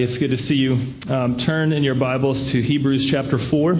It's 0.00 0.16
good 0.16 0.30
to 0.30 0.38
see 0.38 0.54
you. 0.54 0.94
Um, 1.08 1.38
turn 1.38 1.72
in 1.72 1.82
your 1.82 1.96
Bibles 1.96 2.52
to 2.52 2.62
Hebrews 2.62 3.10
chapter 3.10 3.36
4 3.36 3.76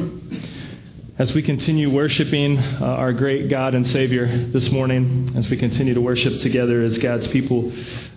as 1.17 1.33
we 1.33 1.43
continue 1.43 1.95
worshiping 1.95 2.59
uh, 2.59 2.81
our 2.81 3.13
great 3.13 3.49
God 3.49 3.77
and 3.77 3.87
Savior 3.87 4.49
this 4.49 4.69
morning, 4.73 5.33
as 5.37 5.49
we 5.49 5.57
continue 5.57 5.95
to 5.95 6.01
worship 6.01 6.41
together 6.41 6.83
as 6.83 6.99
God's 6.99 7.29
people. 7.29 7.73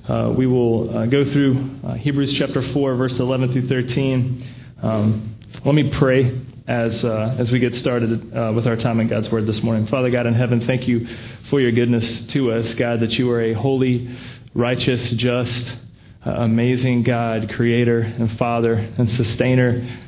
Uh, 0.08 0.34
we 0.36 0.48
will 0.48 0.98
uh, 0.98 1.06
go 1.06 1.24
through 1.32 1.80
uh, 1.84 1.94
Hebrews 1.94 2.34
chapter 2.34 2.64
4, 2.64 2.96
verse 2.96 3.20
11 3.20 3.54
through 3.54 3.68
13. 3.68 4.50
Um, 4.82 5.36
let 5.64 5.76
me 5.76 5.92
pray 5.92 6.42
as, 6.68 7.06
uh, 7.06 7.36
as 7.38 7.52
we 7.52 7.60
get 7.60 7.76
started 7.76 8.36
uh, 8.36 8.52
with 8.56 8.66
our 8.66 8.78
time 8.78 9.00
in 9.00 9.10
God's 9.10 9.32
Word 9.32 9.46
this 9.46 9.62
morning. 9.62 9.86
Father 9.86 10.10
God 10.10 10.26
in 10.26 10.34
heaven, 10.34 10.66
thank 10.66 10.88
you 10.88 11.08
for 11.52 11.62
your 11.62 11.72
goodness 11.72 12.26
to 12.30 12.52
us, 12.52 12.74
God, 12.74 13.02
that 13.02 13.20
you 13.20 13.30
are 13.30 13.42
a 13.42 13.54
holy, 13.54 14.18
righteous, 14.56 15.12
just, 15.12 15.76
amazing 16.24 17.04
God, 17.04 17.52
creator 17.54 18.00
and 18.00 18.32
father 18.38 18.74
and 18.74 19.10
sustainer. 19.10 20.00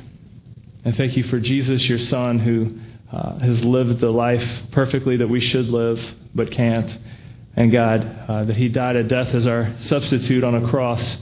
And 0.84 0.96
thank 0.96 1.16
you 1.16 1.24
for 1.24 1.40
Jesus, 1.40 1.88
your 1.88 1.98
son, 1.98 2.38
who 2.38 2.78
uh, 3.10 3.38
has 3.38 3.64
lived 3.64 4.00
the 4.00 4.10
life 4.10 4.46
perfectly 4.72 5.16
that 5.16 5.28
we 5.28 5.40
should 5.40 5.66
live 5.66 6.00
but 6.34 6.50
can't. 6.50 6.98
And 7.56 7.70
God, 7.70 8.04
uh, 8.28 8.44
that 8.44 8.56
he 8.56 8.68
died 8.68 8.96
a 8.96 9.04
death 9.04 9.34
as 9.34 9.46
our 9.46 9.74
substitute 9.80 10.44
on 10.44 10.54
a 10.54 10.68
cross, 10.68 11.16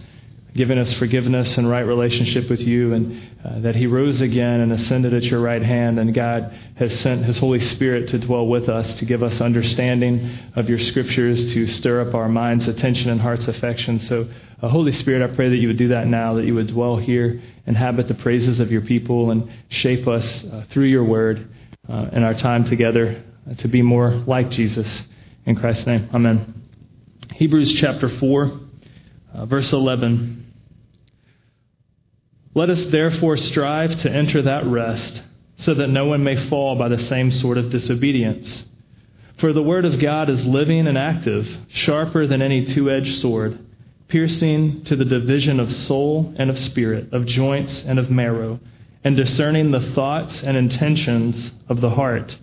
giving 0.54 0.78
us 0.78 0.92
forgiveness 0.94 1.56
and 1.58 1.68
right 1.68 1.86
relationship 1.86 2.50
with 2.50 2.60
you. 2.60 2.92
And 2.92 3.32
uh, 3.44 3.58
that 3.58 3.74
he 3.74 3.88
rose 3.88 4.20
again 4.20 4.60
and 4.60 4.72
ascended 4.72 5.12
at 5.12 5.24
your 5.24 5.40
right 5.40 5.62
hand. 5.62 5.98
And 5.98 6.14
God 6.14 6.56
has 6.76 6.96
sent 7.00 7.24
his 7.24 7.38
Holy 7.38 7.58
Spirit 7.58 8.08
to 8.10 8.18
dwell 8.18 8.46
with 8.46 8.68
us, 8.68 8.94
to 9.00 9.04
give 9.04 9.22
us 9.22 9.40
understanding 9.40 10.38
of 10.54 10.68
your 10.68 10.78
scriptures, 10.78 11.52
to 11.52 11.66
stir 11.66 12.08
up 12.08 12.14
our 12.14 12.28
minds' 12.28 12.68
attention 12.68 13.10
and 13.10 13.20
heart's 13.20 13.48
affection. 13.48 13.98
So, 13.98 14.28
uh, 14.62 14.68
Holy 14.68 14.92
Spirit, 14.92 15.28
I 15.28 15.34
pray 15.34 15.48
that 15.48 15.56
you 15.56 15.66
would 15.68 15.76
do 15.76 15.88
that 15.88 16.06
now, 16.06 16.34
that 16.34 16.44
you 16.44 16.54
would 16.54 16.68
dwell 16.68 16.96
here, 16.96 17.42
inhabit 17.66 18.06
the 18.06 18.14
praises 18.14 18.60
of 18.60 18.70
your 18.70 18.82
people, 18.82 19.32
and 19.32 19.50
shape 19.70 20.06
us 20.06 20.44
uh, 20.44 20.64
through 20.70 20.86
your 20.86 21.04
word 21.04 21.48
uh, 21.88 22.10
in 22.12 22.22
our 22.22 22.34
time 22.34 22.62
together 22.62 23.24
uh, 23.50 23.54
to 23.54 23.66
be 23.66 23.82
more 23.82 24.10
like 24.10 24.50
Jesus. 24.50 25.04
In 25.46 25.56
Christ's 25.56 25.88
name, 25.88 26.08
amen. 26.14 26.62
Hebrews 27.34 27.72
chapter 27.72 28.08
4, 28.08 28.60
uh, 29.34 29.46
verse 29.46 29.72
11. 29.72 30.41
Let 32.54 32.70
us 32.70 32.86
therefore 32.86 33.36
strive 33.36 33.96
to 33.98 34.10
enter 34.10 34.42
that 34.42 34.66
rest, 34.66 35.22
so 35.56 35.74
that 35.74 35.88
no 35.88 36.06
one 36.06 36.24
may 36.24 36.36
fall 36.48 36.76
by 36.76 36.88
the 36.88 36.98
same 36.98 37.30
sort 37.30 37.58
of 37.58 37.70
disobedience. 37.70 38.66
For 39.38 39.52
the 39.52 39.62
word 39.62 39.84
of 39.84 39.98
God 39.98 40.28
is 40.28 40.44
living 40.44 40.86
and 40.86 40.98
active, 40.98 41.48
sharper 41.68 42.26
than 42.26 42.42
any 42.42 42.64
two 42.64 42.90
edged 42.90 43.18
sword 43.18 43.58
piercing 44.12 44.84
to 44.84 44.94
the 44.94 45.06
division 45.06 45.58
of 45.58 45.72
soul 45.72 46.34
and 46.36 46.50
of 46.50 46.58
spirit, 46.58 47.10
of 47.14 47.24
joints 47.24 47.82
and 47.82 47.98
of 47.98 48.10
marrow, 48.10 48.60
and 49.02 49.16
discerning 49.16 49.70
the 49.70 49.80
thoughts 49.94 50.42
and 50.42 50.54
intentions 50.54 51.50
of 51.66 51.80
the 51.80 51.88
heart. 51.88 52.36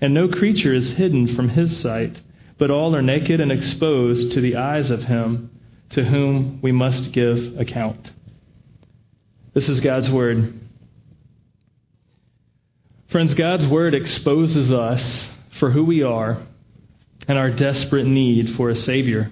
And 0.00 0.14
no 0.14 0.28
creature 0.28 0.72
is 0.72 0.92
hidden 0.92 1.34
from 1.34 1.48
his 1.48 1.76
sight, 1.76 2.20
but 2.58 2.70
all 2.70 2.94
are 2.94 3.02
naked 3.02 3.40
and 3.40 3.50
exposed 3.50 4.30
to 4.30 4.40
the 4.40 4.54
eyes 4.54 4.88
of 4.88 5.02
him 5.02 5.50
to 5.90 6.04
whom 6.04 6.60
we 6.62 6.70
must 6.70 7.10
give 7.10 7.58
account. 7.58 8.12
This 9.52 9.68
is 9.68 9.80
God's 9.80 10.08
word. 10.08 10.60
Friends, 13.08 13.34
God's 13.34 13.66
word 13.66 13.94
exposes 13.94 14.72
us 14.72 15.24
for 15.58 15.70
who 15.72 15.84
we 15.84 16.02
are 16.04 16.40
and 17.26 17.36
our 17.36 17.50
desperate 17.50 18.06
need 18.06 18.54
for 18.54 18.70
a 18.70 18.76
Savior. 18.76 19.30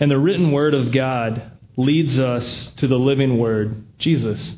And 0.00 0.10
the 0.10 0.18
written 0.18 0.52
word 0.52 0.72
of 0.72 0.90
God 0.90 1.52
leads 1.76 2.18
us 2.18 2.72
to 2.76 2.86
the 2.86 2.98
living 2.98 3.38
word, 3.38 3.84
Jesus, 3.98 4.54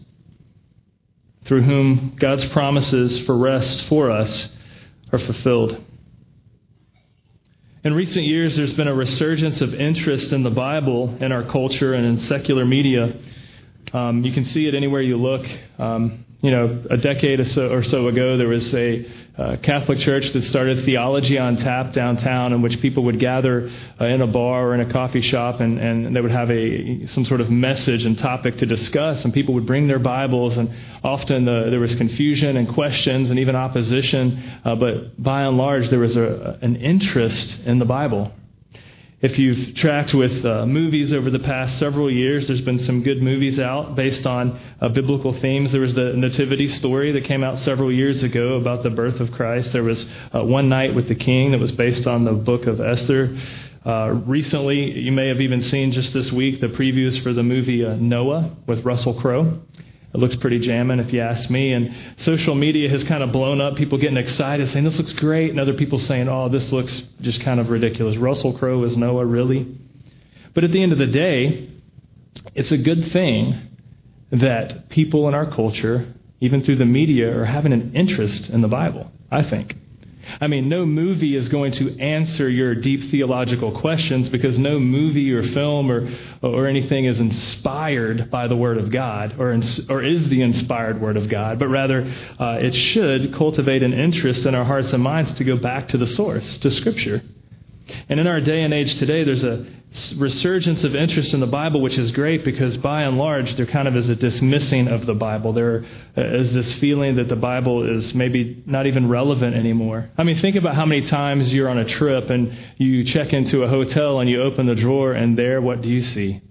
through 1.45 1.63
whom 1.63 2.17
God's 2.17 2.45
promises 2.47 3.19
for 3.25 3.37
rest 3.37 3.85
for 3.87 4.11
us 4.11 4.49
are 5.13 5.19
fulfilled. 5.19 5.83
In 7.83 7.95
recent 7.95 8.27
years, 8.27 8.56
there's 8.56 8.75
been 8.75 8.89
a 8.89 8.95
resurgence 8.95 9.61
of 9.61 9.75
interest 9.75 10.33
in 10.33 10.43
the 10.43 10.51
Bible 10.51 11.17
in 11.21 11.33
our 11.33 11.45
culture 11.45 11.95
and 11.95 12.06
in 12.06 12.19
secular 12.21 12.65
media. 12.65 13.17
Um, 13.93 14.25
you 14.25 14.33
can 14.33 14.45
see 14.45 14.67
it 14.67 14.75
anywhere 14.75 15.01
you 15.01 15.17
look. 15.17 15.47
Um, 15.79 16.25
you 16.43 16.51
know, 16.51 16.85
a 16.91 16.97
decade 16.97 17.41
or 17.41 17.45
so, 17.47 17.73
or 17.73 17.83
so 17.83 18.09
ago, 18.09 18.37
there 18.37 18.49
was 18.49 18.73
a 18.75 19.07
uh, 19.39 19.57
Catholic 19.63 19.99
church 19.99 20.33
that 20.33 20.43
started 20.43 20.85
Theology 20.85 21.39
on 21.39 21.57
Tap 21.57 21.93
downtown, 21.93 22.53
in 22.53 22.63
which 22.63 22.81
people 22.81 23.05
would 23.05 23.19
gather 23.19 23.71
uh, 24.01 24.05
in 24.05 24.21
a 24.21 24.27
bar 24.27 24.69
or 24.69 24.75
in 24.75 24.81
a 24.81 24.93
coffee 24.93 25.23
shop, 25.23 25.61
and, 25.61 25.79
and 25.79 26.15
they 26.15 26.21
would 26.21 26.31
have 26.31 26.51
a 26.51 27.07
some 27.07 27.25
sort 27.25 27.41
of 27.41 27.51
message 27.51 28.05
and 28.05 28.19
topic 28.19 28.59
to 28.59 28.67
discuss, 28.67 29.25
and 29.25 29.33
people 29.33 29.55
would 29.55 29.67
bring 29.67 29.89
their 29.89 29.99
Bibles, 29.99 30.57
and 30.57 30.73
often 31.03 31.47
the, 31.47 31.69
there 31.71 31.81
was 31.81 31.95
confusion 31.97 32.57
and 32.57 32.69
questions 32.69 33.31
and 33.31 33.39
even 33.39 33.57
opposition, 33.57 34.61
uh, 34.65 34.75
but 34.75 35.21
by 35.21 35.43
and 35.43 35.57
large, 35.57 35.89
there 35.89 35.99
was 35.99 36.17
a, 36.17 36.59
an 36.61 36.77
interest 36.77 37.61
in 37.65 37.79
the 37.79 37.87
Bible. 37.87 38.31
If 39.22 39.38
you've 39.38 39.75
tracked 39.75 40.12
with 40.12 40.44
uh, 40.44 40.66
movies 40.66 41.10
over 41.10 41.31
the 41.31 41.38
past 41.38 41.78
several 41.78 42.10
years, 42.10 42.49
there's 42.49 42.60
been 42.60 42.78
some 42.78 43.03
good 43.03 43.22
movies 43.22 43.59
out 43.59 43.97
based 43.97 44.27
on 44.27 44.60
uh, 44.78 44.91
biblical 44.91 45.32
themes. 45.41 45.72
There 45.72 45.81
was 45.81 45.94
the 45.94 46.12
Nativity 46.12 46.69
story 46.69 47.12
that 47.12 47.25
came 47.25 47.43
out 47.43 47.59
several 47.59 47.91
years 47.91 48.22
ago 48.22 48.56
about 48.56 48.82
the 48.82 48.91
birth 48.91 49.21
of 49.21 49.32
Christ. 49.32 49.72
There 49.72 49.82
was 49.82 50.05
uh, 50.34 50.44
One 50.44 50.69
Night 50.69 50.94
with 50.94 51.09
the 51.09 51.15
King 51.15 51.53
that 51.53 51.59
was 51.60 51.72
based 51.72 52.06
on 52.06 52.25
the 52.25 52.32
book 52.34 52.66
of 52.66 52.78
Esther. 52.78 53.38
Uh, 53.87 54.21
recently, 54.26 54.99
you 54.99 55.12
may 55.12 55.28
have 55.28 55.41
even 55.41 55.62
seen 55.62 55.93
just 55.93 56.12
this 56.12 56.31
week 56.31 56.60
the 56.60 56.69
previews 56.69 57.19
for 57.22 57.32
the 57.32 57.43
movie 57.43 57.87
uh, 57.87 57.94
Noah 57.94 58.55
with 58.66 58.84
Russell 58.84 59.19
Crowe. 59.19 59.60
It 60.16 60.21
looks 60.21 60.34
pretty 60.34 60.60
jamming, 60.60 60.99
if 60.99 61.12
you 61.12 61.21
ask 61.21 61.50
me. 61.50 61.75
And 61.75 61.94
social 62.16 62.54
media 62.54 62.88
has 62.88 63.04
kind 63.04 63.22
of 63.22 63.32
blown 63.32 63.60
up. 63.60 63.77
People 63.77 63.99
getting 63.99 64.16
excited, 64.16 64.66
saying 64.71 64.87
this 64.87 64.97
looks 64.97 65.12
great, 65.12 65.50
and 65.50 65.60
other 65.60 65.75
people 65.75 65.99
saying, 65.99 66.27
"Oh, 66.27 66.49
this 66.49 66.72
looks 66.72 67.03
just 67.21 67.43
kind 67.43 67.60
of 67.60 67.69
ridiculous." 67.69 68.16
Russell 68.16 68.55
Crowe 68.55 68.82
is 68.84 68.97
Noah, 68.97 69.26
really? 69.26 69.66
But 70.55 70.65
at 70.65 70.72
the 70.72 70.82
end 70.82 70.93
of 70.93 70.99
the 70.99 71.06
day, 71.06 71.69
it's 72.55 72.72
a 72.72 72.78
good 72.78 73.09
thing 73.09 73.56
that 74.31 74.88
people 74.88 75.28
in 75.28 75.34
our 75.34 75.50
culture, 75.50 76.06
even 76.41 76.62
through 76.62 76.76
the 76.76 76.87
media, 76.87 77.38
are 77.38 77.44
having 77.44 77.75
an 77.75 77.93
interest 77.94 78.49
in 78.49 78.62
the 78.62 78.69
Bible. 78.69 79.12
I 79.31 79.43
think. 79.43 79.76
I 80.41 80.47
mean, 80.47 80.69
no 80.69 80.84
movie 80.84 81.37
is 81.37 81.48
going 81.48 81.72
to 81.72 81.98
answer 81.98 82.48
your 82.48 82.75
deep 82.75 83.10
theological 83.10 83.78
questions 83.81 84.28
because 84.28 84.59
no 84.59 84.78
movie 84.78 85.32
or 85.32 85.42
film 85.42 85.91
or, 85.91 86.09
or 86.42 86.66
anything 86.66 87.04
is 87.04 87.20
inspired 87.20 88.31
by 88.31 88.48
the 88.48 88.56
Word 88.56 88.78
of 88.78 88.91
God 88.91 89.37
or, 89.38 89.59
or 89.88 90.03
is 90.03 90.28
the 90.28 90.42
inspired 90.42 91.00
Word 91.00 91.16
of 91.16 91.28
God, 91.28 91.59
but 91.59 91.69
rather 91.69 92.12
uh, 92.38 92.59
it 92.60 92.75
should 92.75 93.34
cultivate 93.34 93.82
an 93.82 93.92
interest 93.92 94.47
in 94.47 94.54
our 94.54 94.64
hearts 94.64 94.92
and 94.92 95.03
minds 95.03 95.32
to 95.34 95.44
go 95.44 95.56
back 95.56 95.88
to 95.88 95.98
the 95.98 96.06
source, 96.06 96.58
to 96.58 96.70
Scripture. 96.70 97.22
And 98.09 98.19
in 98.21 98.27
our 98.27 98.41
day 98.41 98.63
and 98.63 98.75
age 98.75 98.97
today, 98.97 99.25
there's 99.25 99.45
a 99.45 99.67
resurgence 100.17 100.85
of 100.85 100.95
interest 100.95 101.33
in 101.33 101.41
the 101.41 101.47
Bible, 101.47 101.81
which 101.81 101.97
is 101.97 102.11
great 102.11 102.45
because 102.45 102.77
by 102.77 103.03
and 103.03 103.17
large, 103.17 103.57
there 103.57 103.67
kind 103.67 103.89
of 103.89 103.97
is 103.97 104.09
a 104.09 104.17
dismissing 104.17 104.89
of 104.89 105.07
the 105.07 105.15
Bible. 105.15 105.53
There 105.53 105.85
is 106.17 106.53
this 106.53 106.73
feeling 106.75 107.17
that 107.17 107.29
the 107.29 107.37
Bible 107.37 107.99
is 107.99 108.15
maybe 108.15 108.63
not 108.67 108.87
even 108.87 109.09
relevant 109.09 109.55
anymore. 109.55 110.11
I 110.19 110.25
mean, 110.25 110.39
think 110.39 110.57
about 110.57 110.75
how 110.75 110.85
many 110.85 111.03
times 111.03 111.53
you're 111.53 111.69
on 111.69 111.79
a 111.79 111.85
trip 111.85 112.31
and 112.31 112.57
you 112.77 113.05
check 113.05 113.33
into 113.33 113.63
a 113.63 113.69
hotel 113.69 114.21
and 114.21 114.29
you 114.29 114.43
open 114.43 114.67
the 114.67 114.75
drawer, 114.75 115.13
and 115.13 115.39
there, 115.39 115.61
what 115.61 115.83
do 115.83 115.89
you 115.89 116.03
see? 116.03 116.43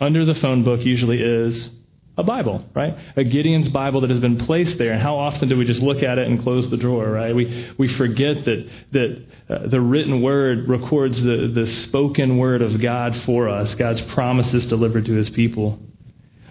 Under 0.00 0.24
the 0.24 0.34
phone 0.34 0.64
book 0.64 0.80
usually 0.80 1.20
is 1.20 1.70
a 2.18 2.22
Bible, 2.22 2.64
right? 2.74 2.96
A 3.16 3.24
Gideon's 3.24 3.68
Bible 3.68 4.02
that 4.02 4.10
has 4.10 4.20
been 4.20 4.36
placed 4.38 4.78
there. 4.78 4.92
And 4.92 5.00
how 5.00 5.16
often 5.16 5.48
do 5.48 5.56
we 5.56 5.64
just 5.64 5.80
look 5.80 6.02
at 6.02 6.18
it 6.18 6.26
and 6.26 6.42
close 6.42 6.68
the 6.68 6.76
drawer, 6.76 7.08
right? 7.10 7.34
We, 7.34 7.70
we 7.78 7.88
forget 7.88 8.44
that, 8.44 8.68
that 8.92 9.26
uh, 9.48 9.66
the 9.68 9.80
written 9.80 10.20
word 10.20 10.68
records 10.68 11.20
the, 11.22 11.50
the 11.54 11.68
spoken 11.68 12.38
word 12.38 12.62
of 12.62 12.80
God 12.80 13.16
for 13.18 13.48
us, 13.48 13.74
God's 13.74 14.00
promises 14.02 14.66
delivered 14.66 15.06
to 15.06 15.12
his 15.12 15.30
people. 15.30 15.78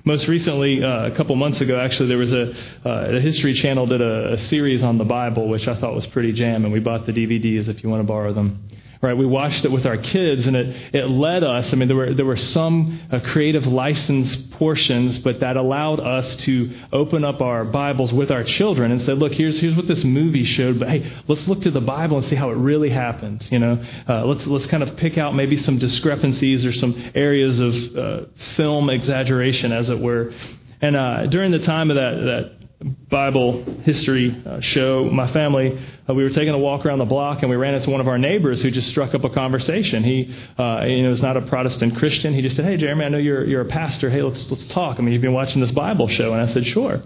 Most 0.06 0.28
recently, 0.28 0.84
uh, 0.84 1.08
a 1.08 1.12
couple 1.16 1.36
months 1.36 1.62
ago, 1.62 1.80
actually, 1.80 2.08
there 2.10 2.18
was 2.18 2.32
a, 2.32 2.54
uh, 2.86 3.18
a 3.18 3.20
History 3.20 3.54
Channel 3.54 3.86
did 3.86 4.02
a, 4.02 4.34
a 4.34 4.38
series 4.38 4.82
on 4.82 4.98
the 4.98 5.04
Bible, 5.04 5.50
which 5.50 5.68
I 5.68 5.80
thought 5.80 5.94
was 5.94 6.08
pretty 6.08 6.32
jam, 6.32 6.64
and 6.64 6.74
we 6.74 6.80
bought 6.80 7.06
the 7.06 7.12
DVDs 7.12 7.68
if 7.68 7.84
you 7.84 7.90
want 7.90 8.02
to 8.02 8.08
borrow 8.08 8.34
them 8.34 8.64
right? 9.02 9.14
We 9.18 9.26
watched 9.26 9.64
it 9.64 9.72
with 9.72 9.86
our 9.86 9.96
kids, 9.96 10.46
and 10.46 10.58
it, 10.58 10.96
it 10.96 11.06
led 11.10 11.44
us. 11.44 11.72
I 11.72 11.78
mean, 11.78 11.88
there 11.88 11.96
were, 11.96 12.14
there 12.14 12.26
were 12.26 12.36
some 12.36 13.00
uh, 13.10 13.22
creative 13.22 13.66
license 13.66 14.36
portions, 14.36 15.20
but 15.20 15.40
that 15.40 15.56
allowed 15.56 16.02
us 16.02 16.36
to 16.38 16.76
open 16.92 17.24
up 17.24 17.40
our 17.40 17.64
Bibles 17.64 18.12
with 18.12 18.30
our 18.30 18.44
children 18.44 18.92
and 18.92 19.02
say, 19.02 19.14
look, 19.14 19.32
here's, 19.32 19.58
here's 19.58 19.76
what 19.76 19.88
this 19.88 20.04
movie 20.04 20.44
showed, 20.44 20.80
but 20.80 20.90
hey, 20.90 21.12
let's 21.30 21.48
look 21.48 21.62
to 21.62 21.72
the 21.72 21.80
Bible 21.80 22.18
and 22.18 22.26
see 22.26 22.36
how 22.36 22.50
it 22.50 22.58
really 22.58 22.90
happens, 22.90 23.50
you 23.52 23.60
know? 23.60 23.82
Uh, 24.08 24.26
let's, 24.26 24.46
let's 24.46 24.68
kind 24.68 24.84
of 24.84 24.98
pick 24.98 25.18
out 25.18 25.34
maybe 25.34 25.56
some 25.56 25.78
discrepancies 25.78 26.66
or 26.66 26.74
some 26.74 27.12
areas 27.16 27.60
of 27.60 27.74
uh, 27.96 28.26
film 28.56 28.90
exaggeration, 28.90 29.72
as 29.72 29.90
it 29.90 30.00
were. 30.00 30.34
And 30.82 30.98
uh, 30.98 31.28
during 31.28 31.52
the 31.52 31.60
time 31.60 31.90
of 31.90 31.96
that, 31.96 32.16
that 32.26 32.59
Bible 32.82 33.66
history 33.82 34.42
uh, 34.46 34.62
show, 34.62 35.04
my 35.04 35.30
family, 35.34 35.78
uh, 36.10 36.14
we 36.14 36.24
were 36.24 36.30
taking 36.30 36.54
a 36.54 36.58
walk 36.58 36.86
around 36.86 37.00
the 37.00 37.06
block 37.06 37.42
and 37.42 37.50
we 37.50 37.58
ran 37.58 37.74
into 37.74 37.90
one 37.90 38.00
of 38.00 38.08
our 38.08 38.18
neighbors 38.18 38.62
who 38.62 38.72
just 38.72 38.88
struck 38.88 39.14
up 39.14 39.26
a 39.26 39.30
conversation. 39.30 40.02
He, 40.02 40.34
uh, 40.58 40.86
you 40.86 41.04
know, 41.04 41.12
is 41.12 41.22
not 41.22 41.36
a 41.36 41.42
Protestant 41.42 41.98
Christian. 41.98 42.34
He 42.34 42.42
just 42.42 42.56
said, 42.56 42.64
"Hey, 42.64 42.78
Jeremy, 42.78 43.04
I 43.04 43.10
know 43.10 43.18
you're 43.18 43.46
you're 43.46 43.62
a 43.62 43.66
pastor. 43.66 44.10
Hey, 44.10 44.22
let's 44.22 44.50
let's 44.50 44.66
talk. 44.68 44.98
I 44.98 45.02
mean, 45.02 45.12
you've 45.12 45.22
been 45.22 45.34
watching 45.34 45.60
this 45.60 45.72
Bible 45.72 46.08
show." 46.08 46.32
And 46.32 46.42
I 46.42 46.46
said, 46.46 46.66
"Sure." 46.66 47.02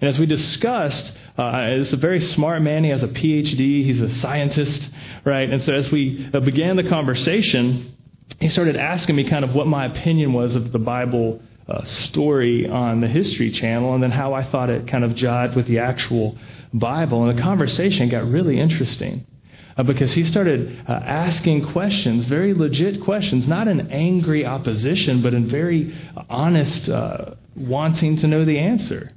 And 0.00 0.08
as 0.08 0.18
we 0.18 0.24
discussed, 0.24 1.12
uh, 1.36 1.52
it's 1.72 1.92
a 1.92 1.98
very 1.98 2.20
smart 2.20 2.62
man. 2.62 2.84
He 2.84 2.90
has 2.90 3.02
a 3.02 3.08
PhD. 3.08 3.84
He's 3.84 4.00
a 4.00 4.08
scientist, 4.08 4.90
right? 5.26 5.50
And 5.50 5.62
so 5.62 5.74
as 5.74 5.90
we 5.92 6.30
uh, 6.32 6.40
began 6.40 6.76
the 6.76 6.88
conversation, 6.88 7.94
he 8.40 8.48
started 8.48 8.76
asking 8.76 9.16
me 9.16 9.28
kind 9.28 9.44
of 9.44 9.54
what 9.54 9.66
my 9.66 9.84
opinion 9.84 10.32
was 10.32 10.56
of 10.56 10.72
the 10.72 10.78
Bible 10.78 11.42
uh, 11.68 11.84
story 11.84 12.68
on 12.68 13.00
the 13.00 13.08
History 13.08 13.50
Channel 13.50 13.94
and 13.94 14.02
then 14.02 14.10
how 14.10 14.34
I 14.34 14.44
thought 14.50 14.70
it 14.70 14.88
kind 14.88 15.04
of 15.04 15.12
jived 15.12 15.54
with 15.54 15.66
the 15.66 15.78
actual 15.80 16.36
Bible. 16.72 17.24
And 17.24 17.38
the 17.38 17.42
conversation 17.42 18.08
got 18.08 18.26
really 18.26 18.58
interesting. 18.58 19.26
Uh, 19.76 19.84
because 19.84 20.12
he 20.12 20.24
started 20.24 20.76
uh, 20.88 20.92
asking 20.92 21.70
questions, 21.70 22.24
very 22.24 22.52
legit 22.52 23.00
questions, 23.02 23.46
not 23.46 23.68
in 23.68 23.92
angry 23.92 24.44
opposition, 24.44 25.22
but 25.22 25.34
in 25.34 25.48
very 25.48 25.96
honest, 26.28 26.88
uh, 26.88 27.34
wanting 27.54 28.16
to 28.16 28.26
know 28.26 28.44
the 28.44 28.58
answer. 28.58 29.12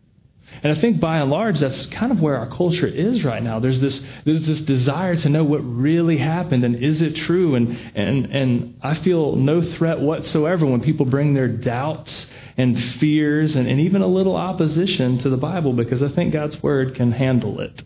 And 0.64 0.72
I 0.72 0.80
think 0.80 1.00
by 1.00 1.18
and 1.18 1.32
large, 1.32 1.60
that's 1.60 1.88
kind 1.88 2.12
of 2.12 2.22
where 2.22 2.38
our 2.38 2.48
culture 2.48 2.86
is 2.86 3.24
right 3.24 3.42
now. 3.42 3.60
There's 3.60 3.80
this, 3.80 4.00
there's 4.26 4.46
this 4.46 4.62
desire 4.62 5.16
to 5.16 5.30
know 5.30 5.44
what 5.44 5.60
really 5.60 6.18
happened 6.18 6.64
and 6.64 6.76
is 6.76 7.02
it 7.02 7.16
true? 7.16 7.56
And, 7.56 7.78
and, 7.96 8.26
and 8.26 8.80
I 8.82 8.96
feel 8.96 9.36
no 9.36 9.62
threat 9.62 10.00
whatsoever 10.00 10.66
when 10.66 10.82
people 10.82 11.06
bring 11.06 11.34
their 11.34 11.48
doubts 11.48 12.28
and 12.58 12.82
fears 12.96 13.56
and, 13.56 13.68
and 13.68 13.80
even 13.80 14.02
a 14.02 14.08
little 14.08 14.36
opposition 14.36 15.18
to 15.20 15.30
the 15.30 15.38
Bible 15.38 15.74
because 15.74 16.04
I 16.04 16.10
think 16.10 16.34
God's 16.34 16.62
Word 16.62 16.96
can 16.96 17.12
handle 17.12 17.60
it. 17.60 17.82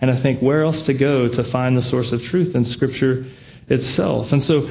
And 0.00 0.10
I 0.10 0.20
think 0.20 0.40
where 0.40 0.62
else 0.62 0.86
to 0.86 0.94
go 0.94 1.28
to 1.28 1.44
find 1.44 1.76
the 1.76 1.82
source 1.82 2.12
of 2.12 2.22
truth 2.22 2.54
in 2.54 2.64
Scripture 2.64 3.26
itself? 3.68 4.32
And 4.32 4.42
so 4.42 4.68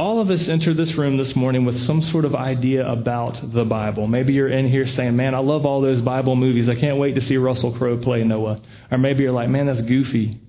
all 0.00 0.18
of 0.18 0.30
us 0.30 0.48
enter 0.48 0.72
this 0.72 0.94
room 0.94 1.18
this 1.18 1.36
morning 1.36 1.66
with 1.66 1.78
some 1.78 2.00
sort 2.00 2.24
of 2.24 2.34
idea 2.34 2.90
about 2.90 3.38
the 3.52 3.66
Bible. 3.66 4.06
Maybe 4.06 4.32
you're 4.32 4.48
in 4.48 4.66
here 4.66 4.86
saying, 4.86 5.14
Man, 5.14 5.34
I 5.34 5.40
love 5.40 5.66
all 5.66 5.82
those 5.82 6.00
Bible 6.00 6.36
movies. 6.36 6.70
I 6.70 6.74
can't 6.74 6.96
wait 6.96 7.16
to 7.16 7.20
see 7.20 7.36
Russell 7.36 7.76
Crowe 7.76 7.98
play 7.98 8.24
Noah. 8.24 8.62
Or 8.90 8.96
maybe 8.96 9.24
you're 9.24 9.32
like, 9.32 9.50
Man, 9.50 9.66
that's 9.66 9.82
goofy. 9.82 10.40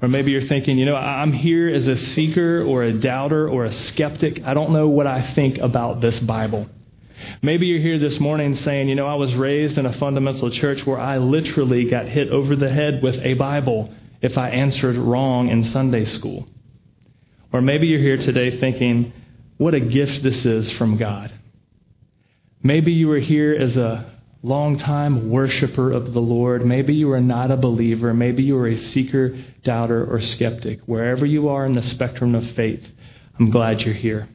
Or 0.00 0.08
maybe 0.08 0.30
you're 0.30 0.46
thinking, 0.46 0.78
you 0.78 0.86
know, 0.86 0.96
I'm 0.96 1.34
here 1.34 1.68
as 1.68 1.86
a 1.86 1.98
seeker 1.98 2.62
or 2.62 2.82
a 2.82 2.94
doubter 2.94 3.46
or 3.46 3.66
a 3.66 3.74
skeptic. 3.74 4.42
I 4.42 4.54
don't 4.54 4.72
know 4.72 4.88
what 4.88 5.06
I 5.06 5.32
think 5.34 5.58
about 5.58 6.00
this 6.00 6.18
Bible. 6.20 6.66
Maybe 7.42 7.66
you're 7.66 7.82
here 7.82 7.98
this 7.98 8.18
morning 8.18 8.56
saying, 8.56 8.88
you 8.88 8.94
know, 8.94 9.06
I 9.06 9.16
was 9.16 9.34
raised 9.34 9.76
in 9.76 9.84
a 9.84 9.92
fundamental 9.98 10.50
church 10.50 10.86
where 10.86 10.98
I 10.98 11.18
literally 11.18 11.90
got 11.90 12.06
hit 12.06 12.30
over 12.30 12.56
the 12.56 12.70
head 12.70 13.02
with 13.02 13.16
a 13.16 13.34
Bible 13.34 13.92
if 14.22 14.38
I 14.38 14.48
answered 14.48 14.96
wrong 14.96 15.48
in 15.48 15.62
Sunday 15.62 16.06
school. 16.06 16.48
Or 17.54 17.60
maybe 17.60 17.86
you're 17.86 18.00
here 18.00 18.16
today 18.16 18.58
thinking, 18.58 19.12
what 19.58 19.74
a 19.74 19.80
gift 19.80 20.24
this 20.24 20.44
is 20.44 20.72
from 20.72 20.96
God. 20.96 21.32
Maybe 22.64 22.90
you 22.90 23.06
were 23.06 23.20
here 23.20 23.54
as 23.54 23.76
a 23.76 24.12
longtime 24.42 25.30
worshiper 25.30 25.92
of 25.92 26.12
the 26.12 26.20
Lord. 26.20 26.66
Maybe 26.66 26.94
you 26.94 27.12
are 27.12 27.20
not 27.20 27.52
a 27.52 27.56
believer. 27.56 28.12
Maybe 28.12 28.42
you 28.42 28.56
are 28.56 28.66
a 28.66 28.76
seeker, 28.76 29.38
doubter, 29.62 30.04
or 30.04 30.20
skeptic. 30.20 30.80
Wherever 30.86 31.24
you 31.24 31.48
are 31.48 31.64
in 31.64 31.74
the 31.74 31.82
spectrum 31.84 32.34
of 32.34 32.44
faith, 32.56 32.84
I'm 33.38 33.50
glad 33.50 33.82
you're 33.82 33.94
here. 33.94 34.28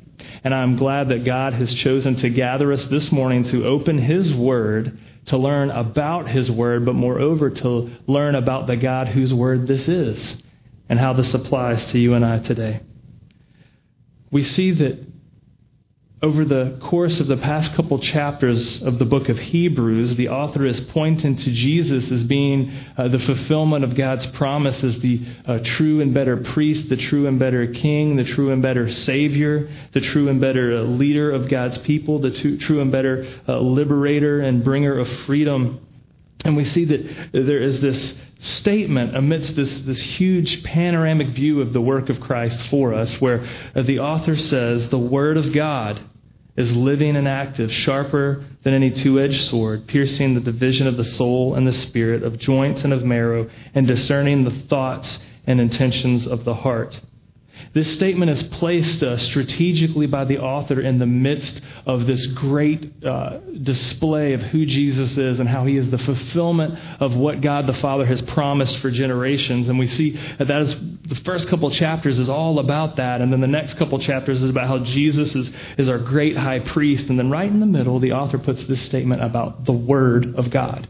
And 0.46 0.56
I'm 0.56 0.78
glad 0.78 1.10
that 1.10 1.26
God 1.26 1.52
has 1.52 1.74
chosen 1.74 2.16
to 2.16 2.30
gather 2.30 2.72
us 2.72 2.86
this 2.86 3.12
morning 3.12 3.44
to 3.44 3.66
open 3.66 3.98
His 3.98 4.34
Word, 4.34 4.98
to 5.26 5.38
learn 5.38 5.72
about 5.72 6.30
His 6.30 6.50
Word, 6.50 6.86
but 6.86 6.96
moreover 6.96 7.50
to 7.50 7.92
learn 8.08 8.36
about 8.36 8.68
the 8.68 8.78
God 8.78 9.10
whose 9.10 9.34
Word 9.34 9.68
this 9.68 9.90
is 9.90 10.42
and 10.88 10.98
how 10.98 11.12
this 11.12 11.34
applies 11.34 11.92
to 11.92 12.00
you 12.00 12.14
and 12.14 12.24
I 12.24 12.40
today 12.40 12.80
we 14.32 14.44
see 14.44 14.72
that 14.72 15.10
over 16.22 16.44
the 16.44 16.78
course 16.84 17.22
of 17.22 17.28
the 17.28 17.38
past 17.38 17.74
couple 17.76 17.98
chapters 17.98 18.82
of 18.82 19.00
the 19.00 19.06
book 19.06 19.30
of 19.30 19.38
Hebrews, 19.38 20.18
the 20.18 20.28
author 20.28 20.66
is 20.66 20.82
pointing 20.82 21.38
to 21.38 21.52
Jesus 21.52 22.12
as 22.12 22.26
being 22.26 22.74
uh, 22.98 23.08
the 23.08 23.20
fulfillment 23.20 23.86
of 23.86 23.96
God's 23.96 24.26
promise 24.26 24.84
as 24.84 25.00
the 25.00 25.26
uh, 25.46 25.60
true 25.60 26.02
and 26.02 26.14
better 26.14 26.36
priest, 26.36 26.90
the 26.90 26.98
true 26.98 27.26
and 27.28 27.40
better 27.40 27.68
king, 27.68 28.18
the 28.18 28.26
true 28.26 28.52
and 28.52 28.62
better 28.62 28.92
savior, 28.92 29.70
the 29.94 30.02
true 30.02 30.28
and 30.28 30.42
better 30.42 30.80
uh, 30.80 30.82
leader 30.82 31.32
of 31.32 31.48
God's 31.48 31.78
people, 31.78 32.20
the 32.20 32.32
true 32.58 32.82
and 32.82 32.92
better 32.92 33.26
uh, 33.48 33.58
liberator 33.60 34.42
and 34.42 34.62
bringer 34.62 35.00
of 35.00 35.08
freedom. 35.26 35.86
And 36.46 36.56
we 36.56 36.64
see 36.64 36.86
that 36.86 37.32
there 37.34 37.62
is 37.62 37.82
this 37.82 38.18
statement 38.40 39.16
amidst 39.16 39.56
this, 39.56 39.80
this 39.82 40.02
huge 40.02 40.64
panoramic 40.64 41.30
view 41.30 41.62
of 41.62 41.74
the 41.74 41.82
work 41.82 42.10
of 42.10 42.22
Christ 42.22 42.62
for 42.68 42.94
us, 42.94 43.20
where 43.20 43.46
the 43.76 44.00
author 44.00 44.38
says, 44.38 44.90
The 44.90 44.98
Word 44.98 45.38
of 45.38 45.52
God 45.52 46.02
is 46.56 46.76
living 46.76 47.16
and 47.16 47.28
active, 47.28 47.72
sharper 47.72 48.46
than 48.64 48.74
any 48.74 48.92
two 48.92 49.20
edged 49.20 49.50
sword, 49.50 49.88
piercing 49.88 50.34
the 50.34 50.42
division 50.42 50.88
of 50.88 50.98
the 50.98 51.04
soul 51.04 51.56
and 51.56 51.68
the 51.68 51.74
spirit, 51.74 52.24
of 52.24 52.38
joints 52.38 52.84
and 52.84 52.94
of 52.94 53.04
marrow, 53.04 53.50
and 53.74 53.88
discerning 53.88 54.44
the 54.44 54.68
thoughts 54.68 55.24
and 55.46 55.60
intentions 55.60 56.28
of 56.28 56.44
the 56.46 56.54
heart. 56.54 57.00
This 57.74 57.94
statement 57.94 58.32
is 58.32 58.42
placed 58.44 59.04
uh, 59.04 59.18
strategically 59.18 60.08
by 60.08 60.26
the 60.26 60.40
author 60.40 60.82
in 60.82 61.00
the 61.00 61.06
midst 61.06 61.62
of 61.86 62.08
this 62.08 62.26
great 62.28 63.04
uh, 63.04 63.40
display 63.62 64.34
of 64.34 64.42
who 64.42 64.66
Jesus 64.66 65.18
is 65.18 65.40
and 65.40 65.48
how 65.48 65.66
he 65.66 65.78
is 65.78 65.90
the 65.92 65.98
fulfillment 65.98 66.80
of 67.00 67.16
what 67.16 67.42
God 67.42 67.68
the 67.68 67.74
Father 67.74 68.06
has 68.06 68.22
promised 68.22 68.78
for 68.78 68.90
generations. 68.90 69.70
And 69.70 69.78
we 69.78 69.88
see 69.88 70.20
that, 70.38 70.48
that 70.48 70.62
is 70.62 70.76
the 71.04 71.22
first 71.24 71.48
couple 71.48 71.70
chapters 71.70 72.18
is 72.18 72.30
all 72.30 72.60
about 72.60 72.96
that. 72.96 73.22
And 73.22 73.32
then 73.32 73.42
the 73.42 73.48
next 73.48 73.76
couple 73.76 74.00
chapters 74.00 74.42
is 74.42 74.50
about 74.50 74.68
how 74.68 74.80
Jesus 74.80 75.36
is, 75.36 75.52
is 75.78 75.88
our 75.90 76.00
great 76.00 76.38
high 76.38 76.60
priest. 76.60 77.08
And 77.08 77.20
then 77.20 77.30
right 77.30 77.50
in 77.50 77.60
the 77.60 77.66
middle, 77.66 78.00
the 78.00 78.14
author 78.14 78.38
puts 78.38 78.66
this 78.68 78.82
statement 78.82 79.24
about 79.24 79.66
the 79.66 79.74
Word 79.74 80.36
of 80.36 80.50
God. 80.50 80.88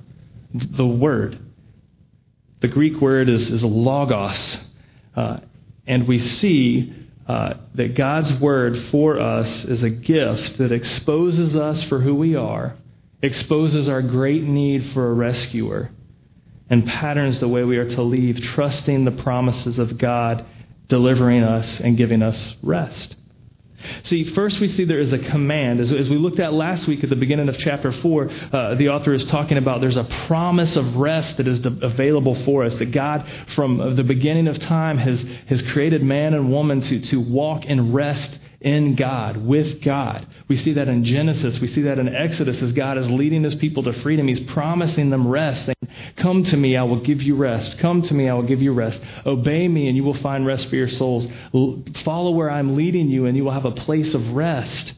The 0.53 0.85
Word. 0.85 1.39
The 2.61 2.67
Greek 2.67 2.99
word 2.99 3.29
is, 3.29 3.49
is 3.49 3.63
logos. 3.63 4.57
Uh, 5.15 5.39
and 5.89 6.07
we 6.07 6.19
see 6.19 6.93
uh, 7.27 7.55
that 7.73 7.95
God's 7.95 8.31
word 8.39 8.77
for 8.91 9.19
us 9.19 9.65
is 9.65 9.81
a 9.81 9.89
gift 9.89 10.59
that 10.59 10.71
exposes 10.71 11.55
us 11.55 11.83
for 11.83 11.99
who 11.99 12.13
we 12.13 12.35
are, 12.35 12.75
exposes 13.23 13.89
our 13.89 14.03
great 14.03 14.43
need 14.43 14.93
for 14.93 15.09
a 15.09 15.13
rescuer, 15.13 15.89
and 16.69 16.85
patterns 16.85 17.39
the 17.39 17.47
way 17.47 17.63
we 17.63 17.77
are 17.77 17.89
to 17.89 18.03
leave, 18.03 18.39
trusting 18.39 19.03
the 19.03 19.23
promises 19.23 19.79
of 19.79 19.97
God, 19.97 20.45
delivering 20.87 21.43
us 21.43 21.79
and 21.79 21.97
giving 21.97 22.21
us 22.21 22.55
rest. 22.61 23.15
See, 24.03 24.23
first 24.23 24.59
we 24.59 24.67
see 24.67 24.83
there 24.85 24.99
is 24.99 25.13
a 25.13 25.19
command. 25.19 25.79
As, 25.79 25.91
as 25.91 26.09
we 26.09 26.17
looked 26.17 26.39
at 26.39 26.53
last 26.53 26.87
week 26.87 27.03
at 27.03 27.09
the 27.09 27.15
beginning 27.15 27.49
of 27.49 27.57
chapter 27.57 27.91
4, 27.91 28.29
uh, 28.29 28.75
the 28.75 28.89
author 28.89 29.13
is 29.13 29.25
talking 29.25 29.57
about 29.57 29.81
there's 29.81 29.97
a 29.97 30.03
promise 30.27 30.75
of 30.75 30.95
rest 30.95 31.37
that 31.37 31.47
is 31.47 31.65
available 31.65 32.35
for 32.43 32.65
us. 32.65 32.75
That 32.75 32.91
God, 32.91 33.27
from 33.55 33.95
the 33.95 34.03
beginning 34.03 34.47
of 34.47 34.59
time, 34.59 34.97
has, 34.97 35.23
has 35.47 35.61
created 35.61 36.03
man 36.03 36.33
and 36.33 36.51
woman 36.51 36.81
to, 36.81 36.99
to 36.99 37.19
walk 37.19 37.65
in 37.65 37.93
rest 37.93 38.37
in 38.61 38.95
God, 38.95 39.37
with 39.37 39.81
God. 39.81 40.27
We 40.47 40.57
see 40.57 40.73
that 40.73 40.89
in 40.89 41.03
Genesis. 41.05 41.59
We 41.59 41.67
see 41.67 41.83
that 41.83 41.99
in 41.99 42.13
Exodus 42.13 42.61
as 42.61 42.73
God 42.73 42.97
is 42.97 43.09
leading 43.09 43.43
his 43.43 43.55
people 43.55 43.83
to 43.83 43.93
freedom. 43.93 44.27
He's 44.27 44.39
promising 44.39 45.09
them 45.09 45.27
rest, 45.27 45.65
saying, 45.65 45.75
Come 46.17 46.43
to 46.43 46.57
me, 46.57 46.75
I 46.75 46.83
will 46.83 46.99
give 46.99 47.21
you 47.21 47.35
rest. 47.35 47.79
Come 47.79 48.01
to 48.03 48.13
me, 48.13 48.27
I 48.27 48.33
will 48.33 48.43
give 48.43 48.61
you 48.61 48.73
rest. 48.73 49.01
Obey 49.25 49.67
me, 49.67 49.87
and 49.87 49.95
you 49.95 50.03
will 50.03 50.13
find 50.15 50.45
rest 50.45 50.69
for 50.69 50.75
your 50.75 50.89
souls. 50.89 51.27
Follow 52.03 52.31
where 52.31 52.51
I'm 52.51 52.75
leading 52.75 53.07
you, 53.07 53.25
and 53.25 53.37
you 53.37 53.45
will 53.45 53.51
have 53.51 53.65
a 53.65 53.71
place 53.71 54.13
of 54.13 54.27
rest. 54.31 54.93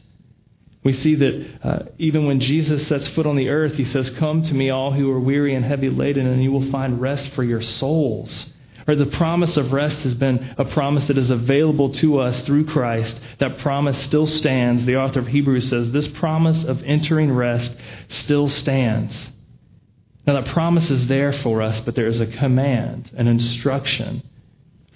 We 0.84 0.92
see 0.92 1.14
that 1.14 1.50
uh, 1.62 1.82
even 1.98 2.26
when 2.26 2.40
Jesus 2.40 2.88
sets 2.88 3.06
foot 3.08 3.26
on 3.26 3.36
the 3.36 3.50
earth, 3.50 3.74
he 3.74 3.84
says, 3.84 4.10
Come 4.10 4.42
to 4.42 4.54
me, 4.54 4.70
all 4.70 4.92
who 4.92 5.10
are 5.12 5.20
weary 5.20 5.54
and 5.54 5.64
heavy 5.64 5.90
laden, 5.90 6.26
and 6.26 6.42
you 6.42 6.50
will 6.50 6.68
find 6.72 7.00
rest 7.00 7.28
for 7.34 7.44
your 7.44 7.62
souls. 7.62 8.52
Or 8.86 8.94
the 8.94 9.06
promise 9.06 9.56
of 9.56 9.72
rest 9.72 10.02
has 10.02 10.14
been 10.14 10.54
a 10.58 10.64
promise 10.64 11.06
that 11.08 11.18
is 11.18 11.30
available 11.30 11.90
to 11.94 12.18
us 12.18 12.42
through 12.42 12.66
Christ. 12.66 13.18
That 13.38 13.58
promise 13.58 13.98
still 13.98 14.26
stands. 14.26 14.84
The 14.84 14.96
author 14.96 15.20
of 15.20 15.28
Hebrews 15.28 15.68
says 15.68 15.92
this 15.92 16.08
promise 16.08 16.64
of 16.64 16.82
entering 16.82 17.32
rest 17.32 17.76
still 18.08 18.48
stands. 18.48 19.32
Now, 20.26 20.40
that 20.40 20.52
promise 20.52 20.90
is 20.90 21.08
there 21.08 21.32
for 21.32 21.62
us, 21.62 21.80
but 21.80 21.94
there 21.94 22.06
is 22.06 22.20
a 22.20 22.26
command, 22.26 23.10
an 23.16 23.26
instruction 23.26 24.22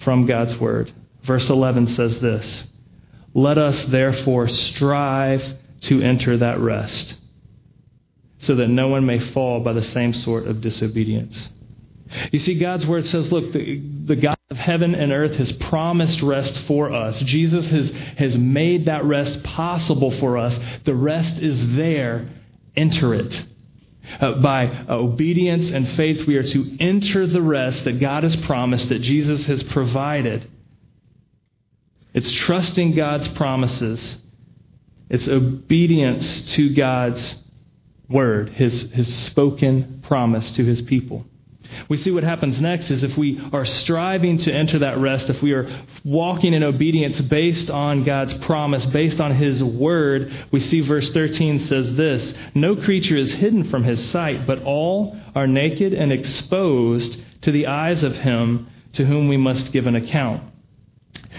from 0.02 0.26
God's 0.26 0.56
Word. 0.56 0.92
Verse 1.24 1.48
11 1.50 1.88
says 1.88 2.20
this 2.20 2.64
Let 3.34 3.58
us 3.58 3.86
therefore 3.86 4.48
strive 4.48 5.42
to 5.82 6.00
enter 6.00 6.36
that 6.38 6.60
rest, 6.60 7.16
so 8.38 8.54
that 8.54 8.68
no 8.68 8.88
one 8.88 9.04
may 9.04 9.18
fall 9.18 9.60
by 9.60 9.72
the 9.72 9.84
same 9.84 10.12
sort 10.12 10.46
of 10.46 10.60
disobedience. 10.60 11.48
You 12.32 12.38
see, 12.38 12.58
God's 12.58 12.86
word 12.86 13.04
says, 13.06 13.32
look, 13.32 13.52
the, 13.52 13.82
the, 14.04 14.16
God 14.16 14.36
of 14.50 14.56
heaven 14.56 14.94
and 14.94 15.12
earth 15.12 15.36
has 15.36 15.50
promised 15.52 16.22
rest 16.22 16.58
for 16.60 16.92
us. 16.92 17.18
Jesus 17.20 17.66
has, 17.68 17.90
has 18.16 18.38
made 18.38 18.86
that 18.86 19.04
rest 19.04 19.42
possible 19.42 20.12
for 20.12 20.38
us. 20.38 20.58
The 20.84 20.94
rest 20.94 21.38
is 21.38 21.75
there. 21.75 22.28
Enter 22.76 23.14
it. 23.14 23.46
Uh, 24.20 24.34
by 24.40 24.84
obedience 24.88 25.70
and 25.70 25.88
faith, 25.90 26.26
we 26.26 26.36
are 26.36 26.44
to 26.44 26.76
enter 26.78 27.26
the 27.26 27.42
rest 27.42 27.84
that 27.84 27.98
God 27.98 28.22
has 28.22 28.36
promised, 28.36 28.88
that 28.88 29.00
Jesus 29.00 29.44
has 29.46 29.62
provided. 29.64 30.48
It's 32.14 32.30
trusting 32.32 32.94
God's 32.94 33.28
promises, 33.28 34.18
it's 35.10 35.28
obedience 35.28 36.54
to 36.54 36.75
God's 36.75 37.36
word, 38.08 38.50
his, 38.50 38.90
his 38.92 39.12
spoken 39.12 40.02
promise 40.06 40.52
to 40.52 40.64
his 40.64 40.82
people. 40.82 41.26
We 41.88 41.96
see 41.96 42.11
what 42.11 42.25
happens 42.25 42.61
next 42.61 42.90
is 42.90 43.02
if 43.02 43.16
we 43.16 43.40
are 43.52 43.64
striving 43.64 44.38
to 44.38 44.52
enter 44.52 44.80
that 44.80 44.99
rest, 44.99 45.30
if 45.30 45.42
we 45.42 45.52
are 45.52 45.68
walking 46.04 46.54
in 46.54 46.62
obedience 46.62 47.20
based 47.20 47.70
on 47.70 48.04
God's 48.04 48.35
promise, 48.35 48.85
based 48.87 49.20
on 49.20 49.35
His 49.35 49.62
word, 49.62 50.32
we 50.50 50.61
see 50.61 50.80
verse 50.80 51.11
13 51.11 51.61
says 51.61 51.94
this 51.96 52.35
No 52.54 52.76
creature 52.76 53.16
is 53.16 53.32
hidden 53.32 53.70
from 53.70 53.85
His 53.85 54.04
sight, 54.11 54.46
but 54.46 54.62
all 54.62 55.16
are 55.35 55.46
naked 55.46 55.94
and 55.94 56.12
exposed 56.12 57.20
to 57.42 57.52
the 57.52 57.66
eyes 57.66 58.02
of 58.02 58.16
Him 58.16 58.68
to 58.94 59.04
whom 59.04 59.28
we 59.28 59.37
must 59.37 59.73
give 59.73 59.87
an 59.87 59.94
account. 59.94 60.42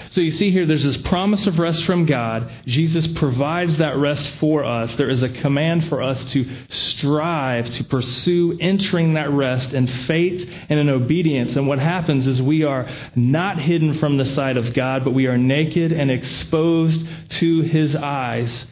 So 0.09 0.21
you 0.21 0.31
see 0.31 0.51
here, 0.51 0.65
there's 0.65 0.83
this 0.83 0.97
promise 0.97 1.47
of 1.47 1.59
rest 1.59 1.83
from 1.85 2.05
God. 2.05 2.49
Jesus 2.65 3.07
provides 3.07 3.77
that 3.77 3.97
rest 3.97 4.29
for 4.39 4.63
us. 4.63 4.95
There 4.95 5.09
is 5.09 5.23
a 5.23 5.29
command 5.29 5.87
for 5.89 6.01
us 6.01 6.23
to 6.31 6.45
strive 6.69 7.69
to 7.71 7.83
pursue 7.83 8.57
entering 8.59 9.15
that 9.15 9.29
rest 9.29 9.73
in 9.73 9.87
faith 9.87 10.49
and 10.69 10.79
in 10.79 10.89
obedience. 10.89 11.55
And 11.55 11.67
what 11.67 11.79
happens 11.79 12.27
is 12.27 12.41
we 12.41 12.63
are 12.63 12.89
not 13.15 13.59
hidden 13.59 13.99
from 13.99 14.17
the 14.17 14.25
sight 14.25 14.57
of 14.57 14.73
God, 14.73 15.03
but 15.03 15.13
we 15.13 15.27
are 15.27 15.37
naked 15.37 15.91
and 15.91 16.09
exposed 16.09 17.05
to 17.29 17.61
his 17.61 17.95
eyes. 17.95 18.65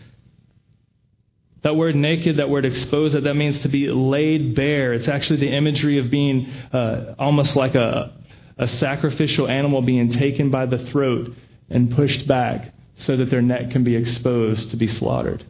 That 1.63 1.75
word 1.75 1.95
naked, 1.95 2.37
that 2.37 2.49
word 2.49 2.63
exposed, 2.63 3.15
that 3.15 3.33
means 3.33 3.59
to 3.61 3.69
be 3.69 3.89
laid 3.89 4.55
bare. 4.55 4.93
It's 4.93 5.07
actually 5.07 5.39
the 5.39 5.51
imagery 5.51 5.97
of 5.97 6.11
being 6.11 6.47
uh, 6.71 7.15
almost 7.17 7.55
like 7.55 7.73
a, 7.73 8.13
a 8.57 8.67
sacrificial 8.67 9.47
animal 9.47 9.81
being 9.81 10.11
taken 10.11 10.49
by 10.49 10.65
the 10.65 10.77
throat 10.91 11.31
and 11.69 11.95
pushed 11.95 12.27
back 12.27 12.73
so 12.97 13.17
that 13.17 13.29
their 13.29 13.41
neck 13.41 13.71
can 13.71 13.83
be 13.83 13.95
exposed 13.95 14.71
to 14.71 14.77
be 14.77 14.87
slaughtered. 14.87 15.45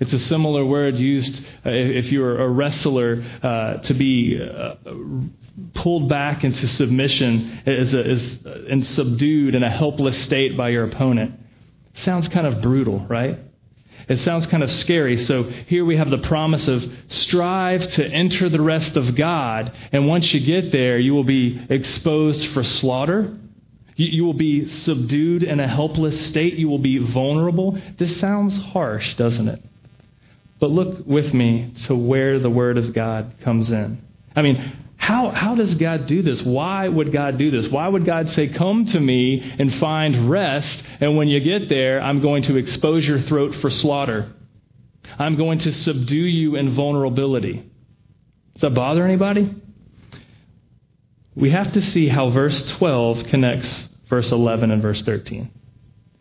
It's 0.00 0.12
a 0.12 0.18
similar 0.18 0.64
word 0.64 0.96
used 0.96 1.44
uh, 1.64 1.70
if 1.70 2.10
you're 2.10 2.40
a 2.40 2.48
wrestler 2.48 3.22
uh, 3.40 3.76
to 3.78 3.94
be 3.94 4.36
uh, 4.42 4.74
pulled 5.74 6.08
back 6.08 6.42
into 6.42 6.66
submission 6.66 7.62
as 7.66 7.94
a, 7.94 8.04
as, 8.04 8.38
and 8.68 8.84
subdued 8.84 9.54
in 9.54 9.62
a 9.62 9.70
helpless 9.70 10.20
state 10.24 10.56
by 10.56 10.70
your 10.70 10.84
opponent. 10.84 11.38
Sounds 11.94 12.26
kind 12.26 12.48
of 12.48 12.60
brutal, 12.62 13.06
right? 13.06 13.38
It 14.08 14.20
sounds 14.20 14.46
kind 14.46 14.62
of 14.62 14.70
scary. 14.70 15.16
So 15.16 15.44
here 15.44 15.84
we 15.84 15.96
have 15.96 16.10
the 16.10 16.18
promise 16.18 16.68
of 16.68 16.84
strive 17.08 17.88
to 17.92 18.06
enter 18.06 18.48
the 18.48 18.60
rest 18.60 18.96
of 18.96 19.14
God. 19.14 19.72
And 19.92 20.06
once 20.06 20.32
you 20.32 20.40
get 20.40 20.72
there, 20.72 20.98
you 20.98 21.14
will 21.14 21.24
be 21.24 21.60
exposed 21.68 22.48
for 22.48 22.62
slaughter. 22.62 23.36
You, 23.96 24.06
you 24.06 24.24
will 24.24 24.32
be 24.34 24.68
subdued 24.68 25.42
in 25.42 25.60
a 25.60 25.68
helpless 25.68 26.26
state. 26.26 26.54
You 26.54 26.68
will 26.68 26.78
be 26.78 26.98
vulnerable. 26.98 27.78
This 27.98 28.18
sounds 28.18 28.56
harsh, 28.56 29.14
doesn't 29.14 29.48
it? 29.48 29.62
But 30.58 30.70
look 30.70 31.06
with 31.06 31.34
me 31.34 31.72
to 31.84 31.94
where 31.94 32.38
the 32.38 32.50
Word 32.50 32.78
of 32.78 32.92
God 32.92 33.34
comes 33.40 33.70
in. 33.70 34.00
I 34.34 34.42
mean, 34.42 34.76
how, 35.02 35.30
how 35.30 35.56
does 35.56 35.74
God 35.74 36.06
do 36.06 36.22
this? 36.22 36.40
Why 36.44 36.86
would 36.86 37.10
God 37.10 37.36
do 37.36 37.50
this? 37.50 37.66
Why 37.66 37.88
would 37.88 38.04
God 38.04 38.30
say, 38.30 38.46
Come 38.46 38.86
to 38.86 39.00
me 39.00 39.40
and 39.58 39.74
find 39.74 40.30
rest, 40.30 40.80
and 41.00 41.16
when 41.16 41.26
you 41.26 41.40
get 41.40 41.68
there, 41.68 42.00
I'm 42.00 42.20
going 42.20 42.44
to 42.44 42.56
expose 42.56 43.04
your 43.04 43.20
throat 43.20 43.56
for 43.56 43.68
slaughter? 43.68 44.32
I'm 45.18 45.34
going 45.34 45.58
to 45.58 45.72
subdue 45.72 46.14
you 46.14 46.54
in 46.54 46.76
vulnerability. 46.76 47.68
Does 48.54 48.60
that 48.60 48.74
bother 48.74 49.04
anybody? 49.04 49.52
We 51.34 51.50
have 51.50 51.72
to 51.72 51.82
see 51.82 52.06
how 52.06 52.30
verse 52.30 52.70
12 52.70 53.24
connects 53.24 53.88
verse 54.08 54.30
11 54.30 54.70
and 54.70 54.80
verse 54.80 55.02
13. 55.02 55.50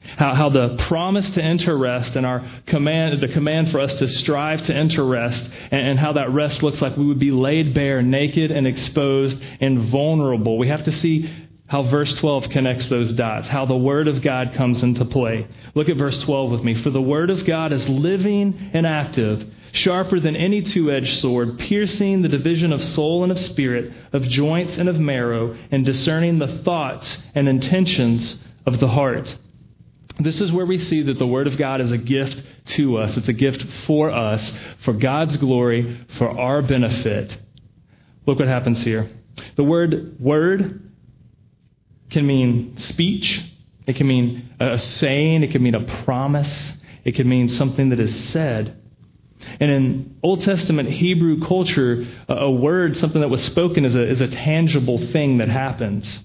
How, 0.03 0.34
how 0.34 0.50
the 0.50 0.75
promise 0.88 1.29
to 1.31 1.43
enter 1.43 1.77
rest 1.77 2.15
and 2.15 2.25
our 2.25 2.43
command, 2.65 3.22
the 3.22 3.27
command 3.27 3.72
for 3.72 3.79
us 3.79 3.96
to 3.96 4.08
strive 4.08 4.63
to 4.63 4.75
enter 4.75 5.05
rest, 5.05 5.50
and, 5.70 5.89
and 5.89 6.00
how 6.00 6.13
that 6.13 6.31
rest 6.31 6.63
looks 6.63 6.81
like 6.81 6.98
we 6.98 7.05
would 7.05 7.20
be 7.20 7.31
laid 7.31 7.74
bare, 7.74 8.01
naked 8.01 8.51
and 8.51 8.67
exposed 8.67 9.41
and 9.60 9.89
vulnerable. 9.89 10.58
We 10.58 10.70
have 10.70 10.84
to 10.86 10.91
see 10.91 11.29
how 11.67 11.84
verse 11.84 12.13
12 12.15 12.50
connects 12.50 12.89
those 12.89 13.13
dots, 13.13 13.48
how 13.48 13.65
the 13.65 13.77
Word 13.77 14.10
of 14.10 14.22
God 14.22 14.53
comes 14.55 14.84
into 14.84 15.05
play. 15.05 15.48
Look 15.74 15.88
at 15.88 15.96
verse 15.96 16.20
12 16.20 16.51
with 16.51 16.63
me. 16.63 16.75
For 16.75 16.89
the 16.89 17.01
Word 17.01 17.29
of 17.29 17.46
God 17.46 17.72
is 17.72 17.88
living 17.88 18.72
and 18.74 18.86
active, 18.86 19.48
sharper 19.72 20.20
than 20.20 20.36
any 20.36 20.63
two 20.63 20.91
edged 20.91 21.20
sword, 21.20 21.60
piercing 21.60 22.24
the 22.24 22.27
division 22.27 22.74
of 22.74 22.84
soul 22.84 23.24
and 23.24 23.31
of 23.31 23.39
spirit, 23.39 23.93
of 24.12 24.24
joints 24.24 24.77
and 24.77 24.89
of 24.89 25.00
marrow, 25.00 25.55
and 25.72 25.86
discerning 25.86 26.39
the 26.39 26.58
thoughts 26.63 27.24
and 27.36 27.48
intentions 27.48 28.41
of 28.65 28.79
the 28.81 28.89
heart. 28.89 29.38
This 30.24 30.42
is 30.42 30.51
where 30.51 30.66
we 30.66 30.80
see 30.80 31.01
that 31.04 31.20
the 31.20 31.28
Word 31.28 31.48
of 31.48 31.58
God 31.58 31.82
is 31.82 31.92
a 31.92 31.98
gift 31.98 32.42
to 32.66 32.98
us. 32.98 33.18
It's 33.18 33.28
a 33.28 33.34
gift 33.34 33.66
for 33.86 34.12
us, 34.12 34.51
for 34.84 34.94
God's 34.94 35.38
glory, 35.38 36.06
for 36.18 36.30
our 36.30 36.62
benefit. 36.62 37.38
Look 38.25 38.40
what 38.40 38.48
happens 38.48 38.84
here. 38.84 39.10
The 39.56 39.63
word 39.63 40.20
word 40.20 40.92
can 42.10 42.28
mean 42.28 42.78
speech, 42.78 43.42
it 43.88 43.96
can 43.96 44.08
mean 44.08 44.54
a 44.60 44.78
saying, 44.78 45.44
it 45.44 45.51
can 45.51 45.63
mean 45.63 45.75
a 45.75 46.04
promise, 46.04 46.74
it 47.04 47.16
can 47.16 47.28
mean 47.28 47.50
something 47.50 47.90
that 47.90 48.00
is 48.00 48.30
said. 48.30 48.78
And 49.60 49.72
in 49.72 50.20
Old 50.22 50.42
Testament 50.42 50.90
Hebrew 50.90 51.42
culture, 51.42 52.06
a 52.28 52.51
word, 52.51 52.96
something 52.96 53.22
that 53.22 53.30
was 53.30 53.42
spoken, 53.44 53.86
is 53.86 53.96
a, 53.96 54.08
is 54.08 54.22
a 54.22 54.28
tangible 54.28 55.00
thing 55.08 55.40
that 55.40 55.50
happens. 55.50 56.20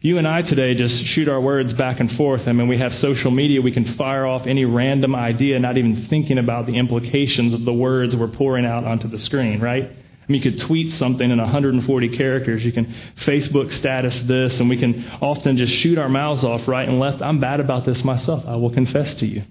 You 0.00 0.18
and 0.18 0.28
I 0.28 0.42
today 0.42 0.74
just 0.74 1.02
shoot 1.06 1.28
our 1.28 1.40
words 1.40 1.72
back 1.72 1.98
and 1.98 2.12
forth. 2.12 2.46
I 2.46 2.52
mean, 2.52 2.68
we 2.68 2.78
have 2.78 2.94
social 2.94 3.32
media. 3.32 3.60
We 3.60 3.72
can 3.72 3.84
fire 3.94 4.26
off 4.26 4.46
any 4.46 4.64
random 4.64 5.16
idea, 5.16 5.58
not 5.58 5.76
even 5.76 6.06
thinking 6.06 6.38
about 6.38 6.66
the 6.66 6.76
implications 6.76 7.52
of 7.52 7.64
the 7.64 7.72
words 7.72 8.14
we're 8.14 8.28
pouring 8.28 8.64
out 8.64 8.84
onto 8.84 9.08
the 9.08 9.18
screen, 9.18 9.60
right? 9.60 9.82
I 9.82 10.32
mean, 10.32 10.40
you 10.40 10.50
could 10.52 10.60
tweet 10.60 10.94
something 10.94 11.28
in 11.28 11.38
140 11.38 12.16
characters. 12.16 12.64
You 12.64 12.70
can 12.70 12.94
Facebook 13.16 13.72
status 13.72 14.16
this, 14.20 14.60
and 14.60 14.68
we 14.68 14.76
can 14.76 15.04
often 15.20 15.56
just 15.56 15.72
shoot 15.74 15.98
our 15.98 16.08
mouths 16.08 16.44
off 16.44 16.68
right 16.68 16.88
and 16.88 17.00
left. 17.00 17.20
I'm 17.20 17.40
bad 17.40 17.58
about 17.58 17.84
this 17.84 18.04
myself. 18.04 18.44
I 18.46 18.54
will 18.54 18.72
confess 18.72 19.14
to 19.14 19.26
you. 19.26 19.42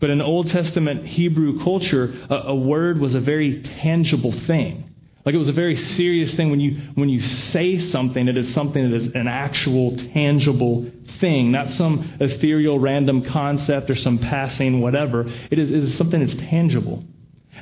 But 0.00 0.10
in 0.10 0.20
Old 0.20 0.48
Testament 0.48 1.06
Hebrew 1.06 1.62
culture, 1.62 2.12
a, 2.28 2.34
a 2.48 2.54
word 2.54 2.98
was 2.98 3.14
a 3.14 3.20
very 3.20 3.62
tangible 3.62 4.32
thing. 4.32 4.91
Like 5.24 5.36
it 5.36 5.38
was 5.38 5.48
a 5.48 5.52
very 5.52 5.76
serious 5.76 6.34
thing 6.34 6.50
when 6.50 6.58
you 6.58 6.80
when 6.94 7.08
you 7.08 7.20
say 7.20 7.78
something, 7.78 8.26
it 8.26 8.36
is 8.36 8.52
something 8.52 8.90
that 8.90 8.96
is 8.96 9.14
an 9.14 9.28
actual 9.28 9.96
tangible 9.96 10.90
thing, 11.20 11.52
not 11.52 11.70
some 11.70 12.16
ethereal 12.18 12.80
random 12.80 13.24
concept 13.24 13.88
or 13.88 13.94
some 13.94 14.18
passing 14.18 14.80
whatever. 14.80 15.26
It 15.50 15.58
is, 15.60 15.70
it 15.70 15.76
is 15.76 15.96
something 15.96 16.20
that's 16.20 16.34
tangible. 16.34 17.04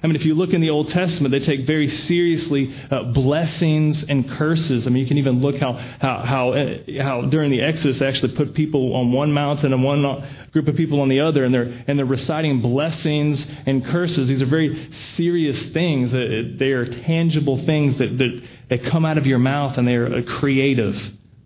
I 0.03 0.07
mean, 0.07 0.15
if 0.15 0.25
you 0.25 0.35
look 0.35 0.51
in 0.51 0.61
the 0.61 0.71
Old 0.71 0.89
Testament, 0.89 1.33
they 1.33 1.41
take 1.41 1.67
very 1.67 1.89
seriously 1.89 2.75
uh, 2.91 3.05
blessings 3.05 4.05
and 4.05 4.29
curses. 4.31 4.87
I 4.87 4.91
mean, 4.91 5.03
you 5.03 5.09
can 5.09 5.19
even 5.19 5.41
look 5.41 5.57
how, 5.57 5.73
how, 5.73 6.19
how, 6.19 6.53
uh, 6.53 6.79
how 7.03 7.23
during 7.23 7.51
the 7.51 7.61
Exodus 7.61 7.99
they 7.99 8.07
actually 8.07 8.35
put 8.35 8.55
people 8.55 8.95
on 8.95 9.11
one 9.11 9.33
mountain 9.33 9.73
and 9.73 9.83
one 9.83 10.07
uh, 10.07 10.31
group 10.53 10.69
of 10.69 10.77
people 10.77 11.01
on 11.01 11.09
the 11.09 11.21
other, 11.21 11.45
and 11.45 11.53
they're, 11.53 11.85
and 11.89 11.99
they're 11.99 12.07
reciting 12.07 12.61
blessings 12.61 13.45
and 13.67 13.85
curses. 13.85 14.29
These 14.29 14.43
are 14.43 14.47
very 14.47 14.91
serious 15.17 15.61
things. 15.73 16.13
They 16.13 16.71
are 16.71 16.87
tangible 16.87 17.65
things 17.67 17.99
that, 17.99 18.17
that, 18.17 18.43
that 18.71 18.85
come 18.87 19.05
out 19.05 19.19
of 19.19 19.27
your 19.27 19.41
mouth, 19.41 19.77
and 19.77 19.89
they 19.89 19.97
are 19.97 20.19
uh, 20.19 20.23
creative, 20.23 20.97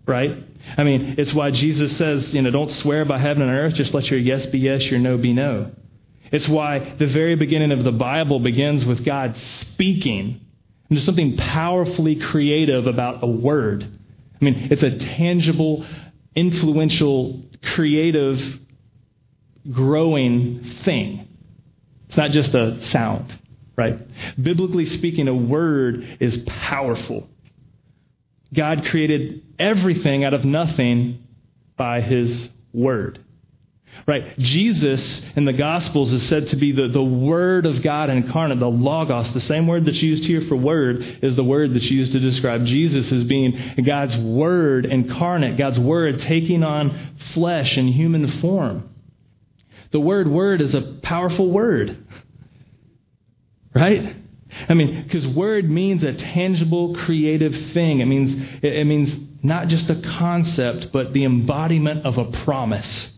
right? 0.05 0.43
I 0.77 0.83
mean, 0.83 1.15
it's 1.17 1.33
why 1.33 1.49
Jesus 1.49 1.97
says, 1.97 2.33
you 2.33 2.43
know, 2.43 2.51
don't 2.51 2.69
swear 2.69 3.05
by 3.05 3.17
heaven 3.17 3.41
and 3.41 3.51
earth, 3.51 3.73
just 3.73 3.93
let 3.93 4.09
your 4.09 4.19
yes 4.19 4.45
be 4.45 4.59
yes, 4.59 4.89
your 4.89 4.99
no 4.99 5.17
be 5.17 5.33
no. 5.33 5.71
It's 6.31 6.47
why 6.47 6.95
the 6.97 7.07
very 7.07 7.35
beginning 7.35 7.71
of 7.71 7.83
the 7.83 7.91
Bible 7.91 8.39
begins 8.39 8.85
with 8.85 9.05
God 9.05 9.35
speaking. 9.37 10.41
And 10.89 10.97
there's 10.97 11.05
something 11.05 11.37
powerfully 11.37 12.15
creative 12.15 12.87
about 12.87 13.23
a 13.23 13.27
word. 13.27 13.83
I 13.83 14.45
mean, 14.45 14.67
it's 14.71 14.83
a 14.83 14.97
tangible, 14.97 15.85
influential, 16.35 17.43
creative, 17.63 18.59
growing 19.71 20.63
thing. 20.83 21.27
It's 22.07 22.17
not 22.17 22.31
just 22.31 22.53
a 22.53 22.83
sound, 22.87 23.37
right? 23.75 23.99
Biblically 24.41 24.85
speaking, 24.85 25.27
a 25.27 25.35
word 25.35 26.17
is 26.19 26.37
powerful. 26.45 27.29
God 28.53 28.85
created 28.85 29.43
everything 29.57 30.23
out 30.23 30.33
of 30.33 30.45
nothing 30.45 31.23
by 31.75 32.01
his 32.01 32.49
word. 32.73 33.24
Right? 34.07 34.37
Jesus 34.37 35.25
in 35.35 35.45
the 35.45 35.53
Gospels 35.53 36.13
is 36.13 36.27
said 36.29 36.47
to 36.47 36.55
be 36.55 36.71
the, 36.71 36.87
the 36.87 37.03
Word 37.03 37.65
of 37.65 37.81
God 37.81 38.11
incarnate, 38.11 38.59
the 38.59 38.69
Logos. 38.69 39.33
The 39.33 39.41
same 39.41 39.65
word 39.65 39.85
that's 39.85 40.01
used 40.01 40.25
here 40.25 40.41
for 40.41 40.55
word 40.55 41.01
is 41.23 41.35
the 41.35 41.43
word 41.43 41.73
that's 41.73 41.89
used 41.89 42.11
to 42.11 42.19
describe 42.19 42.65
Jesus 42.65 43.11
as 43.11 43.23
being 43.23 43.57
God's 43.83 44.15
Word 44.15 44.85
incarnate, 44.85 45.57
God's 45.57 45.79
Word 45.79 46.19
taking 46.19 46.61
on 46.61 47.15
flesh 47.33 47.77
and 47.77 47.89
human 47.89 48.27
form. 48.27 48.87
The 49.89 49.99
word 49.99 50.27
word 50.27 50.61
is 50.61 50.75
a 50.75 50.81
powerful 51.01 51.49
word. 51.49 52.05
Right? 53.73 54.17
I 54.69 54.73
mean, 54.75 55.01
because 55.03 55.25
word 55.25 55.69
means 55.69 56.03
a 56.03 56.13
tangible, 56.13 56.95
creative 56.95 57.55
thing. 57.71 58.01
It 58.01 58.05
means, 58.05 58.35
it 58.61 58.85
means 58.85 59.17
not 59.41 59.67
just 59.67 59.89
a 59.89 59.95
concept, 59.95 60.91
but 60.91 61.13
the 61.13 61.23
embodiment 61.23 62.05
of 62.05 62.19
a 62.19 62.25
promise. 62.43 63.11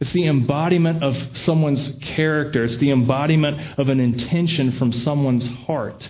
It's 0.00 0.12
the 0.12 0.26
embodiment 0.26 1.04
of 1.04 1.36
someone's 1.36 1.98
character. 2.00 2.64
It's 2.64 2.78
the 2.78 2.90
embodiment 2.90 3.78
of 3.78 3.90
an 3.90 4.00
intention 4.00 4.72
from 4.72 4.92
someone's 4.92 5.46
heart. 5.46 6.08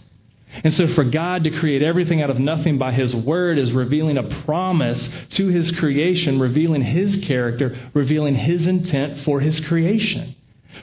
And 0.65 0.73
so, 0.75 0.87
for 0.89 1.05
God 1.05 1.45
to 1.45 1.51
create 1.51 1.83
everything 1.83 2.23
out 2.23 2.31
of 2.31 2.39
nothing 2.39 2.79
by 2.79 2.93
His 2.93 3.15
Word 3.15 3.59
is 3.59 3.73
revealing 3.73 4.17
a 4.17 4.43
promise 4.45 5.09
to 5.31 5.49
His 5.49 5.73
creation, 5.73 6.41
revealing 6.41 6.83
His 6.83 7.17
character, 7.25 7.77
revealing 7.95 8.35
His 8.35 8.67
intent 8.67 9.23
for 9.23 9.41
His 9.41 9.61
creation. 9.61 10.37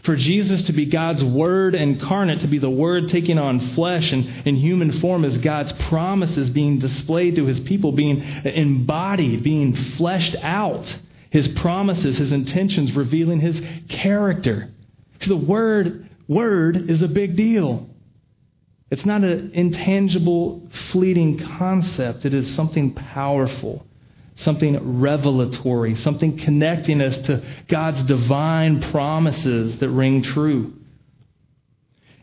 For 0.04 0.16
Jesus 0.16 0.64
to 0.64 0.74
be 0.74 0.86
God's 0.86 1.24
Word 1.24 1.76
incarnate, 1.76 2.42
to 2.42 2.48
be 2.48 2.60
the 2.60 2.70
Word 2.70 3.10
taking 3.10 3.38
on 3.38 3.60
flesh 3.70 4.12
and 4.12 4.48
in 4.48 4.56
human 4.56 4.92
form, 4.94 5.24
is 5.26 5.38
God's 5.38 5.72
promises 5.74 6.50
being 6.50 6.80
displayed 6.80 7.36
to 7.36 7.46
His 7.46 7.60
people, 7.62 7.92
being 7.92 8.22
embodied, 8.22 9.44
being 9.44 9.76
fleshed 9.76 10.36
out. 10.42 10.98
His 11.38 11.48
promises, 11.50 12.18
His 12.18 12.32
intentions, 12.32 12.94
revealing 12.94 13.40
His 13.40 13.62
character. 13.90 14.70
So 15.22 15.38
the 15.38 15.46
Word, 15.46 16.10
Word 16.28 16.90
is 16.90 17.04
a 17.04 17.08
big 17.08 17.36
deal. 17.36 17.88
It's 18.90 19.06
not 19.06 19.24
an 19.24 19.52
intangible, 19.54 20.68
fleeting 20.92 21.38
concept. 21.38 22.26
It 22.26 22.34
is 22.34 22.56
something 22.56 22.96
powerful, 22.96 23.86
something 24.38 25.00
revelatory, 25.00 25.94
something 25.94 26.40
connecting 26.40 27.02
us 27.02 27.20
to 27.28 27.44
God's 27.68 28.02
divine 28.06 28.82
promises 28.82 29.78
that 29.78 29.90
ring 29.90 30.24
true. 30.24 30.74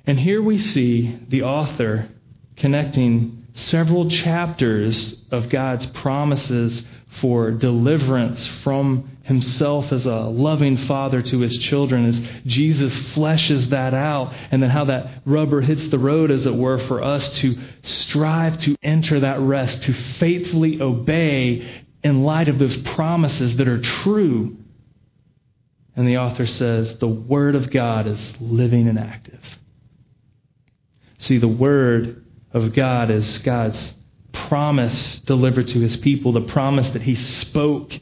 And 0.08 0.18
here 0.18 0.42
we 0.42 0.58
see 0.58 1.20
the 1.28 1.42
author 1.42 2.08
connecting 2.56 3.46
several 3.54 4.10
chapters 4.10 5.22
of 5.30 5.50
God's 5.50 5.86
promises 5.86 6.82
for 7.20 7.50
deliverance 7.50 8.46
from 8.62 9.18
himself 9.22 9.90
as 9.92 10.04
a 10.04 10.14
loving 10.14 10.76
father 10.76 11.22
to 11.22 11.40
his 11.40 11.56
children 11.58 12.04
as 12.04 12.20
Jesus 12.44 12.98
fleshes 13.14 13.70
that 13.70 13.94
out, 13.94 14.34
and 14.50 14.62
then 14.62 14.70
how 14.70 14.84
that 14.84 15.22
rubber 15.24 15.60
hits 15.60 15.88
the 15.88 15.98
road, 15.98 16.30
as 16.30 16.44
it 16.44 16.54
were, 16.54 16.78
for 16.78 17.02
us 17.02 17.38
to 17.38 17.56
strive 17.82 18.58
to 18.58 18.76
enter 18.82 19.20
that 19.20 19.40
rest, 19.40 19.82
to 19.84 19.92
faithfully 19.92 20.80
obey 20.80 21.84
in 22.02 22.22
light 22.22 22.48
of 22.48 22.58
those 22.58 22.76
promises 22.76 23.56
that 23.56 23.68
are 23.68 23.80
true. 23.80 24.56
And 25.96 26.06
the 26.06 26.18
author 26.18 26.46
says, 26.46 26.98
the 26.98 27.08
Word 27.08 27.54
of 27.54 27.70
God 27.70 28.06
is 28.06 28.34
living 28.40 28.88
and 28.88 28.98
active. 28.98 29.40
See, 31.18 31.38
the 31.38 31.48
Word 31.48 32.24
of 32.52 32.74
God 32.74 33.10
is 33.10 33.38
God's 33.38 33.94
promise 34.48 35.20
delivered 35.26 35.68
to 35.68 35.80
his 35.80 35.96
people, 35.96 36.32
the 36.32 36.40
promise 36.40 36.90
that 36.90 37.02
he 37.02 37.14
spoke 37.14 37.92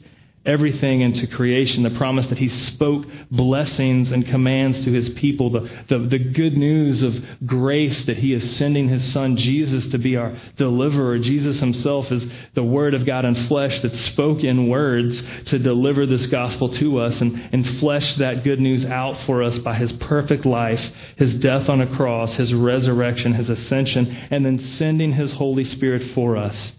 everything 0.45 0.99
into 1.01 1.25
creation, 1.25 1.83
the 1.83 1.89
promise 1.91 2.27
that 2.27 2.37
he 2.37 2.49
spoke 2.49 3.05
blessings 3.31 4.11
and 4.11 4.27
commands 4.27 4.83
to 4.83 4.91
his 4.91 5.09
people, 5.11 5.49
the, 5.49 5.69
the, 5.87 5.99
the, 5.99 6.19
good 6.19 6.57
news 6.57 7.01
of 7.01 7.15
grace 7.45 8.03
that 8.05 8.17
he 8.17 8.33
is 8.33 8.57
sending 8.57 8.89
his 8.89 9.13
son 9.13 9.37
Jesus 9.37 9.87
to 9.87 9.97
be 9.97 10.17
our 10.17 10.37
deliverer. 10.57 11.17
Jesus 11.19 11.59
himself 11.59 12.11
is 12.11 12.27
the 12.55 12.63
word 12.63 12.93
of 12.93 13.05
God 13.05 13.23
in 13.23 13.35
flesh 13.35 13.79
that 13.81 13.95
spoke 13.95 14.43
in 14.43 14.67
words 14.67 15.23
to 15.45 15.59
deliver 15.59 16.05
this 16.05 16.27
gospel 16.27 16.67
to 16.69 16.99
us 16.99 17.21
and, 17.21 17.49
and 17.53 17.67
flesh 17.79 18.17
that 18.17 18.43
good 18.43 18.59
news 18.59 18.85
out 18.85 19.17
for 19.21 19.43
us 19.43 19.57
by 19.59 19.75
his 19.75 19.93
perfect 19.93 20.45
life, 20.45 20.91
his 21.15 21.35
death 21.35 21.69
on 21.69 21.79
a 21.79 21.95
cross, 21.95 22.35
his 22.35 22.53
resurrection, 22.53 23.33
his 23.33 23.49
ascension, 23.49 24.07
and 24.29 24.45
then 24.45 24.59
sending 24.59 25.13
his 25.13 25.31
Holy 25.31 25.63
Spirit 25.63 26.03
for 26.13 26.35
us 26.35 26.73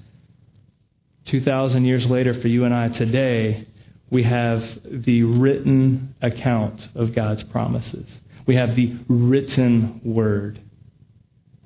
2,000 1.27 1.85
years 1.85 2.07
later, 2.07 2.35
for 2.41 2.49
you 2.49 2.65
and 2.65 2.75
I 2.75 2.89
today, 2.89 3.67
we 4.11 4.23
have 4.25 4.63
the 4.85 5.23
written 5.23 6.15
account 6.21 6.89
of 6.95 7.15
God's 7.15 7.43
promises. 7.45 8.07
We 8.47 8.57
have 8.57 8.77
the 8.77 8.97
written 9.09 10.01
word. 10.05 10.61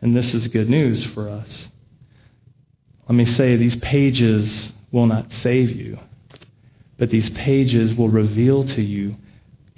And 0.00 0.14
this 0.14 0.32
is 0.34 0.48
good 0.48 0.70
news 0.70 1.04
for 1.06 1.28
us. 1.28 1.68
Let 3.08 3.16
me 3.16 3.24
say 3.24 3.56
these 3.56 3.76
pages 3.76 4.72
will 4.92 5.06
not 5.06 5.32
save 5.32 5.70
you, 5.70 5.98
but 6.98 7.10
these 7.10 7.30
pages 7.30 7.94
will 7.94 8.08
reveal 8.08 8.64
to 8.64 8.82
you 8.82 9.16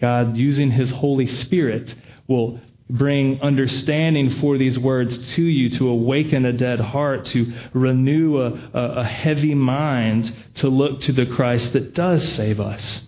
God, 0.00 0.36
using 0.36 0.70
His 0.70 0.90
Holy 0.90 1.26
Spirit, 1.26 1.94
will 2.26 2.58
bring 2.90 3.40
understanding 3.40 4.30
for 4.40 4.58
these 4.58 4.78
words 4.78 5.34
to 5.34 5.42
you, 5.42 5.70
to 5.70 5.88
awaken 5.88 6.44
a 6.44 6.52
dead 6.52 6.80
heart, 6.80 7.24
to 7.26 7.52
renew 7.72 8.38
a, 8.40 8.70
a, 8.74 9.04
heavy 9.04 9.54
mind, 9.54 10.32
to 10.54 10.68
look 10.68 11.00
to 11.00 11.12
the 11.12 11.26
Christ 11.26 11.72
that 11.72 11.94
does 11.94 12.26
save 12.32 12.60
us. 12.60 13.06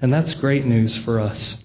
And 0.00 0.12
that's 0.12 0.34
great 0.34 0.66
news 0.66 0.96
for 0.98 1.20
us. 1.20 1.56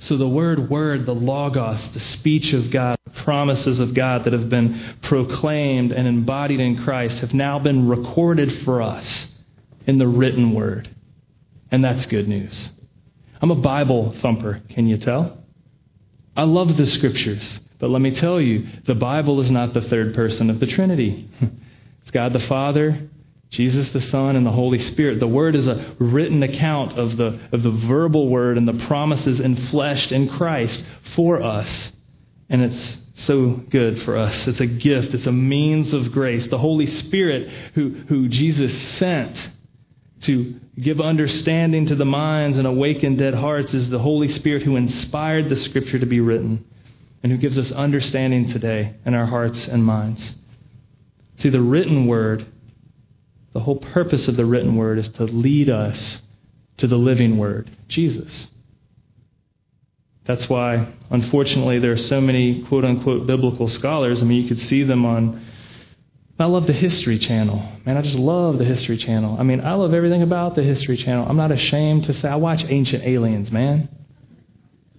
So 0.00 0.16
the 0.16 0.28
word, 0.28 0.70
word, 0.70 1.06
the 1.06 1.14
logos, 1.14 1.90
the 1.90 2.00
speech 2.00 2.52
of 2.52 2.70
God, 2.70 2.98
the 3.04 3.10
promises 3.22 3.80
of 3.80 3.94
God 3.94 4.24
that 4.24 4.32
have 4.32 4.48
been 4.48 4.96
proclaimed 5.02 5.92
and 5.92 6.06
embodied 6.06 6.60
in 6.60 6.84
Christ 6.84 7.18
have 7.18 7.34
now 7.34 7.58
been 7.58 7.88
recorded 7.88 8.52
for 8.64 8.80
us 8.80 9.28
in 9.86 9.98
the 9.98 10.06
written 10.06 10.54
word. 10.54 10.88
And 11.70 11.82
that's 11.82 12.06
good 12.06 12.28
news. 12.28 12.70
I'm 13.40 13.50
a 13.50 13.56
Bible 13.56 14.14
thumper, 14.20 14.62
can 14.70 14.86
you 14.86 14.98
tell? 14.98 15.38
I 16.38 16.44
love 16.44 16.76
the 16.76 16.86
scriptures, 16.86 17.58
but 17.80 17.90
let 17.90 18.00
me 18.00 18.12
tell 18.12 18.40
you, 18.40 18.68
the 18.86 18.94
Bible 18.94 19.40
is 19.40 19.50
not 19.50 19.74
the 19.74 19.80
third 19.80 20.14
person 20.14 20.50
of 20.50 20.60
the 20.60 20.66
Trinity. 20.66 21.28
It's 22.02 22.14
God 22.14 22.32
the 22.32 22.38
Father, 22.38 23.06
Jesus 23.50 23.90
the 23.90 24.00
Son, 24.00 24.34
and 24.34 24.46
the 24.46 24.50
Holy 24.50 24.78
Spirit. 24.78 25.20
The 25.20 25.26
Word 25.26 25.54
is 25.54 25.66
a 25.66 25.94
written 25.98 26.42
account 26.42 26.94
of 26.94 27.18
the, 27.18 27.38
of 27.52 27.62
the 27.62 27.70
verbal 27.70 28.30
Word 28.30 28.56
and 28.56 28.66
the 28.66 28.86
promises 28.86 29.40
enfleshed 29.40 30.10
in 30.10 30.26
Christ 30.26 30.82
for 31.14 31.42
us. 31.42 31.92
And 32.48 32.62
it's 32.62 32.96
so 33.14 33.50
good 33.68 34.00
for 34.00 34.16
us. 34.16 34.48
It's 34.48 34.60
a 34.60 34.66
gift, 34.66 35.12
it's 35.12 35.26
a 35.26 35.32
means 35.32 35.92
of 35.92 36.12
grace. 36.12 36.46
The 36.46 36.56
Holy 36.56 36.86
Spirit, 36.86 37.50
who, 37.74 37.90
who 38.08 38.28
Jesus 38.28 38.72
sent 38.96 39.50
to 40.22 40.60
give 40.80 41.00
understanding 41.00 41.86
to 41.86 41.94
the 41.94 42.04
minds 42.04 42.58
and 42.58 42.66
awaken 42.66 43.16
dead 43.16 43.34
hearts 43.34 43.74
is 43.74 43.88
the 43.88 43.98
Holy 43.98 44.28
Spirit 44.28 44.62
who 44.62 44.76
inspired 44.76 45.48
the 45.48 45.56
Scripture 45.56 45.98
to 45.98 46.06
be 46.06 46.20
written 46.20 46.64
and 47.22 47.32
who 47.32 47.38
gives 47.38 47.58
us 47.58 47.72
understanding 47.72 48.48
today 48.48 48.94
in 49.04 49.14
our 49.14 49.26
hearts 49.26 49.66
and 49.66 49.84
minds. 49.84 50.34
See, 51.38 51.50
the 51.50 51.60
written 51.60 52.06
word, 52.06 52.46
the 53.52 53.60
whole 53.60 53.76
purpose 53.78 54.28
of 54.28 54.36
the 54.36 54.46
written 54.46 54.76
word 54.76 54.98
is 54.98 55.08
to 55.10 55.24
lead 55.24 55.70
us 55.70 56.22
to 56.78 56.86
the 56.86 56.96
living 56.96 57.38
word, 57.38 57.70
Jesus. 57.88 58.48
That's 60.24 60.48
why, 60.48 60.92
unfortunately, 61.10 61.78
there 61.78 61.92
are 61.92 61.96
so 61.96 62.20
many 62.20 62.62
quote 62.64 62.84
unquote 62.84 63.26
biblical 63.26 63.68
scholars. 63.68 64.20
I 64.20 64.26
mean, 64.26 64.42
you 64.42 64.48
could 64.48 64.60
see 64.60 64.82
them 64.82 65.06
on 65.06 65.44
I 66.40 66.44
love 66.44 66.68
the 66.68 66.72
History 66.72 67.18
Channel. 67.18 67.66
Man, 67.84 67.96
I 67.96 68.02
just 68.02 68.16
love 68.16 68.58
the 68.58 68.64
History 68.64 68.96
Channel. 68.96 69.36
I 69.38 69.42
mean, 69.42 69.60
I 69.60 69.74
love 69.74 69.92
everything 69.92 70.22
about 70.22 70.54
the 70.54 70.62
History 70.62 70.96
Channel. 70.96 71.26
I'm 71.28 71.36
not 71.36 71.50
ashamed 71.50 72.04
to 72.04 72.14
say 72.14 72.28
I 72.28 72.36
watch 72.36 72.64
Ancient 72.68 73.02
Aliens, 73.02 73.50
man. 73.50 73.88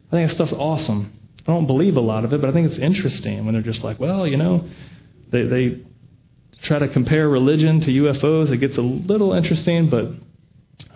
I 0.08 0.12
think 0.12 0.28
that 0.28 0.36
stuff's 0.36 0.54
awesome. 0.54 1.14
I 1.48 1.54
don't 1.54 1.66
believe 1.66 1.96
a 1.96 2.02
lot 2.02 2.26
of 2.26 2.34
it, 2.34 2.42
but 2.42 2.50
I 2.50 2.54
think 2.54 2.70
it's 2.70 2.80
interesting 2.80 3.46
when 3.46 3.54
they're 3.54 3.64
just 3.64 3.84
like, 3.86 4.00
well, 4.00 4.28
you 4.28 4.36
know, 4.36 4.68
they, 5.32 5.44
they 5.44 5.82
try 6.62 6.80
to 6.80 6.90
compare 6.90 7.30
religion 7.30 7.80
to 7.82 7.88
UFOs. 7.88 8.52
It 8.52 8.58
gets 8.58 8.78
a 8.78 8.82
little 8.82 9.34
interesting, 9.34 9.90
but 9.90 10.12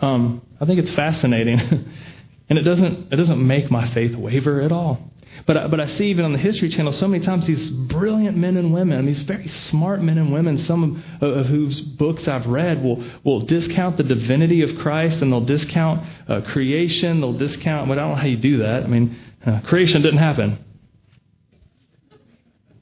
um, 0.06 0.42
I 0.60 0.66
think 0.66 0.80
it's 0.80 0.92
fascinating. 0.92 1.60
and 2.50 2.60
it 2.60 2.64
doesn't, 2.64 3.14
it 3.14 3.16
doesn't 3.16 3.46
make 3.46 3.72
my 3.72 3.88
faith 3.94 4.16
waver 4.16 4.62
at 4.62 4.74
all. 4.74 5.00
But, 5.46 5.70
but 5.70 5.80
I 5.82 5.88
see 5.88 6.10
even 6.10 6.24
on 6.24 6.32
the 6.32 6.40
History 6.40 6.70
Channel 6.70 6.94
so 6.94 7.08
many 7.08 7.24
times 7.24 7.46
these 7.46 7.70
brilliant 7.70 8.38
men 8.38 8.56
and 8.56 8.74
women, 8.74 9.06
these 9.06 9.24
very 9.24 9.48
smart 9.48 10.02
men 10.02 10.18
and 10.18 10.32
women, 10.32 10.58
some 10.58 11.04
of, 11.22 11.38
of 11.38 11.46
whose 11.48 11.82
books 11.82 12.30
I've 12.30 12.46
read, 12.46 12.82
will, 12.82 13.04
will 13.26 13.42
discount 13.42 13.98
the 13.98 14.04
divinity 14.04 14.62
of 14.62 14.78
Christ 14.78 15.22
and 15.22 15.32
they'll 15.34 15.42
discount 15.42 16.08
uh, 16.30 16.42
creation. 16.42 17.20
They'll 17.20 17.38
discount, 17.38 17.90
but 17.90 17.98
I 17.98 18.04
don't 18.04 18.12
know 18.12 18.16
how 18.16 18.28
you 18.28 18.38
do 18.38 18.60
that. 18.60 18.84
I 18.84 18.88
mean, 18.88 19.18
uh, 19.46 19.60
creation 19.62 20.02
didn't 20.02 20.20
happen. 20.20 20.64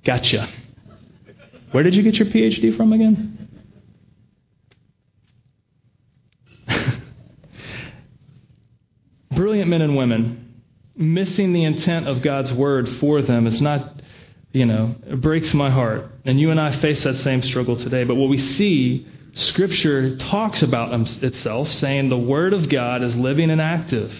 Gotcha. 0.04 0.48
Where 1.72 1.84
did 1.84 1.96
you 1.96 2.04
get 2.04 2.20
your 2.20 2.28
PhD 2.28 2.78
from 2.78 2.94
again? 2.94 3.50
Brilliant 9.32 9.70
men 9.70 9.82
and 9.82 9.96
women 9.96 10.41
missing 11.02 11.54
the 11.54 11.64
intent 11.64 12.08
of 12.08 12.22
God's 12.22 12.52
word 12.52 12.88
for 12.88 13.22
them 13.22 13.48
is 13.48 13.62
not, 13.62 14.02
you 14.52 14.66
know, 14.66 14.96
it 15.06 15.22
breaks 15.22 15.54
my 15.54 15.70
heart. 15.70 16.06
And 16.26 16.40
you 16.40 16.52
and 16.52 16.60
I 16.60 16.72
face 16.72 17.04
that 17.04 17.16
same 17.18 17.42
struggle 17.42 17.76
today. 17.76 18.04
But 18.04 18.16
what 18.16 18.30
we 18.30 18.38
see, 18.38 19.08
Scripture 19.34 20.18
talks 20.18 20.62
about 20.62 20.94
itself, 21.24 21.70
saying 21.70 22.10
the 22.10 22.18
word 22.18 22.54
of 22.54 22.70
God 22.70 23.04
is 23.04 23.16
living 23.16 23.50
and 23.50 23.62
active. 23.62 24.14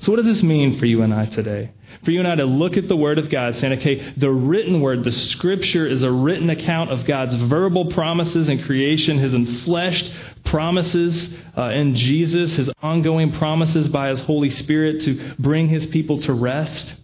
So, 0.00 0.12
what 0.12 0.16
does 0.16 0.26
this 0.26 0.42
mean 0.42 0.78
for 0.78 0.86
you 0.86 1.02
and 1.02 1.12
I 1.12 1.26
today? 1.26 1.72
For 2.04 2.10
you 2.10 2.20
and 2.20 2.28
I 2.28 2.34
to 2.36 2.46
look 2.46 2.78
at 2.78 2.88
the 2.88 2.96
Word 2.96 3.18
of 3.18 3.28
God, 3.28 3.56
saying, 3.56 3.80
okay, 3.80 4.14
the 4.16 4.30
written 4.30 4.80
Word, 4.80 5.04
the 5.04 5.10
Scripture 5.10 5.86
is 5.86 6.02
a 6.02 6.10
written 6.10 6.48
account 6.48 6.90
of 6.90 7.04
God's 7.04 7.34
verbal 7.34 7.90
promises 7.92 8.48
in 8.48 8.62
creation, 8.62 9.18
His 9.18 9.34
enfleshed 9.34 10.10
promises 10.44 11.36
uh, 11.56 11.64
in 11.64 11.96
Jesus, 11.96 12.56
His 12.56 12.70
ongoing 12.82 13.32
promises 13.32 13.88
by 13.88 14.08
His 14.08 14.20
Holy 14.20 14.48
Spirit 14.48 15.02
to 15.02 15.34
bring 15.38 15.68
His 15.68 15.84
people 15.86 16.18
to 16.22 16.32
rest. 16.32 16.94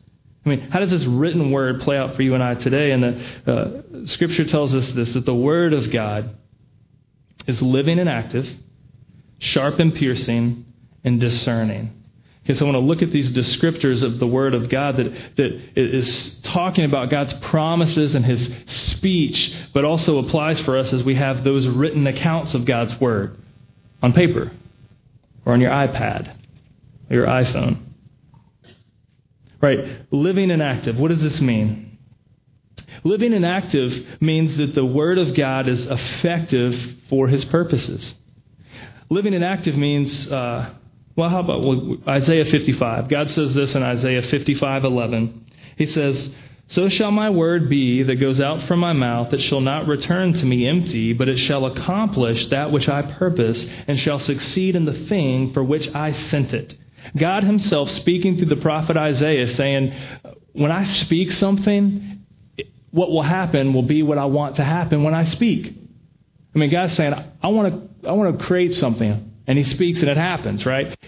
I 0.47 0.49
mean, 0.49 0.61
how 0.71 0.79
does 0.79 0.91
this 0.91 1.05
written 1.05 1.51
Word 1.51 1.83
play 1.83 1.99
out 1.99 2.17
for 2.17 2.23
you 2.23 2.33
and 2.33 2.43
I 2.43 2.55
today? 2.55 2.93
And 2.93 3.03
the 3.03 3.53
uh, 3.53 4.07
Scripture 4.07 4.47
tells 4.47 4.75
us 4.75 4.91
this 4.93 5.13
that 5.13 5.27
the 5.27 5.35
Word 5.35 5.75
of 5.75 5.93
God 5.93 6.35
is 7.47 7.61
living 7.61 7.99
and 7.99 8.09
active, 8.09 8.49
sharp 9.39 9.81
and 9.81 9.95
piercing, 9.95 10.65
and 11.05 11.21
discerning. 11.21 11.93
Okay, 12.47 12.55
so 12.55 12.65
I 12.65 12.71
want 12.71 12.77
to 12.77 12.87
look 12.87 13.03
at 13.03 13.11
these 13.11 13.33
descriptors 13.33 14.05
of 14.05 14.21
the 14.21 14.27
Word 14.27 14.55
of 14.55 14.69
God 14.69 14.99
that, 14.99 15.13
that 15.35 15.63
is 15.75 16.39
talking 16.43 16.85
about 16.85 17.11
God's 17.11 17.35
promises 17.35 18.15
and 18.15 18.25
His 18.25 18.49
speech, 18.67 19.53
but 19.75 19.85
also 19.85 20.19
applies 20.19 20.61
for 20.61 20.77
us 20.79 20.93
as 20.93 21.03
we 21.03 21.17
have 21.17 21.43
those 21.43 21.67
written 21.67 22.07
accounts 22.07 22.55
of 22.55 22.65
God's 22.65 23.01
Word 23.01 23.37
on 24.01 24.13
paper 24.13 24.53
or 25.45 25.55
on 25.55 25.61
your 25.61 25.73
iPad 25.73 26.37
or 27.11 27.17
your 27.17 27.27
iPhone. 27.27 27.79
Right, 29.61 30.13
living 30.13 30.53
and 30.53 30.63
active. 30.63 31.01
What 31.01 31.09
does 31.09 31.23
this 31.23 31.41
mean? 31.41 31.99
Living 33.03 33.35
and 33.35 33.45
active 33.45 34.21
means 34.21 34.57
that 34.59 34.73
the 34.77 34.85
Word 34.85 35.19
of 35.19 35.35
God 35.35 35.67
is 35.67 35.85
effective 35.85 36.81
for 37.09 37.27
His 37.27 37.45
purposes. 37.45 38.15
Living 39.11 39.35
and 39.35 39.43
active 39.43 39.75
means. 39.75 40.31
Uh, 40.31 40.73
well, 41.17 41.31
how 41.31 41.41
about 41.41 41.65
well, 41.65 41.97
Isaiah 42.07 42.45
55? 42.45 43.09
God 43.09 43.31
says 43.31 43.55
this 43.55 43.75
in 43.75 43.83
Isaiah 43.83 44.21
55:11. 44.21 45.47
He 45.79 45.87
says, 45.87 46.31
"So 46.69 46.91
shall 46.91 47.11
my 47.11 47.31
word 47.31 47.71
be 47.71 48.03
that 48.03 48.17
goes 48.17 48.39
out 48.39 48.63
from 48.63 48.81
my 48.81 48.93
mouth; 48.93 49.33
it 49.33 49.41
shall 49.41 49.63
not 49.63 49.89
return 49.89 50.35
to 50.35 50.47
me 50.47 50.67
empty, 50.67 51.15
but 51.15 51.31
it 51.31 51.39
shall 51.39 51.65
accomplish 51.65 52.49
that 52.49 52.71
which 52.71 52.89
I 52.91 53.01
purpose, 53.01 53.67
and 53.89 53.99
shall 53.99 54.19
succeed 54.19 54.77
in 54.77 54.85
the 54.85 54.93
thing 54.93 55.53
for 55.53 55.65
which 55.65 55.93
I 55.95 56.13
sent 56.13 56.53
it." 56.53 56.77
God 57.17 57.45
Himself 57.45 57.89
speaking 57.91 58.37
through 58.37 58.49
the 58.49 58.57
prophet 58.57 58.99
Isaiah, 58.99 59.49
saying, 59.49 59.93
"When 60.53 60.71
I 60.71 60.85
speak 60.85 61.33
something, 61.33 62.19
what 62.91 63.11
will 63.11 63.23
happen 63.23 63.73
will 63.73 63.83
be 63.83 64.03
what 64.03 64.19
I 64.19 64.27
want 64.27 64.57
to 64.57 64.65
happen 64.65 65.03
when 65.03 65.15
I 65.15 65.25
speak." 65.25 65.73
I 66.55 66.59
mean, 66.59 66.69
God's 66.69 66.93
saying, 66.93 67.15
"I 67.43 67.49
want 67.49 67.73
to, 68.03 68.09
I 68.09 68.13
want 68.13 68.39
to 68.39 68.45
create 68.45 68.75
something." 68.75 69.26
And 69.47 69.59
he 69.59 69.65
speaks 69.65 70.01
and 70.01 70.09
it 70.09 70.17
happens, 70.17 70.67
right? 70.67 70.99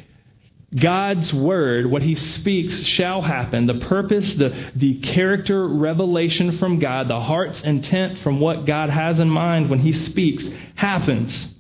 God's 0.75 1.33
word, 1.33 1.87
what 1.87 2.03
he 2.03 2.15
speaks, 2.15 2.83
shall 2.83 3.23
happen. 3.23 3.67
The 3.67 3.81
purpose, 3.87 4.35
the, 4.35 4.71
the 4.77 4.99
character 5.01 5.67
revelation 5.67 6.59
from 6.59 6.79
God, 6.79 7.09
the 7.09 7.21
heart's 7.21 7.63
intent 7.63 8.19
from 8.19 8.39
what 8.39 8.67
God 8.67 8.91
has 8.91 9.19
in 9.19 9.31
mind 9.31 9.71
when 9.71 9.79
he 9.79 9.93
speaks, 9.93 10.47
happens. 10.75 11.55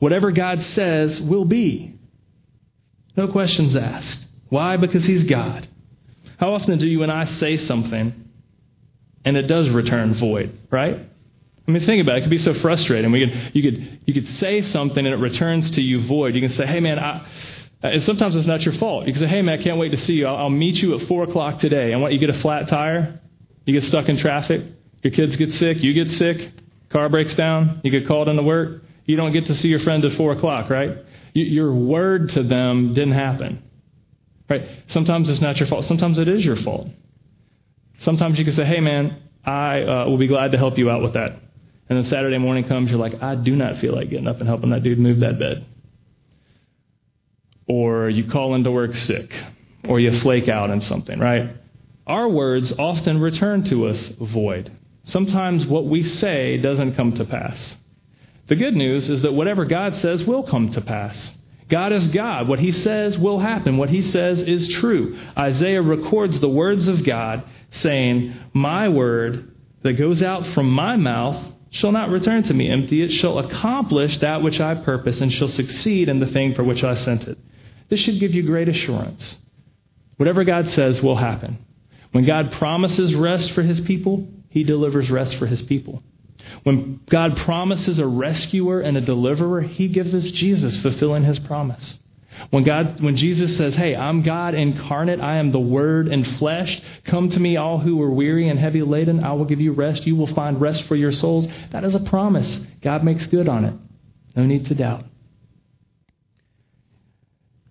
Whatever 0.00 0.32
God 0.32 0.62
says 0.62 1.20
will 1.20 1.44
be. 1.44 1.94
No 3.16 3.28
questions 3.28 3.76
asked. 3.76 4.26
Why? 4.48 4.76
Because 4.76 5.04
he's 5.04 5.24
God. 5.24 5.68
How 6.38 6.52
often 6.52 6.78
do 6.78 6.88
you 6.88 7.02
and 7.02 7.12
I 7.12 7.24
say 7.26 7.56
something 7.56 8.24
and 9.24 9.36
it 9.36 9.42
does 9.42 9.70
return 9.70 10.14
void, 10.14 10.58
right? 10.70 11.00
I 11.66 11.70
mean, 11.70 11.84
think 11.84 12.00
about 12.00 12.16
it. 12.16 12.18
It 12.18 12.20
could 12.22 12.30
be 12.30 12.38
so 12.38 12.54
frustrating. 12.54 13.10
We 13.10 13.26
could, 13.26 13.54
you, 13.54 13.70
could, 13.70 14.00
you 14.06 14.14
could 14.14 14.28
say 14.34 14.62
something 14.62 15.04
and 15.04 15.08
it 15.08 15.18
returns 15.18 15.72
to 15.72 15.82
you 15.82 16.06
void. 16.06 16.34
You 16.34 16.40
can 16.40 16.52
say, 16.52 16.64
hey, 16.64 16.78
man, 16.78 16.98
I, 16.98 17.26
and 17.82 18.02
sometimes 18.02 18.36
it's 18.36 18.46
not 18.46 18.64
your 18.64 18.74
fault. 18.74 19.06
You 19.06 19.12
can 19.12 19.22
say, 19.22 19.28
hey, 19.28 19.42
man, 19.42 19.58
I 19.58 19.62
can't 19.62 19.78
wait 19.78 19.90
to 19.90 19.96
see 19.96 20.14
you. 20.14 20.26
I'll, 20.26 20.36
I'll 20.36 20.50
meet 20.50 20.76
you 20.76 20.96
at 20.96 21.06
4 21.06 21.24
o'clock 21.24 21.58
today. 21.58 21.92
And 21.92 22.00
what, 22.00 22.12
you 22.12 22.18
get 22.18 22.30
a 22.30 22.38
flat 22.38 22.68
tire? 22.68 23.20
You 23.64 23.72
get 23.72 23.82
stuck 23.82 24.08
in 24.08 24.16
traffic? 24.16 24.62
Your 25.02 25.12
kids 25.12 25.36
get 25.36 25.52
sick? 25.52 25.78
You 25.82 25.92
get 25.92 26.12
sick? 26.12 26.52
Car 26.90 27.08
breaks 27.08 27.34
down? 27.34 27.80
You 27.82 27.90
get 27.90 28.06
called 28.06 28.28
into 28.28 28.42
work? 28.42 28.82
You 29.04 29.16
don't 29.16 29.32
get 29.32 29.46
to 29.46 29.54
see 29.54 29.68
your 29.68 29.80
friend 29.80 30.04
at 30.04 30.12
4 30.12 30.32
o'clock, 30.32 30.70
right? 30.70 30.98
You, 31.34 31.44
your 31.44 31.74
word 31.74 32.30
to 32.30 32.42
them 32.42 32.94
didn't 32.94 33.14
happen. 33.14 33.62
Right? 34.48 34.62
Sometimes 34.86 35.28
it's 35.28 35.40
not 35.40 35.58
your 35.58 35.68
fault. 35.68 35.84
Sometimes 35.84 36.18
it 36.20 36.28
is 36.28 36.44
your 36.44 36.56
fault. 36.56 36.88
Sometimes 37.98 38.38
you 38.38 38.44
can 38.44 38.54
say, 38.54 38.64
hey, 38.64 38.80
man, 38.80 39.20
I 39.44 39.82
uh, 39.82 40.06
will 40.06 40.18
be 40.18 40.28
glad 40.28 40.52
to 40.52 40.58
help 40.58 40.78
you 40.78 40.90
out 40.90 41.02
with 41.02 41.14
that. 41.14 41.40
And 41.88 41.98
then 41.98 42.04
Saturday 42.04 42.38
morning 42.38 42.64
comes, 42.64 42.90
you're 42.90 42.98
like, 42.98 43.22
I 43.22 43.36
do 43.36 43.54
not 43.54 43.78
feel 43.78 43.94
like 43.94 44.10
getting 44.10 44.26
up 44.26 44.40
and 44.40 44.48
helping 44.48 44.70
that 44.70 44.82
dude 44.82 44.98
move 44.98 45.20
that 45.20 45.38
bed. 45.38 45.64
Or 47.68 48.08
you 48.08 48.28
call 48.28 48.54
into 48.54 48.70
work 48.70 48.94
sick, 48.94 49.32
or 49.88 50.00
you 50.00 50.12
flake 50.20 50.48
out 50.48 50.70
in 50.70 50.80
something, 50.80 51.18
right? 51.18 51.56
Our 52.06 52.28
words 52.28 52.72
often 52.78 53.20
return 53.20 53.64
to 53.64 53.86
us 53.86 54.12
void. 54.20 54.72
Sometimes 55.04 55.66
what 55.66 55.86
we 55.86 56.02
say 56.02 56.56
doesn't 56.58 56.94
come 56.94 57.12
to 57.16 57.24
pass. 57.24 57.76
The 58.48 58.56
good 58.56 58.74
news 58.74 59.08
is 59.08 59.22
that 59.22 59.34
whatever 59.34 59.64
God 59.64 59.94
says 59.96 60.24
will 60.24 60.44
come 60.44 60.70
to 60.70 60.80
pass. 60.80 61.32
God 61.68 61.92
is 61.92 62.08
God. 62.08 62.46
What 62.46 62.60
he 62.60 62.70
says 62.70 63.18
will 63.18 63.40
happen. 63.40 63.76
What 63.76 63.90
he 63.90 64.02
says 64.02 64.40
is 64.42 64.68
true. 64.68 65.18
Isaiah 65.36 65.82
records 65.82 66.40
the 66.40 66.48
words 66.48 66.86
of 66.86 67.04
God 67.04 67.44
saying, 67.72 68.34
My 68.52 68.88
word 68.88 69.52
that 69.82 69.94
goes 69.94 70.22
out 70.22 70.46
from 70.48 70.70
my 70.70 70.96
mouth 70.96 71.52
shall 71.70 71.92
not 71.92 72.10
return 72.10 72.42
to 72.44 72.54
me 72.54 72.68
empty. 72.68 73.02
It 73.02 73.10
shall 73.10 73.38
accomplish 73.38 74.18
that 74.18 74.42
which 74.42 74.60
I 74.60 74.74
purpose 74.74 75.20
and 75.20 75.32
shall 75.32 75.48
succeed 75.48 76.08
in 76.08 76.20
the 76.20 76.26
thing 76.26 76.54
for 76.54 76.64
which 76.64 76.84
I 76.84 76.94
sent 76.94 77.24
it. 77.28 77.38
This 77.88 78.00
should 78.00 78.20
give 78.20 78.34
you 78.34 78.42
great 78.42 78.68
assurance. 78.68 79.36
Whatever 80.16 80.44
God 80.44 80.68
says 80.68 81.02
will 81.02 81.16
happen. 81.16 81.58
When 82.12 82.24
God 82.24 82.52
promises 82.52 83.14
rest 83.14 83.52
for 83.52 83.62
his 83.62 83.80
people, 83.80 84.26
he 84.48 84.64
delivers 84.64 85.10
rest 85.10 85.36
for 85.36 85.46
his 85.46 85.62
people. 85.62 86.02
When 86.62 87.00
God 87.10 87.36
promises 87.36 87.98
a 87.98 88.06
rescuer 88.06 88.80
and 88.80 88.96
a 88.96 89.00
deliverer, 89.00 89.60
he 89.60 89.88
gives 89.88 90.14
us 90.14 90.26
Jesus 90.30 90.76
fulfilling 90.78 91.24
his 91.24 91.38
promise. 91.38 91.98
When 92.50 92.64
God, 92.64 93.00
when 93.00 93.16
Jesus 93.16 93.56
says, 93.56 93.74
Hey, 93.74 93.94
I'm 93.94 94.22
God 94.22 94.54
incarnate, 94.54 95.20
I 95.20 95.36
am 95.36 95.50
the 95.50 95.60
Word 95.60 96.08
in 96.08 96.24
flesh, 96.24 96.80
come 97.04 97.28
to 97.30 97.40
me, 97.40 97.56
all 97.56 97.78
who 97.78 98.00
are 98.02 98.10
weary 98.10 98.48
and 98.48 98.58
heavy 98.58 98.82
laden, 98.82 99.24
I 99.24 99.32
will 99.32 99.44
give 99.44 99.60
you 99.60 99.72
rest. 99.72 100.06
You 100.06 100.16
will 100.16 100.26
find 100.28 100.60
rest 100.60 100.84
for 100.84 100.96
your 100.96 101.12
souls. 101.12 101.46
That 101.70 101.84
is 101.84 101.94
a 101.94 102.00
promise. 102.00 102.60
God 102.82 103.04
makes 103.04 103.26
good 103.26 103.48
on 103.48 103.64
it. 103.64 103.74
No 104.34 104.44
need 104.44 104.66
to 104.66 104.74
doubt. 104.74 105.04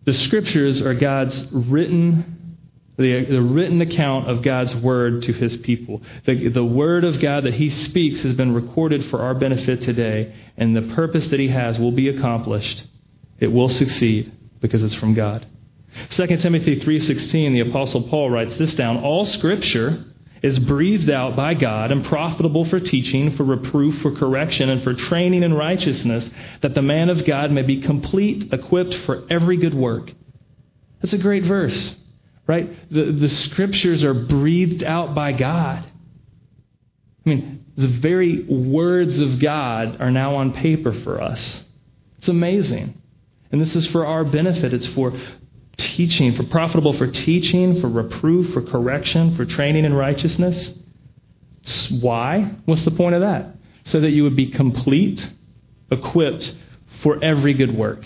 The 0.05 0.13
scriptures 0.13 0.81
are 0.81 0.93
God's 0.93 1.47
written, 1.51 2.57
the, 2.97 3.25
the 3.25 3.41
written 3.41 3.81
account 3.81 4.29
of 4.29 4.43
God's 4.43 4.75
word 4.75 5.23
to 5.23 5.33
his 5.33 5.57
people. 5.57 6.01
The, 6.25 6.49
the 6.49 6.65
word 6.65 7.03
of 7.03 7.19
God 7.19 7.45
that 7.45 7.55
he 7.55 7.69
speaks 7.69 8.21
has 8.21 8.35
been 8.35 8.53
recorded 8.53 9.05
for 9.05 9.21
our 9.21 9.33
benefit 9.33 9.81
today, 9.81 10.35
and 10.57 10.75
the 10.75 10.93
purpose 10.93 11.27
that 11.29 11.39
he 11.39 11.47
has 11.47 11.79
will 11.79 11.91
be 11.91 12.09
accomplished. 12.09 12.83
It 13.39 13.47
will 13.47 13.69
succeed 13.69 14.31
because 14.67 14.83
it's 14.83 14.95
from 14.95 15.13
God. 15.13 15.45
2 16.09 16.27
Timothy 16.37 16.79
3:16 16.79 17.53
the 17.53 17.61
apostle 17.61 18.03
Paul 18.03 18.29
writes 18.29 18.57
this 18.57 18.75
down 18.75 18.97
all 18.97 19.25
scripture 19.25 20.03
is 20.41 20.59
breathed 20.59 21.09
out 21.09 21.35
by 21.35 21.53
God 21.53 21.91
and 21.91 22.03
profitable 22.03 22.65
for 22.65 22.79
teaching 22.79 23.35
for 23.35 23.43
reproof 23.43 24.01
for 24.01 24.11
correction 24.11 24.69
and 24.69 24.83
for 24.83 24.93
training 24.93 25.43
in 25.43 25.53
righteousness 25.53 26.29
that 26.61 26.75
the 26.75 26.81
man 26.81 27.09
of 27.09 27.25
God 27.25 27.51
may 27.51 27.61
be 27.61 27.81
complete 27.81 28.53
equipped 28.53 28.93
for 28.93 29.23
every 29.29 29.57
good 29.57 29.73
work. 29.73 30.11
That's 31.01 31.13
a 31.13 31.17
great 31.17 31.43
verse, 31.43 31.95
right? 32.45 32.91
The 32.91 33.11
the 33.13 33.29
scriptures 33.29 34.03
are 34.03 34.13
breathed 34.13 34.83
out 34.83 35.15
by 35.15 35.31
God. 35.31 35.85
I 37.25 37.29
mean, 37.29 37.65
the 37.75 37.87
very 37.87 38.43
words 38.43 39.19
of 39.19 39.39
God 39.39 39.99
are 39.99 40.11
now 40.11 40.35
on 40.35 40.53
paper 40.53 40.93
for 40.93 41.21
us. 41.21 41.63
It's 42.19 42.27
amazing. 42.27 43.01
And 43.55 43.61
this 43.61 43.73
is 43.73 43.87
for 43.87 44.05
our 44.05 44.25
benefit. 44.25 44.73
It's 44.73 44.87
for 44.87 45.17
teaching, 45.77 46.33
for 46.33 46.43
profitable 46.43 46.91
for 46.91 47.07
teaching, 47.07 47.79
for 47.79 47.87
reproof, 47.87 48.51
for 48.51 48.61
correction, 48.61 49.33
for 49.37 49.45
training 49.45 49.85
in 49.85 49.93
righteousness. 49.93 50.77
Why? 52.01 52.51
What's 52.65 52.83
the 52.83 52.91
point 52.91 53.15
of 53.15 53.21
that? 53.21 53.55
So 53.85 54.01
that 54.01 54.09
you 54.11 54.23
would 54.23 54.35
be 54.35 54.51
complete, 54.51 55.25
equipped 55.89 56.53
for 57.01 57.23
every 57.23 57.53
good 57.53 57.73
work. 57.73 58.05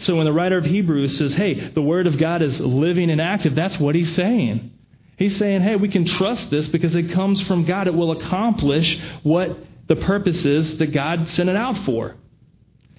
So 0.00 0.16
when 0.16 0.26
the 0.26 0.32
writer 0.34 0.58
of 0.58 0.66
Hebrews 0.66 1.16
says, 1.16 1.32
hey, 1.32 1.70
the 1.70 1.80
Word 1.80 2.06
of 2.06 2.18
God 2.18 2.42
is 2.42 2.60
living 2.60 3.08
and 3.08 3.22
active, 3.22 3.54
that's 3.54 3.80
what 3.80 3.94
he's 3.94 4.14
saying. 4.14 4.72
He's 5.16 5.38
saying, 5.38 5.62
hey, 5.62 5.76
we 5.76 5.88
can 5.88 6.04
trust 6.04 6.50
this 6.50 6.68
because 6.68 6.94
it 6.94 7.12
comes 7.12 7.40
from 7.40 7.64
God. 7.64 7.86
It 7.86 7.94
will 7.94 8.12
accomplish 8.12 9.00
what 9.22 9.56
the 9.86 9.96
purpose 9.96 10.44
is 10.44 10.76
that 10.76 10.92
God 10.92 11.28
sent 11.30 11.48
it 11.48 11.56
out 11.56 11.78
for. 11.78 12.14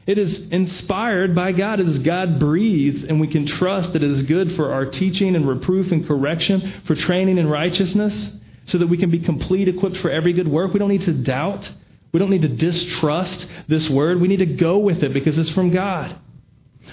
It 0.09 0.17
is 0.17 0.49
inspired 0.49 1.35
by 1.35 1.51
God. 1.51 1.79
It 1.79 1.87
is 1.87 1.99
God 1.99 2.39
breathed, 2.39 3.03
and 3.03 3.21
we 3.21 3.27
can 3.27 3.45
trust 3.45 3.93
that 3.93 4.01
it 4.01 4.09
is 4.09 4.23
good 4.23 4.55
for 4.55 4.73
our 4.73 4.87
teaching 4.87 5.35
and 5.35 5.47
reproof 5.47 5.91
and 5.91 6.03
correction, 6.07 6.81
for 6.85 6.95
training 6.95 7.37
in 7.37 7.47
righteousness, 7.47 8.33
so 8.65 8.79
that 8.79 8.87
we 8.87 8.97
can 8.97 9.11
be 9.11 9.19
complete, 9.19 9.67
equipped 9.67 9.97
for 9.97 10.09
every 10.09 10.33
good 10.33 10.47
work. 10.47 10.73
We 10.73 10.79
don't 10.79 10.89
need 10.89 11.03
to 11.03 11.13
doubt. 11.13 11.69
We 12.11 12.19
don't 12.19 12.31
need 12.31 12.41
to 12.41 12.47
distrust 12.47 13.47
this 13.67 13.87
word. 13.87 14.19
We 14.19 14.27
need 14.27 14.39
to 14.39 14.47
go 14.47 14.79
with 14.79 15.03
it 15.03 15.13
because 15.13 15.37
it's 15.37 15.51
from 15.51 15.69
God. 15.69 16.15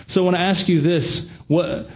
So 0.08 0.20
I 0.20 0.24
want 0.24 0.36
to 0.36 0.42
ask 0.42 0.68
you 0.68 0.82
this 0.82 1.26
what, 1.46 1.64
I 1.64 1.88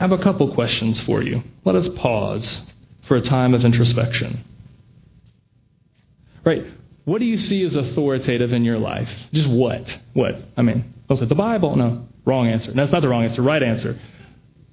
have 0.00 0.10
a 0.10 0.18
couple 0.18 0.52
questions 0.52 0.98
for 1.00 1.22
you. 1.22 1.44
Let 1.64 1.76
us 1.76 1.88
pause 1.90 2.66
for 3.02 3.16
a 3.16 3.20
time 3.20 3.54
of 3.54 3.64
introspection. 3.64 4.42
Right? 6.44 6.66
What 7.08 7.20
do 7.20 7.24
you 7.24 7.38
see 7.38 7.64
as 7.64 7.74
authoritative 7.74 8.52
in 8.52 8.66
your 8.66 8.76
life? 8.76 9.08
Just 9.32 9.48
what? 9.48 9.88
What? 10.12 10.34
I 10.58 10.60
mean, 10.60 10.92
was 11.08 11.22
it 11.22 11.30
the 11.30 11.34
Bible? 11.34 11.74
No. 11.74 12.06
Wrong 12.26 12.48
answer. 12.48 12.74
No, 12.74 12.82
it's 12.82 12.92
not 12.92 13.00
the 13.00 13.08
wrong 13.08 13.24
answer. 13.24 13.40
Right 13.40 13.62
answer. 13.62 13.98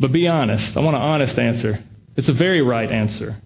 But 0.02 0.12
be 0.12 0.28
honest. 0.28 0.76
I 0.76 0.82
want 0.82 0.98
an 0.98 1.02
honest 1.02 1.40
answer. 1.40 1.82
It's 2.18 2.28
a 2.28 2.34
very 2.34 2.62
right 2.62 2.92
answer. 2.92 3.38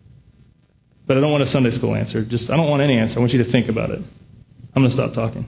But 1.05 1.17
I 1.17 1.19
don't 1.19 1.29
want 1.29 1.43
a 1.43 1.45
Sunday 1.45 1.69
school 1.69 1.93
answer. 1.93 2.25
Just 2.25 2.49
I 2.49 2.57
don't 2.57 2.67
want 2.67 2.81
any 2.81 2.97
answer. 2.97 3.17
I 3.17 3.19
want 3.19 3.31
you 3.31 3.43
to 3.43 3.51
think 3.51 3.69
about 3.69 3.91
it. 3.91 3.99
I'm 3.99 4.81
going 4.81 4.87
to 4.87 4.95
stop 4.95 5.13
talking. 5.13 5.47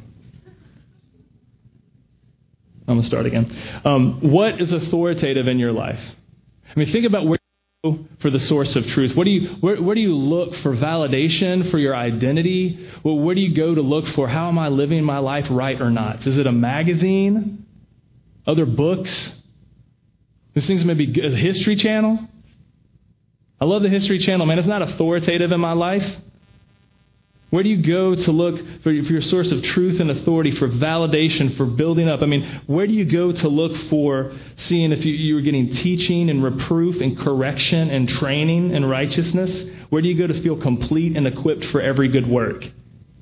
I'm 2.88 2.96
going 2.96 3.02
to 3.02 3.08
start 3.08 3.26
again. 3.26 3.82
Um, 3.84 4.20
what 4.22 4.62
is 4.62 4.72
authoritative 4.72 5.48
in 5.48 5.58
your 5.58 5.72
life? 5.72 6.00
I 6.70 6.80
mean, 6.80 6.92
think 6.92 7.08
about 7.08 7.26
where 7.26 7.40
for 8.20 8.30
the 8.30 8.40
source 8.40 8.76
of 8.76 8.86
truth. 8.86 9.16
What 9.16 9.24
do 9.24 9.32
you, 9.32 9.56
where, 9.56 9.82
where 9.82 9.96
do 9.96 10.02
you 10.02 10.16
look 10.16 10.54
for 10.58 10.76
validation 10.76 11.72
for 11.72 11.80
your 11.80 11.96
identity? 11.96 12.88
Well, 13.04 13.18
where 13.18 13.34
do 13.34 13.42
you 13.42 13.56
go 13.56 13.74
to 13.74 13.82
look 13.82 14.06
for 14.10 14.28
how 14.28 14.50
am 14.50 14.60
I 14.60 14.68
living 14.68 15.04
my 15.04 15.18
life 15.18 15.48
right 15.50 15.82
or 15.82 15.90
not? 15.90 16.28
Is 16.28 16.38
it 16.38 16.46
a 16.46 16.52
magazine? 16.52 17.66
Other 18.46 18.68
books? 18.68 19.36
These 20.54 20.68
things 20.68 20.86
may 20.86 20.94
be 20.94 21.22
a 21.22 21.32
history 21.32 21.76
channel. 21.76 22.20
I 23.60 23.66
love 23.66 23.82
the 23.82 23.90
History 23.90 24.20
Channel, 24.20 24.46
man. 24.46 24.60
It's 24.60 24.68
not 24.68 24.84
authoritative 24.84 25.52
in 25.52 25.60
my 25.60 25.74
life. 25.74 26.06
Where 27.52 27.64
do 27.64 27.70
you 27.70 27.84
go 27.84 28.16
to 28.16 28.32
look 28.32 28.82
for, 28.82 28.92
your 28.92 29.22
source 29.22 29.52
of 29.52 29.62
truth 29.62 30.00
and 30.00 30.10
authority, 30.10 30.52
for 30.52 30.70
validation, 30.70 31.56
for 31.58 31.66
building 31.66 32.08
up? 32.08 32.22
I 32.22 32.26
mean, 32.26 32.62
where 32.66 32.88
do 32.88 32.94
you 32.94 33.04
go 33.04 33.34
to 33.34 33.50
look 33.50 33.76
for 33.90 34.34
seeing 34.56 34.94
if 34.94 35.04
you, 35.04 35.14
you 35.14 35.38
are 35.38 35.42
getting 35.42 35.70
teaching 35.70 36.30
and 36.30 36.42
reproof 36.42 37.02
and 37.02 37.20
correction 37.20 37.90
and 37.90 38.08
training 38.08 38.74
and 38.74 38.90
righteousness? 38.90 39.66
Where 39.90 40.02
do 40.02 40.08
you 40.08 40.18
go 40.18 40.28
to 40.28 40.42
feel 40.42 40.62
complete 40.62 41.18
and 41.18 41.28
equipped 41.28 41.66
for 41.66 41.82
every 41.82 42.08
good 42.08 42.26
work? 42.26 42.64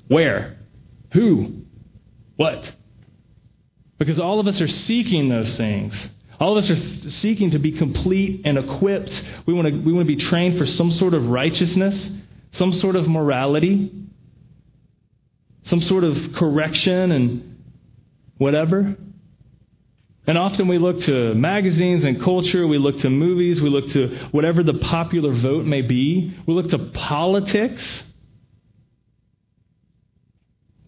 Where? 0.06 0.58
Who? 1.12 1.62
What? 2.36 2.72
Because 3.98 4.20
all 4.20 4.38
of 4.38 4.46
us 4.46 4.60
are 4.60 4.68
seeking 4.68 5.28
those 5.28 5.56
things. 5.56 6.08
All 6.38 6.56
of 6.56 6.62
us 6.62 6.70
are 6.70 7.10
seeking 7.10 7.50
to 7.50 7.58
be 7.58 7.72
complete 7.72 8.42
and 8.44 8.58
equipped. 8.58 9.24
We 9.44 9.54
want 9.54 9.66
to, 9.66 9.74
we 9.74 9.92
want 9.92 10.06
to 10.06 10.16
be 10.16 10.22
trained 10.22 10.56
for 10.56 10.66
some 10.66 10.92
sort 10.92 11.14
of 11.14 11.26
righteousness, 11.26 12.10
some 12.52 12.72
sort 12.72 12.94
of 12.94 13.08
morality, 13.08 13.92
some 15.70 15.80
sort 15.80 16.02
of 16.02 16.32
correction 16.34 17.12
and 17.12 17.62
whatever. 18.38 18.96
And 20.26 20.36
often 20.36 20.66
we 20.66 20.78
look 20.78 20.98
to 21.02 21.32
magazines 21.34 22.02
and 22.02 22.20
culture, 22.20 22.66
we 22.66 22.76
look 22.76 22.98
to 22.98 23.08
movies, 23.08 23.62
we 23.62 23.70
look 23.70 23.88
to 23.90 24.08
whatever 24.32 24.64
the 24.64 24.74
popular 24.74 25.32
vote 25.32 25.64
may 25.64 25.82
be, 25.82 26.36
we 26.44 26.54
look 26.54 26.70
to 26.70 26.78
politics. 26.78 28.02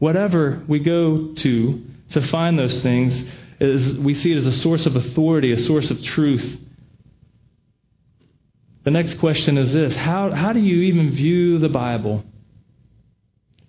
Whatever 0.01 0.65
we 0.67 0.81
go 0.81 1.33
to 1.33 1.85
to 2.11 2.21
find 2.21 2.59
those 2.59 2.83
things 2.83 3.25
is 3.61 3.97
we 3.99 4.15
see 4.15 4.33
it 4.33 4.39
as 4.39 4.47
a 4.47 4.53
source 4.53 4.85
of 4.87 4.97
authority, 4.97 5.53
a 5.53 5.61
source 5.61 5.93
of 5.93 6.03
truth. 6.03 6.59
The 8.83 8.91
next 8.91 9.21
question 9.21 9.59
is 9.59 9.73
this 9.73 9.95
how, 9.95 10.33
how 10.33 10.53
do 10.53 10.59
you 10.59 10.83
even 10.83 11.13
view 11.13 11.59
the 11.59 11.69
Bible? 11.69 12.25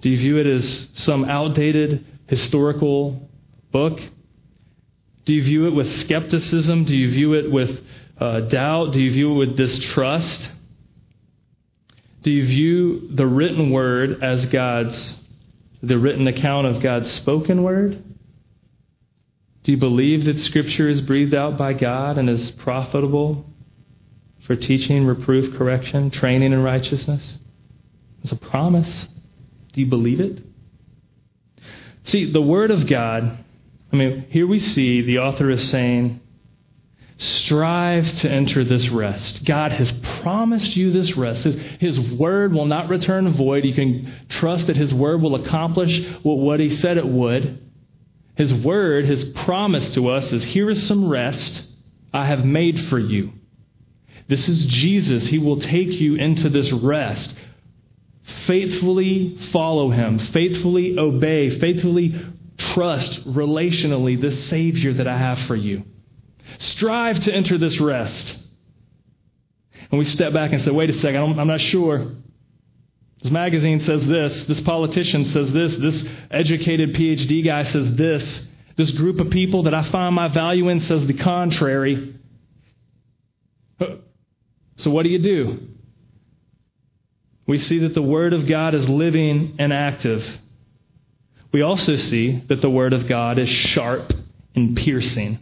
Do 0.03 0.09
you 0.09 0.17
view 0.17 0.37
it 0.37 0.45
as 0.45 0.89
some 0.95 1.23
outdated 1.23 2.05
historical 2.27 3.29
book? 3.71 4.01
Do 5.23 5.33
you 5.33 5.41
view 5.41 5.67
it 5.67 5.73
with 5.73 5.89
skepticism? 6.01 6.83
Do 6.83 6.93
you 6.93 7.09
view 7.09 7.35
it 7.35 7.49
with 7.49 7.79
uh, 8.19 8.41
doubt? 8.41 8.91
Do 8.91 9.01
you 9.01 9.11
view 9.11 9.31
it 9.31 9.35
with 9.47 9.55
distrust? 9.55 10.49
Do 12.21 12.31
you 12.31 12.45
view 12.45 13.15
the 13.15 13.25
written 13.25 13.71
word 13.71 14.21
as 14.21 14.45
God's, 14.47 15.21
the 15.81 15.97
written 15.97 16.27
account 16.27 16.67
of 16.67 16.81
God's 16.81 17.09
spoken 17.09 17.63
word? 17.63 18.03
Do 19.63 19.71
you 19.71 19.77
believe 19.77 20.25
that 20.25 20.37
Scripture 20.37 20.89
is 20.89 20.99
breathed 20.99 21.33
out 21.33 21.57
by 21.57 21.71
God 21.71 22.17
and 22.17 22.29
is 22.29 22.51
profitable 22.51 23.45
for 24.45 24.57
teaching, 24.57 25.05
reproof, 25.05 25.55
correction, 25.57 26.09
training 26.09 26.51
in 26.51 26.61
righteousness? 26.61 27.37
It's 28.21 28.33
a 28.33 28.37
promise. 28.37 29.07
Do 29.73 29.81
you 29.81 29.87
believe 29.87 30.19
it? 30.19 30.41
See, 32.05 32.31
the 32.31 32.41
Word 32.41 32.71
of 32.71 32.87
God, 32.87 33.37
I 33.91 33.95
mean, 33.95 34.25
here 34.29 34.47
we 34.47 34.59
see 34.59 35.01
the 35.01 35.19
author 35.19 35.49
is 35.49 35.69
saying, 35.69 36.21
strive 37.17 38.11
to 38.15 38.29
enter 38.29 38.63
this 38.63 38.89
rest. 38.89 39.45
God 39.45 39.71
has 39.71 39.91
promised 40.21 40.75
you 40.75 40.91
this 40.91 41.15
rest. 41.15 41.43
His, 41.43 41.55
his 41.79 41.99
Word 41.99 42.53
will 42.53 42.65
not 42.65 42.89
return 42.89 43.31
void. 43.33 43.65
You 43.65 43.73
can 43.73 44.13
trust 44.29 44.67
that 44.67 44.75
His 44.75 44.93
Word 44.93 45.21
will 45.21 45.35
accomplish 45.35 46.05
what 46.23 46.39
what 46.39 46.59
He 46.59 46.75
said 46.75 46.97
it 46.97 47.07
would. 47.07 47.59
His 48.35 48.53
word, 48.53 49.05
his 49.05 49.23
promise 49.25 49.93
to 49.93 50.09
us 50.09 50.31
is 50.33 50.43
here 50.43 50.69
is 50.69 50.87
some 50.87 51.07
rest 51.07 51.67
I 52.13 52.25
have 52.25 52.43
made 52.43 52.79
for 52.87 52.97
you. 52.97 53.31
This 54.27 54.49
is 54.49 54.65
Jesus. 54.65 55.27
He 55.27 55.37
will 55.37 55.59
take 55.59 55.89
you 55.89 56.15
into 56.15 56.49
this 56.49 56.71
rest. 56.71 57.35
Faithfully 58.45 59.37
follow 59.51 59.89
him, 59.89 60.19
faithfully 60.19 60.97
obey, 60.97 61.59
faithfully 61.59 62.19
trust 62.57 63.25
relationally 63.27 64.19
the 64.19 64.31
Savior 64.31 64.93
that 64.93 65.07
I 65.07 65.17
have 65.17 65.39
for 65.39 65.55
you. 65.55 65.83
Strive 66.57 67.19
to 67.21 67.33
enter 67.33 67.57
this 67.57 67.79
rest. 67.79 68.39
And 69.91 69.99
we 69.99 70.05
step 70.05 70.33
back 70.33 70.51
and 70.51 70.61
say, 70.61 70.71
wait 70.71 70.89
a 70.89 70.93
second, 70.93 71.39
I'm 71.39 71.47
not 71.47 71.61
sure. 71.61 72.11
This 73.21 73.31
magazine 73.31 73.79
says 73.79 74.05
this. 74.07 74.45
This 74.45 74.59
politician 74.61 75.25
says 75.25 75.51
this. 75.53 75.77
This 75.77 76.03
educated 76.29 76.93
PhD 76.93 77.45
guy 77.45 77.63
says 77.63 77.95
this. 77.95 78.45
This 78.75 78.91
group 78.91 79.19
of 79.19 79.29
people 79.29 79.63
that 79.63 79.73
I 79.73 79.83
find 79.83 80.13
my 80.13 80.27
value 80.27 80.67
in 80.69 80.81
says 80.81 81.05
the 81.07 81.13
contrary. 81.13 82.19
So, 84.77 84.91
what 84.91 85.03
do 85.03 85.09
you 85.09 85.19
do? 85.19 85.67
We 87.45 87.59
see 87.59 87.79
that 87.79 87.93
the 87.93 88.01
Word 88.01 88.33
of 88.33 88.47
God 88.47 88.73
is 88.73 88.87
living 88.87 89.55
and 89.59 89.73
active. 89.73 90.25
We 91.51 91.61
also 91.61 91.95
see 91.95 92.43
that 92.47 92.61
the 92.61 92.69
Word 92.69 92.93
of 92.93 93.07
God 93.07 93.37
is 93.37 93.49
sharp 93.49 94.13
and 94.55 94.75
piercing. 94.75 95.39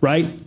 Right? 0.00 0.40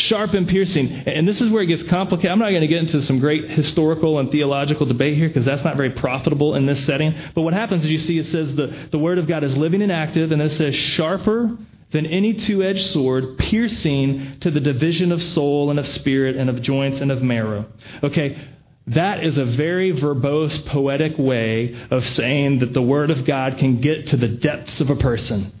sharp 0.00 0.34
and 0.34 0.48
piercing. 0.48 0.90
And 0.90 1.26
this 1.26 1.40
is 1.40 1.50
where 1.50 1.62
it 1.62 1.66
gets 1.66 1.82
complicated. 1.84 2.30
I'm 2.30 2.38
not 2.38 2.50
going 2.50 2.62
to 2.62 2.68
get 2.68 2.78
into 2.78 3.02
some 3.02 3.20
great 3.20 3.50
historical 3.50 4.18
and 4.18 4.30
theological 4.30 4.86
debate 4.86 5.16
here 5.16 5.28
because 5.28 5.44
that's 5.44 5.64
not 5.64 5.76
very 5.76 5.90
profitable 5.90 6.54
in 6.54 6.66
this 6.66 6.84
setting. 6.86 7.14
But 7.34 7.42
what 7.42 7.54
happens 7.54 7.84
is 7.84 7.90
you 7.90 7.98
see 7.98 8.18
it 8.18 8.26
says 8.26 8.54
the, 8.54 8.88
the 8.90 8.98
Word 8.98 9.18
of 9.18 9.26
God 9.26 9.44
is 9.44 9.56
living 9.56 9.82
and 9.82 9.92
active, 9.92 10.32
and 10.32 10.40
it 10.40 10.52
says 10.52 10.74
sharper 10.74 11.56
than 11.92 12.06
any 12.06 12.34
two 12.34 12.62
edged 12.62 12.86
sword, 12.86 13.38
piercing 13.38 14.38
to 14.40 14.50
the 14.50 14.60
division 14.60 15.12
of 15.12 15.22
soul 15.22 15.70
and 15.70 15.78
of 15.78 15.86
spirit 15.88 16.36
and 16.36 16.48
of 16.48 16.62
joints 16.62 17.00
and 17.00 17.10
of 17.10 17.20
marrow. 17.22 17.66
Okay, 18.02 18.38
that 18.86 19.24
is 19.24 19.36
a 19.36 19.44
very 19.44 19.92
verbose, 19.92 20.66
poetic 20.66 21.18
way 21.18 21.76
of 21.90 22.04
saying 22.06 22.60
that 22.60 22.72
the 22.72 22.82
Word 22.82 23.10
of 23.10 23.24
God 23.24 23.58
can 23.58 23.80
get 23.80 24.08
to 24.08 24.16
the 24.16 24.28
depths 24.28 24.80
of 24.80 24.90
a 24.90 24.96
person. 24.96 25.52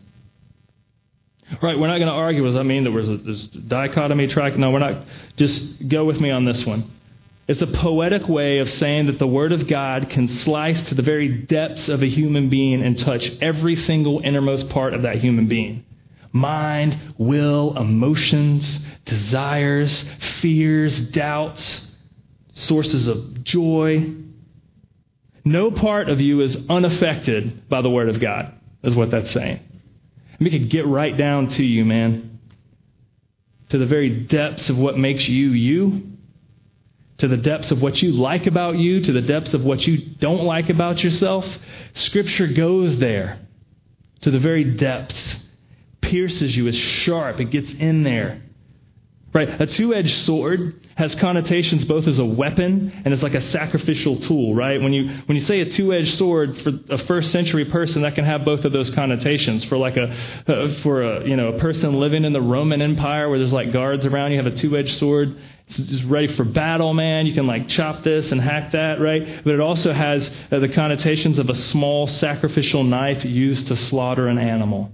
Right, 1.62 1.78
we're 1.78 1.88
not 1.88 1.98
going 1.98 2.08
to 2.08 2.14
argue. 2.14 2.44
Does 2.44 2.54
that 2.54 2.64
mean 2.64 2.84
that 2.84 2.90
there's 2.90 3.24
this 3.24 3.46
dichotomy 3.46 4.28
track? 4.28 4.56
No, 4.56 4.70
we're 4.70 4.78
not. 4.78 5.04
Just 5.36 5.88
go 5.88 6.04
with 6.04 6.20
me 6.20 6.30
on 6.30 6.44
this 6.44 6.64
one. 6.64 6.90
It's 7.48 7.62
a 7.62 7.66
poetic 7.66 8.28
way 8.28 8.58
of 8.58 8.70
saying 8.70 9.06
that 9.06 9.18
the 9.18 9.26
Word 9.26 9.50
of 9.50 9.66
God 9.66 10.08
can 10.10 10.28
slice 10.28 10.88
to 10.88 10.94
the 10.94 11.02
very 11.02 11.28
depths 11.28 11.88
of 11.88 12.02
a 12.02 12.06
human 12.06 12.48
being 12.48 12.80
and 12.82 12.96
touch 12.96 13.32
every 13.40 13.74
single 13.74 14.20
innermost 14.20 14.68
part 14.68 14.94
of 14.94 15.02
that 15.02 15.16
human 15.16 15.48
being 15.48 15.84
mind, 16.32 16.96
will, 17.18 17.76
emotions, 17.76 18.78
desires, 19.04 20.04
fears, 20.40 21.00
doubts, 21.10 21.89
sources 22.60 23.08
of 23.08 23.44
joy. 23.44 24.14
No 25.44 25.70
part 25.70 26.08
of 26.08 26.20
you 26.20 26.40
is 26.40 26.56
unaffected 26.68 27.68
by 27.68 27.82
the 27.82 27.90
Word 27.90 28.08
of 28.08 28.20
God, 28.20 28.52
is 28.82 28.94
what 28.94 29.10
that's 29.10 29.30
saying. 29.30 29.60
We 30.38 30.50
could 30.50 30.70
get 30.70 30.86
right 30.86 31.16
down 31.16 31.50
to 31.50 31.62
you, 31.62 31.84
man. 31.84 32.38
To 33.70 33.78
the 33.78 33.86
very 33.86 34.24
depths 34.24 34.68
of 34.70 34.78
what 34.78 34.98
makes 34.98 35.28
you 35.28 35.50
you. 35.50 36.12
To 37.18 37.28
the 37.28 37.36
depths 37.36 37.70
of 37.70 37.82
what 37.82 38.00
you 38.00 38.12
like 38.12 38.46
about 38.46 38.76
you. 38.76 39.02
To 39.02 39.12
the 39.12 39.20
depths 39.20 39.54
of 39.54 39.62
what 39.64 39.86
you 39.86 40.14
don't 40.18 40.44
like 40.44 40.70
about 40.70 41.04
yourself. 41.04 41.46
Scripture 41.92 42.46
goes 42.46 42.98
there. 42.98 43.38
To 44.22 44.30
the 44.30 44.38
very 44.38 44.64
depths. 44.64 45.44
Pierces 46.00 46.56
you 46.56 46.68
as 46.68 46.76
sharp. 46.76 47.38
It 47.38 47.50
gets 47.50 47.72
in 47.72 48.02
there. 48.02 48.40
Right? 49.32 49.60
A 49.60 49.66
two 49.66 49.94
edged 49.94 50.24
sword 50.24 50.74
has 50.96 51.14
connotations 51.14 51.84
both 51.84 52.08
as 52.08 52.18
a 52.18 52.24
weapon 52.24 52.90
and 53.04 53.14
as 53.14 53.22
like 53.22 53.34
a 53.34 53.40
sacrificial 53.40 54.18
tool, 54.18 54.56
right? 54.56 54.82
When 54.82 54.92
you, 54.92 55.08
when 55.26 55.36
you 55.36 55.44
say 55.44 55.60
a 55.60 55.70
two 55.70 55.94
edged 55.94 56.16
sword 56.16 56.60
for 56.62 56.72
a 56.88 56.98
first 56.98 57.30
century 57.30 57.66
person, 57.66 58.02
that 58.02 58.16
can 58.16 58.24
have 58.24 58.44
both 58.44 58.64
of 58.64 58.72
those 58.72 58.90
connotations. 58.90 59.64
For 59.64 59.76
like 59.76 59.96
a, 59.96 60.10
uh, 60.48 60.74
for 60.82 61.02
a, 61.02 61.28
you 61.28 61.36
know, 61.36 61.54
a 61.54 61.58
person 61.60 62.00
living 62.00 62.24
in 62.24 62.32
the 62.32 62.40
Roman 62.42 62.82
Empire 62.82 63.28
where 63.28 63.38
there's 63.38 63.52
like 63.52 63.72
guards 63.72 64.04
around, 64.04 64.32
you 64.32 64.42
have 64.42 64.52
a 64.52 64.56
two 64.56 64.76
edged 64.76 64.96
sword. 64.96 65.36
It's 65.68 66.02
ready 66.02 66.34
for 66.34 66.42
battle, 66.42 66.92
man. 66.92 67.26
You 67.26 67.34
can 67.34 67.46
like 67.46 67.68
chop 67.68 68.02
this 68.02 68.32
and 68.32 68.40
hack 68.40 68.72
that, 68.72 69.00
right? 69.00 69.44
But 69.44 69.54
it 69.54 69.60
also 69.60 69.92
has 69.92 70.28
uh, 70.50 70.58
the 70.58 70.70
connotations 70.70 71.38
of 71.38 71.48
a 71.48 71.54
small 71.54 72.08
sacrificial 72.08 72.82
knife 72.82 73.24
used 73.24 73.68
to 73.68 73.76
slaughter 73.76 74.26
an 74.26 74.38
animal, 74.38 74.90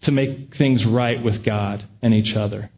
to 0.00 0.10
make 0.10 0.56
things 0.56 0.84
right 0.84 1.22
with 1.22 1.44
God 1.44 1.84
and 2.02 2.12
each 2.12 2.34
other. 2.34 2.70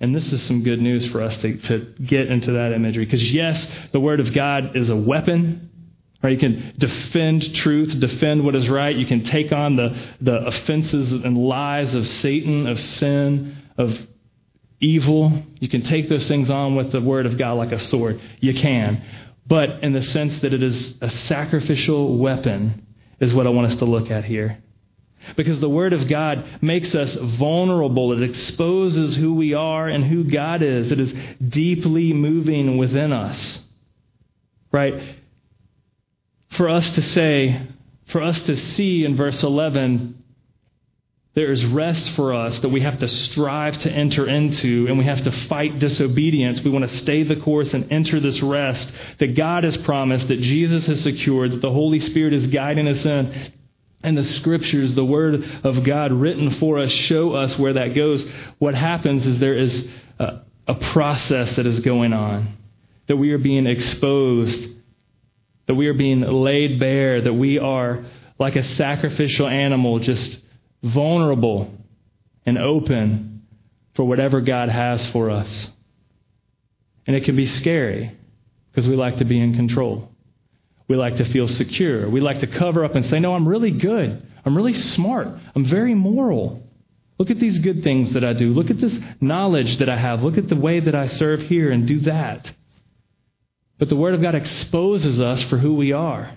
And 0.00 0.14
this 0.14 0.32
is 0.32 0.42
some 0.42 0.62
good 0.62 0.80
news 0.80 1.06
for 1.08 1.22
us 1.22 1.36
to, 1.42 1.58
to 1.58 1.94
get 2.02 2.28
into 2.28 2.52
that 2.52 2.72
imagery. 2.72 3.04
Because, 3.04 3.32
yes, 3.32 3.66
the 3.92 4.00
Word 4.00 4.20
of 4.20 4.32
God 4.32 4.76
is 4.76 4.88
a 4.88 4.96
weapon. 4.96 5.70
Right? 6.22 6.32
You 6.32 6.38
can 6.38 6.74
defend 6.78 7.54
truth, 7.54 7.98
defend 8.00 8.44
what 8.44 8.54
is 8.54 8.68
right. 8.68 8.94
You 8.94 9.06
can 9.06 9.22
take 9.24 9.52
on 9.52 9.76
the, 9.76 9.96
the 10.20 10.46
offenses 10.46 11.12
and 11.12 11.36
lies 11.36 11.94
of 11.94 12.08
Satan, 12.08 12.66
of 12.66 12.80
sin, 12.80 13.56
of 13.76 13.96
evil. 14.80 15.42
You 15.60 15.68
can 15.68 15.82
take 15.82 16.08
those 16.08 16.26
things 16.28 16.50
on 16.50 16.76
with 16.76 16.92
the 16.92 17.00
Word 17.00 17.26
of 17.26 17.38
God 17.38 17.52
like 17.54 17.72
a 17.72 17.78
sword. 17.78 18.20
You 18.40 18.54
can. 18.54 19.04
But 19.46 19.82
in 19.82 19.92
the 19.92 20.02
sense 20.02 20.38
that 20.40 20.54
it 20.54 20.62
is 20.62 20.96
a 21.00 21.10
sacrificial 21.10 22.18
weapon, 22.18 22.86
is 23.20 23.34
what 23.34 23.46
I 23.46 23.50
want 23.50 23.70
us 23.70 23.76
to 23.76 23.84
look 23.84 24.10
at 24.10 24.24
here. 24.24 24.62
Because 25.36 25.60
the 25.60 25.68
Word 25.68 25.92
of 25.92 26.08
God 26.08 26.44
makes 26.62 26.94
us 26.94 27.14
vulnerable. 27.14 28.12
It 28.12 28.22
exposes 28.22 29.16
who 29.16 29.34
we 29.34 29.54
are 29.54 29.88
and 29.88 30.04
who 30.04 30.24
God 30.24 30.62
is. 30.62 30.90
It 30.90 31.00
is 31.00 31.14
deeply 31.46 32.12
moving 32.12 32.78
within 32.78 33.12
us. 33.12 33.60
Right? 34.72 35.16
For 36.50 36.68
us 36.68 36.94
to 36.94 37.02
say, 37.02 37.68
for 38.08 38.22
us 38.22 38.40
to 38.42 38.56
see 38.56 39.04
in 39.04 39.16
verse 39.16 39.42
11, 39.42 40.16
there 41.34 41.52
is 41.52 41.64
rest 41.64 42.10
for 42.12 42.34
us 42.34 42.58
that 42.58 42.70
we 42.70 42.80
have 42.80 42.98
to 42.98 43.08
strive 43.08 43.78
to 43.78 43.90
enter 43.90 44.26
into, 44.26 44.88
and 44.88 44.98
we 44.98 45.04
have 45.04 45.22
to 45.22 45.30
fight 45.30 45.78
disobedience. 45.78 46.60
We 46.60 46.70
want 46.70 46.90
to 46.90 46.98
stay 46.98 47.22
the 47.22 47.36
course 47.36 47.72
and 47.72 47.90
enter 47.92 48.18
this 48.18 48.42
rest 48.42 48.92
that 49.18 49.36
God 49.36 49.62
has 49.62 49.76
promised, 49.76 50.26
that 50.26 50.40
Jesus 50.40 50.86
has 50.86 51.02
secured, 51.02 51.52
that 51.52 51.62
the 51.62 51.70
Holy 51.70 52.00
Spirit 52.00 52.32
is 52.32 52.48
guiding 52.48 52.88
us 52.88 53.04
in. 53.04 53.52
And 54.02 54.16
the 54.16 54.24
scriptures, 54.24 54.94
the 54.94 55.04
word 55.04 55.44
of 55.62 55.84
God 55.84 56.12
written 56.12 56.50
for 56.52 56.78
us, 56.78 56.90
show 56.90 57.32
us 57.32 57.58
where 57.58 57.74
that 57.74 57.94
goes. 57.94 58.26
What 58.58 58.74
happens 58.74 59.26
is 59.26 59.38
there 59.38 59.58
is 59.58 59.86
a, 60.18 60.40
a 60.66 60.74
process 60.74 61.56
that 61.56 61.66
is 61.66 61.80
going 61.80 62.12
on, 62.12 62.56
that 63.08 63.16
we 63.16 63.32
are 63.32 63.38
being 63.38 63.66
exposed, 63.66 64.68
that 65.66 65.74
we 65.74 65.86
are 65.88 65.94
being 65.94 66.20
laid 66.20 66.80
bare, 66.80 67.20
that 67.20 67.34
we 67.34 67.58
are 67.58 68.04
like 68.38 68.56
a 68.56 68.62
sacrificial 68.62 69.46
animal, 69.46 69.98
just 69.98 70.38
vulnerable 70.82 71.72
and 72.46 72.56
open 72.56 73.42
for 73.94 74.04
whatever 74.04 74.40
God 74.40 74.70
has 74.70 75.06
for 75.08 75.28
us. 75.28 75.68
And 77.06 77.14
it 77.14 77.24
can 77.24 77.36
be 77.36 77.46
scary 77.46 78.16
because 78.70 78.88
we 78.88 78.96
like 78.96 79.16
to 79.18 79.24
be 79.24 79.38
in 79.40 79.54
control. 79.54 80.09
We 80.90 80.96
like 80.96 81.14
to 81.16 81.24
feel 81.24 81.46
secure. 81.46 82.10
We 82.10 82.20
like 82.20 82.40
to 82.40 82.48
cover 82.48 82.84
up 82.84 82.96
and 82.96 83.06
say, 83.06 83.20
No, 83.20 83.36
I'm 83.36 83.46
really 83.46 83.70
good. 83.70 84.26
I'm 84.44 84.56
really 84.56 84.74
smart. 84.74 85.28
I'm 85.54 85.64
very 85.64 85.94
moral. 85.94 86.68
Look 87.16 87.30
at 87.30 87.38
these 87.38 87.60
good 87.60 87.84
things 87.84 88.14
that 88.14 88.24
I 88.24 88.32
do. 88.32 88.52
Look 88.52 88.70
at 88.70 88.80
this 88.80 88.98
knowledge 89.20 89.76
that 89.76 89.88
I 89.88 89.96
have. 89.96 90.24
Look 90.24 90.36
at 90.36 90.48
the 90.48 90.56
way 90.56 90.80
that 90.80 90.96
I 90.96 91.06
serve 91.06 91.42
here 91.42 91.70
and 91.70 91.86
do 91.86 92.00
that. 92.00 92.50
But 93.78 93.88
the 93.88 93.94
Word 93.94 94.14
of 94.14 94.20
God 94.20 94.34
exposes 94.34 95.20
us 95.20 95.44
for 95.44 95.58
who 95.58 95.74
we 95.74 95.92
are. 95.92 96.32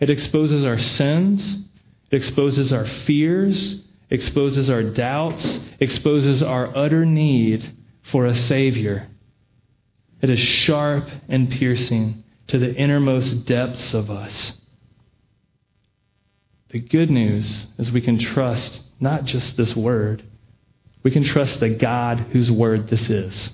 It 0.00 0.10
exposes 0.10 0.64
our 0.64 0.80
sins, 0.80 1.64
it 2.10 2.16
exposes 2.16 2.72
our 2.72 2.86
fears, 2.86 3.80
exposes 4.10 4.70
our 4.70 4.82
doubts, 4.82 5.60
exposes 5.78 6.42
our 6.42 6.76
utter 6.76 7.06
need 7.06 7.72
for 8.10 8.26
a 8.26 8.34
Savior. 8.34 9.06
It 10.20 10.30
is 10.30 10.40
sharp 10.40 11.08
and 11.28 11.48
piercing 11.48 12.21
to 12.48 12.58
the 12.58 12.74
innermost 12.74 13.46
depths 13.46 13.94
of 13.94 14.10
us. 14.10 14.60
The 16.70 16.80
good 16.80 17.10
news 17.10 17.66
is 17.78 17.92
we 17.92 18.00
can 18.00 18.18
trust 18.18 18.82
not 18.98 19.24
just 19.24 19.56
this 19.56 19.76
word, 19.76 20.24
we 21.02 21.10
can 21.10 21.24
trust 21.24 21.60
the 21.60 21.70
God 21.70 22.18
whose 22.32 22.50
word 22.50 22.88
this 22.88 23.10
is. 23.10 23.50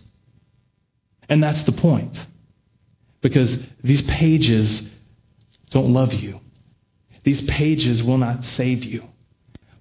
And 1.29 1.43
that's 1.43 1.63
the 1.65 1.73
point. 1.73 2.19
Because 3.21 3.57
these 3.83 4.03
pages 4.03 4.83
don't 5.71 5.93
love 5.93 6.13
you. 6.13 6.41
These 7.25 7.43
pages 7.43 8.03
will 8.03 8.19
not 8.19 8.45
save 8.45 8.85
you. 8.85 9.05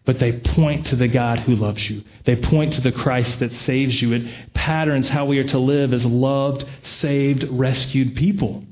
But 0.05 0.19
they 0.19 0.39
point 0.39 0.87
to 0.87 0.95
the 0.95 1.07
God 1.07 1.39
who 1.39 1.55
loves 1.55 1.89
you. 1.89 2.03
They 2.23 2.37
point 2.37 2.73
to 2.73 2.81
the 2.81 2.93
Christ 2.93 3.39
that 3.39 3.53
saves 3.53 4.01
you. 4.01 4.13
It 4.13 4.53
patterns 4.53 5.09
how 5.09 5.25
we 5.25 5.37
are 5.39 5.47
to 5.49 5.59
live 5.59 5.93
as 5.93 6.05
loved, 6.05 6.65
saved, 6.83 7.43
rescued 7.49 8.15
people. 8.15 8.63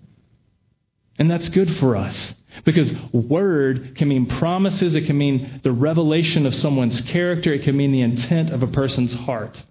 And 1.18 1.30
that's 1.30 1.50
good 1.50 1.76
for 1.78 1.96
us. 1.96 2.34
Because 2.64 2.94
word 3.12 3.96
can 3.96 4.08
mean 4.08 4.26
promises, 4.26 4.96
it 4.96 5.06
can 5.06 5.18
mean 5.18 5.60
the 5.64 5.72
revelation 5.72 6.46
of 6.46 6.56
someone's 6.56 7.02
character, 7.02 7.54
it 7.54 7.64
can 7.64 7.76
mean 7.76 7.92
the 7.92 8.02
intent 8.02 8.52
of 8.52 8.64
a 8.64 8.68
person's 8.68 9.14
heart. 9.14 9.62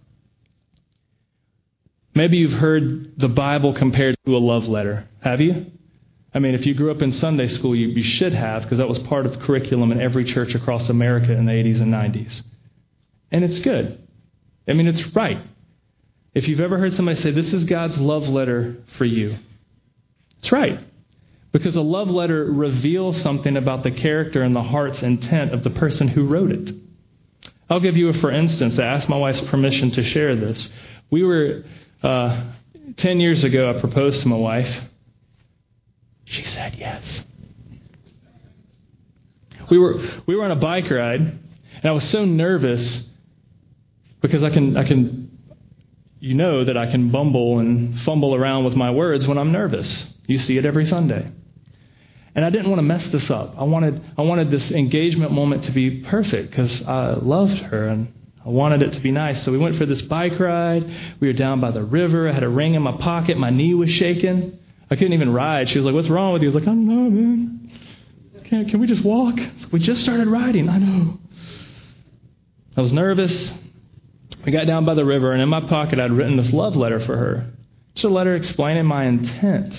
Maybe 2.14 2.36
you've 2.36 2.52
heard 2.52 3.18
the 3.18 3.28
Bible 3.28 3.74
compared 3.74 4.16
to 4.24 4.36
a 4.36 4.38
love 4.38 4.68
letter. 4.68 5.08
Have 5.20 5.40
you? 5.40 5.66
I 6.32 6.38
mean, 6.38 6.54
if 6.54 6.66
you 6.66 6.74
grew 6.74 6.90
up 6.90 7.02
in 7.02 7.12
Sunday 7.12 7.48
school, 7.48 7.74
you, 7.74 7.88
you 7.88 8.02
should 8.02 8.32
have, 8.32 8.62
because 8.62 8.78
that 8.78 8.88
was 8.88 8.98
part 9.00 9.26
of 9.26 9.32
the 9.32 9.44
curriculum 9.44 9.92
in 9.92 10.00
every 10.00 10.24
church 10.24 10.54
across 10.54 10.88
America 10.88 11.32
in 11.32 11.46
the 11.46 11.52
80s 11.52 11.80
and 11.80 11.92
90s. 11.92 12.42
And 13.32 13.44
it's 13.44 13.58
good. 13.60 14.00
I 14.68 14.72
mean, 14.72 14.86
it's 14.86 15.14
right. 15.14 15.38
If 16.34 16.48
you've 16.48 16.60
ever 16.60 16.78
heard 16.78 16.92
somebody 16.92 17.20
say, 17.20 17.30
This 17.30 17.52
is 17.52 17.64
God's 17.64 17.98
love 17.98 18.28
letter 18.28 18.76
for 18.98 19.04
you, 19.04 19.36
it's 20.38 20.50
right. 20.50 20.80
Because 21.54 21.76
a 21.76 21.82
love 21.82 22.10
letter 22.10 22.46
reveals 22.46 23.20
something 23.20 23.56
about 23.56 23.84
the 23.84 23.92
character 23.92 24.42
and 24.42 24.56
the 24.56 24.62
heart's 24.62 25.04
intent 25.04 25.54
of 25.54 25.62
the 25.62 25.70
person 25.70 26.08
who 26.08 26.26
wrote 26.26 26.50
it. 26.50 26.74
I'll 27.70 27.78
give 27.78 27.96
you 27.96 28.08
a 28.08 28.12
for 28.14 28.32
instance. 28.32 28.76
I 28.76 28.82
asked 28.82 29.08
my 29.08 29.16
wife's 29.16 29.40
permission 29.42 29.92
to 29.92 30.02
share 30.02 30.34
this. 30.34 30.68
We 31.12 31.22
were, 31.22 31.62
uh, 32.02 32.42
10 32.96 33.20
years 33.20 33.44
ago, 33.44 33.70
I 33.70 33.78
proposed 33.78 34.20
to 34.22 34.28
my 34.28 34.36
wife. 34.36 34.80
She 36.24 36.42
said 36.42 36.74
yes. 36.74 37.24
We 39.70 39.78
were, 39.78 40.02
we 40.26 40.34
were 40.34 40.42
on 40.44 40.50
a 40.50 40.56
bike 40.56 40.90
ride, 40.90 41.20
and 41.20 41.84
I 41.84 41.92
was 41.92 42.02
so 42.02 42.24
nervous 42.24 43.08
because 44.20 44.42
I 44.42 44.50
can, 44.50 44.76
I 44.76 44.88
can, 44.88 45.38
you 46.18 46.34
know 46.34 46.64
that 46.64 46.76
I 46.76 46.90
can 46.90 47.12
bumble 47.12 47.60
and 47.60 48.00
fumble 48.00 48.34
around 48.34 48.64
with 48.64 48.74
my 48.74 48.90
words 48.90 49.24
when 49.24 49.38
I'm 49.38 49.52
nervous. 49.52 50.12
You 50.26 50.38
see 50.38 50.58
it 50.58 50.64
every 50.64 50.86
Sunday. 50.86 51.30
And 52.34 52.44
I 52.44 52.50
didn't 52.50 52.68
want 52.68 52.78
to 52.78 52.84
mess 52.84 53.06
this 53.08 53.30
up. 53.30 53.54
I 53.56 53.64
wanted, 53.64 54.02
I 54.18 54.22
wanted 54.22 54.50
this 54.50 54.70
engagement 54.72 55.30
moment 55.30 55.64
to 55.64 55.70
be 55.70 56.02
perfect 56.02 56.50
because 56.50 56.82
I 56.82 57.12
loved 57.14 57.58
her 57.58 57.86
and 57.86 58.12
I 58.44 58.48
wanted 58.48 58.82
it 58.82 58.92
to 58.94 59.00
be 59.00 59.12
nice. 59.12 59.42
So 59.44 59.52
we 59.52 59.58
went 59.58 59.76
for 59.76 59.86
this 59.86 60.02
bike 60.02 60.38
ride. 60.40 60.84
We 61.20 61.28
were 61.28 61.32
down 61.32 61.60
by 61.60 61.70
the 61.70 61.84
river. 61.84 62.28
I 62.28 62.32
had 62.32 62.42
a 62.42 62.48
ring 62.48 62.74
in 62.74 62.82
my 62.82 62.96
pocket. 62.96 63.38
My 63.38 63.50
knee 63.50 63.74
was 63.74 63.90
shaking. 63.90 64.58
I 64.90 64.96
couldn't 64.96 65.12
even 65.12 65.32
ride. 65.32 65.68
She 65.68 65.78
was 65.78 65.86
like, 65.86 65.94
What's 65.94 66.08
wrong 66.08 66.32
with 66.32 66.42
you? 66.42 66.50
I 66.50 66.54
was 66.54 66.62
like, 66.62 66.68
I 66.68 66.74
don't 66.74 66.86
know, 66.86 67.10
man. 67.10 67.70
Can, 68.44 68.68
can 68.68 68.80
we 68.80 68.86
just 68.86 69.04
walk? 69.04 69.38
We 69.72 69.78
just 69.78 70.02
started 70.02 70.26
riding. 70.26 70.68
I 70.68 70.78
know. 70.78 71.18
I 72.76 72.80
was 72.80 72.92
nervous. 72.92 73.52
We 74.44 74.52
got 74.52 74.66
down 74.66 74.84
by 74.84 74.94
the 74.94 75.04
river, 75.04 75.32
and 75.32 75.40
in 75.40 75.48
my 75.48 75.62
pocket, 75.62 75.98
I'd 75.98 76.12
written 76.12 76.36
this 76.36 76.52
love 76.52 76.76
letter 76.76 77.00
for 77.00 77.16
her. 77.16 77.50
Just 77.94 78.04
a 78.04 78.08
letter 78.08 78.34
explaining 78.34 78.84
my 78.84 79.04
intent 79.04 79.74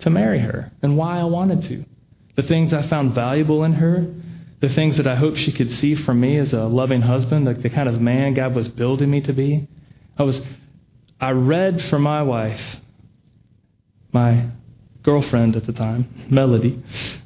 to 0.00 0.10
marry 0.10 0.40
her 0.40 0.70
and 0.82 0.96
why 0.96 1.20
I 1.20 1.24
wanted 1.24 1.62
to 1.64 1.84
the 2.40 2.48
things 2.48 2.72
I 2.72 2.80
found 2.86 3.14
valuable 3.14 3.64
in 3.64 3.74
her, 3.74 4.06
the 4.60 4.70
things 4.70 4.96
that 4.96 5.06
I 5.06 5.14
hoped 5.14 5.36
she 5.36 5.52
could 5.52 5.70
see 5.72 5.94
from 5.94 6.20
me 6.20 6.38
as 6.38 6.54
a 6.54 6.64
loving 6.64 7.02
husband, 7.02 7.44
like 7.44 7.60
the 7.60 7.68
kind 7.68 7.86
of 7.86 8.00
man 8.00 8.32
God 8.32 8.54
was 8.54 8.66
building 8.66 9.10
me 9.10 9.20
to 9.22 9.34
be. 9.34 9.68
I 10.18 10.22
was, 10.22 10.40
I 11.20 11.32
read 11.32 11.82
for 11.82 11.98
my 11.98 12.22
wife, 12.22 12.60
my 14.12 14.46
girlfriend 15.02 15.54
at 15.54 15.66
the 15.66 15.74
time, 15.74 16.08
Melody. 16.30 16.82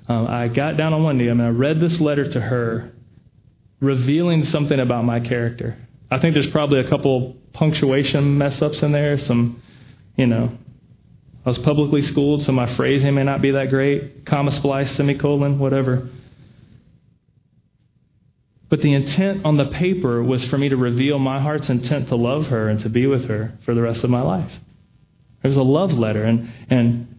Um, 0.08 0.26
I 0.26 0.48
got 0.48 0.76
down 0.76 0.92
on 0.92 1.04
one 1.04 1.16
knee 1.16 1.28
and 1.28 1.40
I 1.40 1.50
read 1.50 1.80
this 1.80 2.00
letter 2.00 2.28
to 2.30 2.40
her, 2.40 2.92
revealing 3.78 4.44
something 4.44 4.80
about 4.80 5.04
my 5.04 5.20
character. 5.20 5.76
I 6.10 6.18
think 6.18 6.34
there's 6.34 6.50
probably 6.50 6.80
a 6.80 6.88
couple 6.88 7.36
punctuation 7.52 8.36
mess 8.36 8.60
ups 8.60 8.82
in 8.82 8.90
there, 8.90 9.16
some, 9.16 9.62
you 10.16 10.26
know, 10.26 10.58
I 11.44 11.50
was 11.50 11.58
publicly 11.58 12.00
schooled, 12.02 12.42
so 12.42 12.52
my 12.52 12.74
phrasing 12.74 13.14
may 13.14 13.24
not 13.24 13.42
be 13.42 13.50
that 13.50 13.68
great. 13.68 14.24
Comma 14.24 14.50
splice, 14.50 14.90
semicolon, 14.96 15.58
whatever. 15.58 16.08
But 18.70 18.80
the 18.80 18.94
intent 18.94 19.44
on 19.44 19.58
the 19.58 19.66
paper 19.66 20.22
was 20.22 20.44
for 20.46 20.56
me 20.56 20.70
to 20.70 20.76
reveal 20.76 21.18
my 21.18 21.40
heart's 21.40 21.68
intent 21.68 22.08
to 22.08 22.16
love 22.16 22.46
her 22.46 22.68
and 22.68 22.80
to 22.80 22.88
be 22.88 23.06
with 23.06 23.26
her 23.26 23.52
for 23.64 23.74
the 23.74 23.82
rest 23.82 24.04
of 24.04 24.10
my 24.10 24.22
life. 24.22 24.50
It 25.42 25.48
was 25.48 25.56
a 25.56 25.62
love 25.62 25.92
letter, 25.92 26.24
and, 26.24 26.50
and 26.70 27.14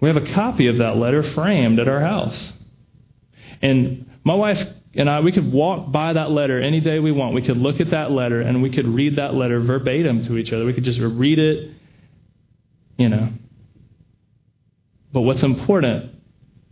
we 0.00 0.08
have 0.08 0.16
a 0.16 0.32
copy 0.32 0.68
of 0.68 0.78
that 0.78 0.96
letter 0.96 1.22
framed 1.22 1.78
at 1.78 1.88
our 1.88 2.00
house. 2.00 2.52
And 3.60 4.10
my 4.24 4.34
wife 4.34 4.66
and 4.94 5.08
I, 5.08 5.20
we 5.20 5.32
could 5.32 5.52
walk 5.52 5.92
by 5.92 6.14
that 6.14 6.30
letter 6.30 6.60
any 6.60 6.80
day 6.80 6.98
we 6.98 7.12
want. 7.12 7.34
We 7.34 7.42
could 7.42 7.56
look 7.56 7.80
at 7.80 7.90
that 7.90 8.10
letter 8.10 8.40
and 8.40 8.62
we 8.62 8.70
could 8.70 8.86
read 8.86 9.16
that 9.16 9.34
letter 9.34 9.60
verbatim 9.60 10.24
to 10.24 10.36
each 10.36 10.52
other. 10.52 10.64
We 10.64 10.72
could 10.72 10.84
just 10.84 11.00
read 11.00 11.38
it, 11.38 11.70
you 12.98 13.08
know. 13.08 13.28
But 15.12 15.22
what's 15.22 15.42
important 15.42 16.10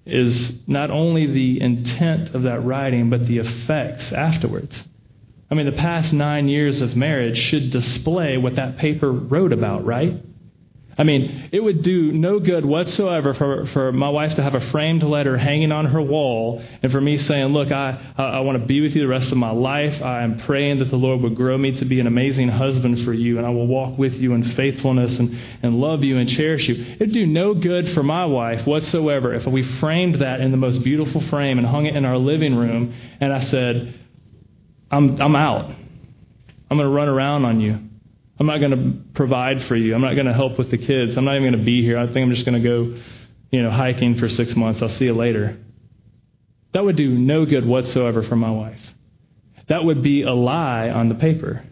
is 0.07 0.53
not 0.67 0.91
only 0.91 1.27
the 1.27 1.61
intent 1.61 2.35
of 2.35 2.43
that 2.43 2.65
writing, 2.65 3.11
but 3.11 3.27
the 3.27 3.39
effects 3.39 4.13
afterwards. 4.13 4.83
I 5.51 5.55
mean, 5.55 5.67
the 5.67 5.73
past 5.73 6.13
nine 6.13 6.49
years 6.49 6.81
of 6.81 6.97
marriage 6.97 7.37
should 7.37 7.71
display 7.71 8.39
what 8.39 8.57
that 8.57 8.79
paper 8.79 9.11
wrote 9.11 9.53
about, 9.53 9.85
right? 9.85 10.15
I 11.01 11.03
mean, 11.03 11.49
it 11.51 11.61
would 11.61 11.81
do 11.81 12.13
no 12.13 12.41
good 12.41 12.67
whatsoever 12.67 13.33
for, 13.33 13.65
for 13.69 13.91
my 13.91 14.11
wife 14.11 14.35
to 14.35 14.43
have 14.43 14.55
a 14.55 14.71
framed 14.71 15.03
letter 15.03 15.39
hanging 15.39 15.73
on 15.73 15.87
her 15.87 16.03
wall 16.03 16.63
and 16.83 16.93
for 16.93 17.01
me 17.01 17.17
saying, 17.17 17.55
Look, 17.55 17.73
I, 17.73 18.13
I, 18.19 18.25
I 18.25 18.41
want 18.41 18.61
to 18.61 18.67
be 18.67 18.83
with 18.83 18.95
you 18.95 19.01
the 19.01 19.09
rest 19.09 19.33
of 19.33 19.39
my 19.39 19.51
life. 19.51 20.03
I 20.03 20.23
am 20.23 20.41
praying 20.41 20.81
that 20.81 20.91
the 20.91 20.97
Lord 20.97 21.23
would 21.23 21.37
grow 21.37 21.57
me 21.57 21.75
to 21.79 21.87
be 21.87 22.01
an 22.01 22.07
amazing 22.07 22.51
husband 22.51 23.03
for 23.07 23.15
you, 23.15 23.39
and 23.39 23.47
I 23.47 23.49
will 23.49 23.67
walk 23.67 23.99
with 23.99 24.13
you 24.13 24.35
in 24.35 24.45
faithfulness 24.45 25.19
and, 25.19 25.41
and 25.63 25.77
love 25.77 26.05
you 26.05 26.19
and 26.19 26.29
cherish 26.29 26.69
you. 26.69 26.75
It 26.75 27.01
would 27.01 27.13
do 27.15 27.25
no 27.27 27.55
good 27.55 27.89
for 27.95 28.03
my 28.03 28.27
wife 28.27 28.67
whatsoever 28.67 29.33
if 29.33 29.47
we 29.47 29.63
framed 29.79 30.21
that 30.21 30.43
in 30.43 30.51
the 30.51 30.59
most 30.59 30.85
beautiful 30.85 31.27
frame 31.29 31.57
and 31.57 31.67
hung 31.67 31.87
it 31.87 31.97
in 31.97 32.05
our 32.05 32.19
living 32.19 32.55
room 32.55 32.95
and 33.23 33.33
I 33.33 33.45
said, 33.45 33.99
I'm, 34.91 35.19
I'm 35.19 35.35
out. 35.35 35.65
I'm 36.71 36.77
going 36.77 36.87
to 36.87 36.95
run 36.95 37.09
around 37.09 37.47
on 37.47 37.59
you. 37.63 37.90
I'm 38.41 38.47
not 38.47 38.59
going 38.59 38.71
to 38.71 39.13
provide 39.13 39.63
for 39.65 39.77
you. 39.77 39.95
I'm 39.95 40.01
not 40.01 40.15
going 40.15 40.27
to 40.27 40.33
help 40.33 40.57
with 40.59 40.71
the 40.71 40.79
kids. 40.79 41.15
I'm 41.19 41.27
not 41.27 41.37
even 41.37 41.51
going 41.51 41.61
to 41.61 41.65
be 41.65 41.83
here. 41.83 41.99
I 41.99 42.07
think 42.07 42.25
I'm 42.25 42.31
just 42.31 42.47
going 42.47 42.61
to 42.61 42.67
go, 42.67 42.99
you 43.51 43.63
know, 43.63 43.71
hiking 43.71 44.17
for 44.17 44.31
six 44.31 44.57
months. 44.57 44.81
I'll 44.81 44.89
see 44.89 45.05
you 45.05 45.13
later. 45.13 45.59
That 46.73 46.83
would 46.83 46.97
do 46.97 47.11
no 47.11 47.45
good 47.45 47.67
whatsoever 47.67 48.23
for 48.23 48.37
my 48.37 48.51
wife. 48.51 48.81
That 49.69 49.85
would 49.85 50.03
be 50.03 50.23
a 50.23 50.33
lie 50.33 50.89
on 50.89 51.11
the 51.11 51.17
paper. 51.17 51.63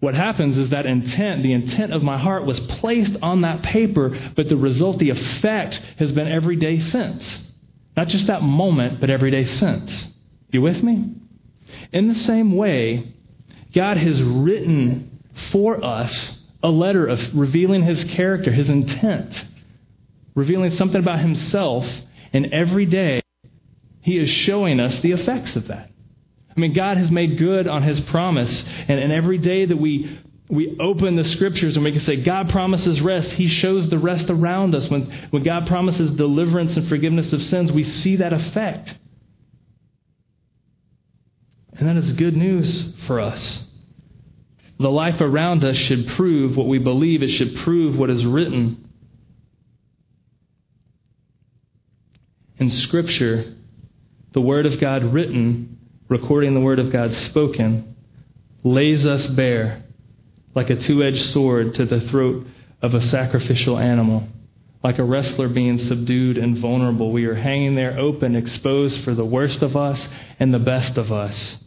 What 0.00 0.14
happens 0.14 0.58
is 0.58 0.70
that 0.70 0.84
intent, 0.84 1.44
the 1.44 1.52
intent 1.52 1.92
of 1.92 2.02
my 2.02 2.18
heart 2.18 2.44
was 2.44 2.58
placed 2.58 3.16
on 3.22 3.42
that 3.42 3.62
paper, 3.62 4.18
but 4.34 4.48
the 4.48 4.56
result, 4.56 4.98
the 4.98 5.10
effect 5.10 5.76
has 5.98 6.10
been 6.10 6.26
every 6.26 6.56
day 6.56 6.80
since. 6.80 7.50
Not 7.96 8.08
just 8.08 8.26
that 8.26 8.42
moment, 8.42 9.00
but 9.00 9.10
every 9.10 9.30
day 9.30 9.44
since. 9.44 10.08
You 10.50 10.60
with 10.60 10.82
me? 10.82 11.14
In 11.92 12.08
the 12.08 12.14
same 12.16 12.56
way, 12.56 13.14
God 13.72 13.96
has 13.96 14.20
written 14.20 15.13
for 15.50 15.84
us 15.84 16.40
a 16.62 16.70
letter 16.70 17.06
of 17.06 17.20
revealing 17.34 17.82
his 17.82 18.04
character, 18.04 18.50
his 18.50 18.70
intent, 18.70 19.44
revealing 20.34 20.70
something 20.72 21.00
about 21.00 21.20
himself, 21.20 21.86
and 22.32 22.52
every 22.52 22.86
day 22.86 23.20
he 24.00 24.18
is 24.18 24.30
showing 24.30 24.80
us 24.80 24.98
the 25.00 25.12
effects 25.12 25.56
of 25.56 25.68
that. 25.68 25.90
I 26.56 26.60
mean, 26.60 26.72
God 26.72 26.96
has 26.96 27.10
made 27.10 27.38
good 27.38 27.66
on 27.66 27.82
his 27.82 28.00
promise, 28.00 28.64
and, 28.88 28.98
and 28.98 29.12
every 29.12 29.38
day 29.38 29.66
that 29.66 29.76
we 29.76 30.18
we 30.48 30.76
open 30.78 31.16
the 31.16 31.24
scriptures 31.24 31.76
and 31.76 31.84
we 31.84 31.92
can 31.92 32.02
say, 32.02 32.22
God 32.22 32.50
promises 32.50 33.00
rest. 33.00 33.32
He 33.32 33.48
shows 33.48 33.88
the 33.88 33.98
rest 33.98 34.28
around 34.28 34.74
us. 34.74 34.88
When, 34.90 35.10
when 35.30 35.42
God 35.42 35.66
promises 35.66 36.12
deliverance 36.12 36.76
and 36.76 36.86
forgiveness 36.86 37.32
of 37.32 37.42
sins, 37.42 37.72
we 37.72 37.82
see 37.82 38.16
that 38.16 38.32
effect. 38.32 38.94
And 41.72 41.88
that 41.88 41.96
is 41.96 42.12
good 42.12 42.36
news 42.36 42.94
for 43.06 43.20
us. 43.20 43.63
The 44.78 44.90
life 44.90 45.20
around 45.20 45.64
us 45.64 45.76
should 45.76 46.08
prove 46.08 46.56
what 46.56 46.66
we 46.66 46.78
believe, 46.78 47.22
it 47.22 47.28
should 47.28 47.56
prove 47.56 47.96
what 47.96 48.10
is 48.10 48.24
written. 48.24 48.88
In 52.58 52.70
Scripture, 52.70 53.54
the 54.32 54.40
Word 54.40 54.66
of 54.66 54.80
God 54.80 55.04
written, 55.04 55.78
recording 56.08 56.54
the 56.54 56.60
Word 56.60 56.78
of 56.78 56.90
God 56.90 57.12
spoken, 57.14 57.96
lays 58.62 59.06
us 59.06 59.26
bare 59.26 59.84
like 60.54 60.70
a 60.70 60.76
two 60.76 61.02
edged 61.02 61.24
sword 61.26 61.74
to 61.74 61.84
the 61.84 62.00
throat 62.00 62.46
of 62.82 62.94
a 62.94 63.02
sacrificial 63.02 63.78
animal. 63.78 64.28
Like 64.82 64.98
a 64.98 65.04
wrestler 65.04 65.48
being 65.48 65.78
subdued 65.78 66.36
and 66.36 66.58
vulnerable, 66.58 67.10
we 67.10 67.24
are 67.24 67.34
hanging 67.34 67.74
there 67.74 67.98
open, 67.98 68.36
exposed 68.36 69.00
for 69.00 69.14
the 69.14 69.24
worst 69.24 69.62
of 69.62 69.76
us 69.76 70.08
and 70.38 70.52
the 70.52 70.58
best 70.58 70.98
of 70.98 71.10
us. 71.10 71.63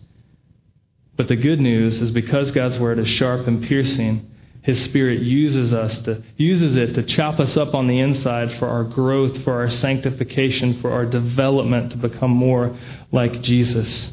But 1.18 1.28
the 1.28 1.36
good 1.36 1.60
news 1.60 2.00
is 2.00 2.12
because 2.12 2.52
God's 2.52 2.78
word 2.78 3.00
is 3.00 3.10
sharp 3.10 3.48
and 3.48 3.64
piercing, 3.64 4.32
his 4.62 4.84
spirit 4.84 5.22
uses 5.22 5.74
us 5.74 5.98
to 6.00 6.24
uses 6.36 6.76
it 6.76 6.94
to 6.96 7.04
chop 7.04 7.40
us 7.40 7.56
up 7.56 7.74
on 7.74 7.88
the 7.88 8.00
inside 8.00 8.52
for 8.60 8.68
our 8.68 8.84
growth, 8.84 9.44
for 9.44 9.54
our 9.54 9.70
sanctification, 9.70 10.82
for 10.82 10.92
our 10.92 11.06
development 11.06 11.92
to 11.92 11.98
become 11.98 12.32
more 12.32 12.78
like 13.12 13.42
Jesus. 13.42 14.12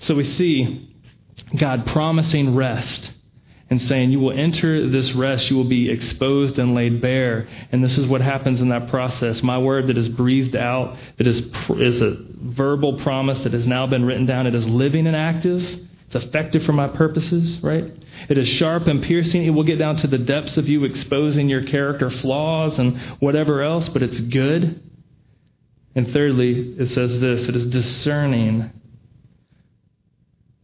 So 0.00 0.14
we 0.14 0.24
see 0.24 0.94
God 1.56 1.86
promising 1.86 2.54
rest 2.54 3.14
and 3.70 3.80
saying, 3.80 4.10
You 4.10 4.20
will 4.20 4.38
enter 4.38 4.88
this 4.88 5.12
rest, 5.14 5.50
you 5.50 5.56
will 5.56 5.64
be 5.64 5.88
exposed 5.88 6.58
and 6.58 6.74
laid 6.74 7.00
bare. 7.00 7.48
And 7.72 7.82
this 7.82 7.96
is 7.96 8.06
what 8.06 8.20
happens 8.20 8.60
in 8.60 8.68
that 8.68 8.88
process. 8.88 9.42
My 9.42 9.58
word 9.58 9.86
that 9.86 9.96
is 9.96 10.08
breathed 10.08 10.56
out, 10.56 10.98
that 11.16 11.26
is, 11.26 11.50
is 11.70 12.02
a 12.02 12.18
verbal 12.42 12.98
promise 13.00 13.42
that 13.44 13.52
has 13.52 13.66
now 13.66 13.86
been 13.86 14.04
written 14.04 14.26
down, 14.26 14.46
it 14.46 14.54
is 14.54 14.66
living 14.66 15.06
and 15.06 15.16
active. 15.16 15.86
It's 16.10 16.24
effective 16.24 16.64
for 16.64 16.72
my 16.72 16.88
purposes, 16.88 17.60
right? 17.62 17.84
It 18.28 18.36
is 18.36 18.48
sharp 18.48 18.88
and 18.88 19.00
piercing. 19.00 19.44
It 19.44 19.50
will 19.50 19.62
get 19.62 19.78
down 19.78 19.94
to 19.96 20.08
the 20.08 20.18
depths 20.18 20.56
of 20.56 20.68
you, 20.68 20.84
exposing 20.84 21.48
your 21.48 21.62
character 21.62 22.10
flaws 22.10 22.80
and 22.80 22.98
whatever 23.20 23.62
else, 23.62 23.88
but 23.88 24.02
it's 24.02 24.18
good. 24.18 24.82
And 25.94 26.12
thirdly, 26.12 26.74
it 26.78 26.86
says 26.86 27.20
this 27.20 27.48
it 27.48 27.54
is 27.54 27.66
discerning. 27.66 28.72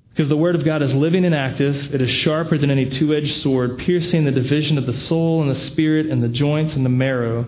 Because 0.09 0.29
the 0.29 0.37
Word 0.37 0.57
of 0.57 0.65
God 0.65 0.83
is 0.83 0.93
living 0.93 1.25
and 1.25 1.35
active. 1.35 1.95
It 1.95 2.03
is 2.03 2.11
sharper 2.11 2.59
than 2.59 2.73
any 2.73 2.89
two 2.89 3.15
edged 3.15 3.37
sword, 3.37 3.79
piercing 3.79 4.25
the 4.25 4.33
division 4.33 4.79
of 4.79 4.87
the 4.87 4.95
soul 4.95 5.43
and 5.43 5.51
the 5.51 5.55
spirit 5.55 6.07
and 6.07 6.25
the 6.25 6.29
joints 6.29 6.75
and 6.75 6.85
the 6.85 6.91
marrow, 6.91 7.47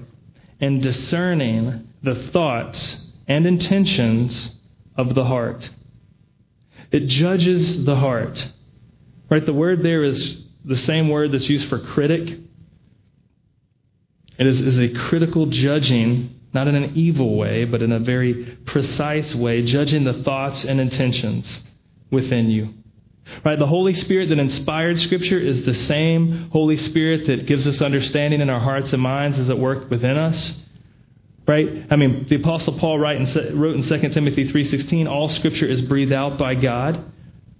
and 0.60 0.80
discerning 0.80 1.88
the 2.04 2.14
thoughts 2.30 3.10
and 3.26 3.44
intentions 3.44 4.54
of 4.96 5.16
the 5.16 5.24
heart. 5.24 5.68
It 6.90 7.06
judges 7.06 7.84
the 7.84 7.96
heart. 7.96 8.46
Right? 9.30 9.44
The 9.44 9.52
word 9.52 9.82
there 9.82 10.04
is 10.04 10.42
the 10.64 10.76
same 10.76 11.08
word 11.08 11.32
that's 11.32 11.48
used 11.48 11.68
for 11.68 11.78
critic. 11.78 12.38
It 14.38 14.46
is, 14.46 14.60
is 14.60 14.78
a 14.78 14.88
critical 14.88 15.46
judging, 15.46 16.40
not 16.54 16.68
in 16.68 16.74
an 16.74 16.92
evil 16.94 17.36
way, 17.36 17.64
but 17.64 17.82
in 17.82 17.92
a 17.92 17.98
very 17.98 18.58
precise 18.64 19.34
way, 19.34 19.62
judging 19.62 20.04
the 20.04 20.22
thoughts 20.22 20.64
and 20.64 20.80
intentions 20.80 21.60
within 22.10 22.50
you. 22.50 22.74
Right? 23.44 23.58
The 23.58 23.66
Holy 23.66 23.92
Spirit 23.92 24.30
that 24.30 24.38
inspired 24.38 24.98
Scripture 24.98 25.38
is 25.38 25.64
the 25.64 25.74
same 25.74 26.50
Holy 26.50 26.76
Spirit 26.76 27.26
that 27.26 27.46
gives 27.46 27.66
us 27.66 27.82
understanding 27.82 28.40
in 28.40 28.48
our 28.48 28.60
hearts 28.60 28.92
and 28.92 29.02
minds 29.02 29.38
as 29.38 29.50
it 29.50 29.58
worked 29.58 29.90
within 29.90 30.16
us. 30.16 30.58
Right? 31.48 31.86
I 31.90 31.96
mean, 31.96 32.26
the 32.28 32.36
Apostle 32.36 32.78
Paul 32.78 32.98
wrote 32.98 33.16
in 33.16 33.26
2 33.26 34.08
Timothy 34.10 34.52
3.16, 34.52 35.08
all 35.08 35.30
Scripture 35.30 35.64
is 35.64 35.80
breathed 35.80 36.12
out 36.12 36.36
by 36.36 36.54
God. 36.54 37.10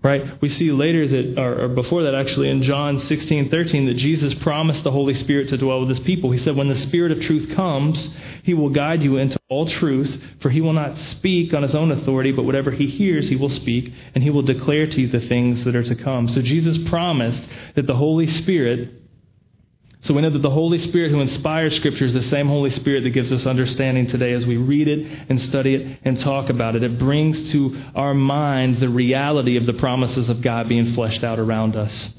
Right? 0.03 0.41
We 0.41 0.51
see 0.51 0.71
later 0.71 1.09
that, 1.09 1.41
or, 1.41 1.65
or 1.65 1.69
before 1.69 2.05
that 2.05 2.15
actually, 2.15 2.51
in 2.51 2.63
John 2.63 2.99
16:13, 2.99 3.87
that 3.87 3.95
Jesus 3.95 4.33
promised 4.35 4.85
the 4.85 4.93
Holy 4.93 5.15
Spirit 5.15 5.49
to 5.49 5.57
dwell 5.57 5.81
with 5.81 5.89
his 5.89 6.01
people. 6.01 6.31
He 6.31 6.39
said, 6.39 6.55
When 6.55 6.69
the 6.69 6.77
Spirit 6.77 7.11
of 7.11 7.21
truth 7.21 7.57
comes, 7.57 8.15
he 8.45 8.55
will 8.55 8.69
guide 8.69 9.03
you 9.03 9.17
into 9.17 9.41
all 9.49 9.67
truth, 9.67 10.23
for 10.41 10.51
he 10.51 10.61
will 10.61 10.75
not 10.75 10.97
speak 10.99 11.53
on 11.53 11.65
his 11.65 11.75
own 11.75 11.91
authority, 11.91 12.31
but 12.31 12.45
whatever 12.45 12.71
he 12.71 12.87
hears, 12.87 13.29
he 13.29 13.37
will 13.37 13.49
speak, 13.49 13.93
and 14.15 14.23
he 14.23 14.31
will 14.31 14.43
declare 14.43 14.87
to 14.87 15.01
you 15.01 15.09
the 15.09 15.27
things 15.27 15.65
that 15.65 15.75
are 15.75 15.83
to 15.83 15.97
come. 15.97 16.29
So 16.29 16.43
Jesus 16.43 16.79
promised 16.89 17.49
that 17.75 17.89
the 17.89 17.97
Holy 17.97 18.29
Spirit 18.29 18.98
so 20.01 20.15
we 20.15 20.23
know 20.23 20.31
that 20.31 20.43
the 20.43 20.51
Holy 20.51 20.79
Spirit 20.79 21.11
who 21.11 21.21
inspires 21.21 21.75
Scripture 21.75 22.05
is 22.05 22.15
the 22.15 22.23
same 22.23 22.47
Holy 22.47 22.71
Spirit 22.71 23.03
that 23.03 23.11
gives 23.11 23.33
us 23.33 23.47
understanding 23.47 24.07
today 24.07 24.33
as 24.33 24.47
we 24.47 24.57
read 24.57 24.87
it 24.87 25.07
and 25.29 25.41
study 25.41 25.75
it 25.75 25.99
and 26.05 26.17
talk 26.17 26.51
about 26.51 26.77
it. 26.77 26.85
It 26.85 26.99
brings 26.99 27.51
to 27.53 27.77
our 27.97 28.15
mind 28.15 28.79
the 28.79 28.89
reality 28.89 29.57
of 29.57 29.67
the 29.67 29.73
promises 29.73 30.29
of 30.29 30.41
God 30.41 30.69
being 30.69 30.93
fleshed 30.93 31.25
out 31.25 31.41
around 31.41 31.75
us. 31.75 32.11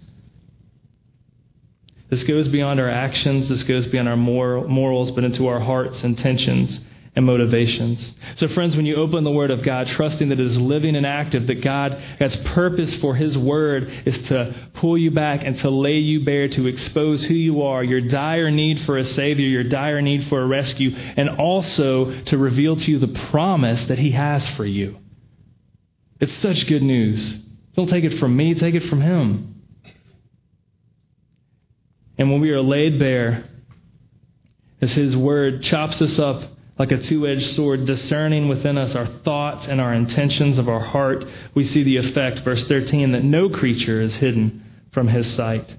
This 2.09 2.23
goes 2.23 2.47
beyond 2.47 2.79
our 2.79 2.89
actions, 2.89 3.47
this 3.47 3.63
goes 3.63 3.87
beyond 3.87 4.09
our 4.09 4.17
moral, 4.17 4.67
morals, 4.67 5.11
but 5.11 5.23
into 5.23 5.47
our 5.47 5.59
hearts, 5.59 6.03
and 6.03 6.17
intentions, 6.17 6.79
and 7.19 7.25
motivations. 7.25 8.13
So, 8.35 8.47
friends, 8.47 8.77
when 8.77 8.85
you 8.85 8.95
open 8.95 9.25
the 9.25 9.31
Word 9.31 9.51
of 9.51 9.61
God, 9.61 9.87
trusting 9.87 10.29
that 10.29 10.39
it 10.39 10.45
is 10.45 10.57
living 10.57 10.95
and 10.95 11.05
active, 11.05 11.47
that 11.47 11.61
God 11.61 11.95
has 12.17 12.35
purpose 12.37 12.95
for 12.95 13.13
His 13.13 13.37
Word 13.37 13.91
is 14.05 14.17
to 14.29 14.55
pull 14.75 14.97
you 14.97 15.11
back 15.11 15.41
and 15.43 15.57
to 15.57 15.69
lay 15.69 15.97
you 15.97 16.23
bare, 16.23 16.47
to 16.47 16.67
expose 16.67 17.21
who 17.25 17.33
you 17.33 17.63
are, 17.63 17.83
your 17.83 17.99
dire 17.99 18.49
need 18.49 18.83
for 18.83 18.97
a 18.97 19.03
Savior, 19.03 19.45
your 19.45 19.65
dire 19.65 20.01
need 20.01 20.27
for 20.27 20.41
a 20.41 20.47
rescue, 20.47 20.91
and 20.95 21.29
also 21.29 22.21
to 22.23 22.37
reveal 22.37 22.77
to 22.77 22.89
you 22.89 22.99
the 22.99 23.19
promise 23.31 23.85
that 23.87 23.99
He 23.99 24.11
has 24.11 24.47
for 24.51 24.65
you. 24.65 24.97
It's 26.21 26.33
such 26.35 26.67
good 26.67 26.83
news. 26.83 27.37
Don't 27.75 27.89
take 27.89 28.05
it 28.05 28.17
from 28.17 28.33
me, 28.33 28.55
take 28.55 28.75
it 28.75 28.83
from 28.83 29.01
him. 29.01 29.61
And 32.17 32.31
when 32.31 32.39
we 32.39 32.51
are 32.51 32.61
laid 32.61 32.97
bare, 32.97 33.43
as 34.81 34.93
his 34.93 35.17
word 35.17 35.63
chops 35.63 36.01
us 36.01 36.17
up 36.17 36.43
like 36.79 36.93
a 36.93 36.97
two 36.97 37.27
edged 37.27 37.51
sword, 37.51 37.85
discerning 37.85 38.47
within 38.47 38.77
us 38.77 38.95
our 38.95 39.05
thoughts 39.05 39.67
and 39.67 39.81
our 39.81 39.93
intentions 39.93 40.57
of 40.57 40.69
our 40.69 40.79
heart, 40.79 41.25
we 41.53 41.65
see 41.65 41.83
the 41.83 41.97
effect, 41.97 42.39
verse 42.39 42.63
13, 42.63 43.11
that 43.11 43.23
no 43.23 43.49
creature 43.49 44.01
is 44.01 44.15
hidden 44.15 44.63
from 44.93 45.09
his 45.09 45.29
sight, 45.33 45.75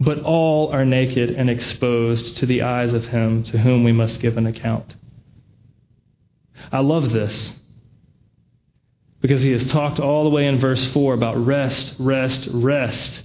but 0.00 0.18
all 0.20 0.72
are 0.72 0.86
naked 0.86 1.30
and 1.30 1.50
exposed 1.50 2.38
to 2.38 2.46
the 2.46 2.62
eyes 2.62 2.94
of 2.94 3.04
him 3.04 3.42
to 3.42 3.58
whom 3.58 3.84
we 3.84 3.92
must 3.92 4.18
give 4.20 4.38
an 4.38 4.46
account. 4.46 4.96
I 6.72 6.80
love 6.80 7.10
this 7.10 7.54
because 9.20 9.42
he 9.42 9.52
has 9.52 9.66
talked 9.66 10.00
all 10.00 10.24
the 10.24 10.30
way 10.30 10.46
in 10.46 10.58
verse 10.58 10.88
4 10.88 11.12
about 11.12 11.36
rest, 11.44 11.96
rest, 11.98 12.48
rest. 12.52 13.24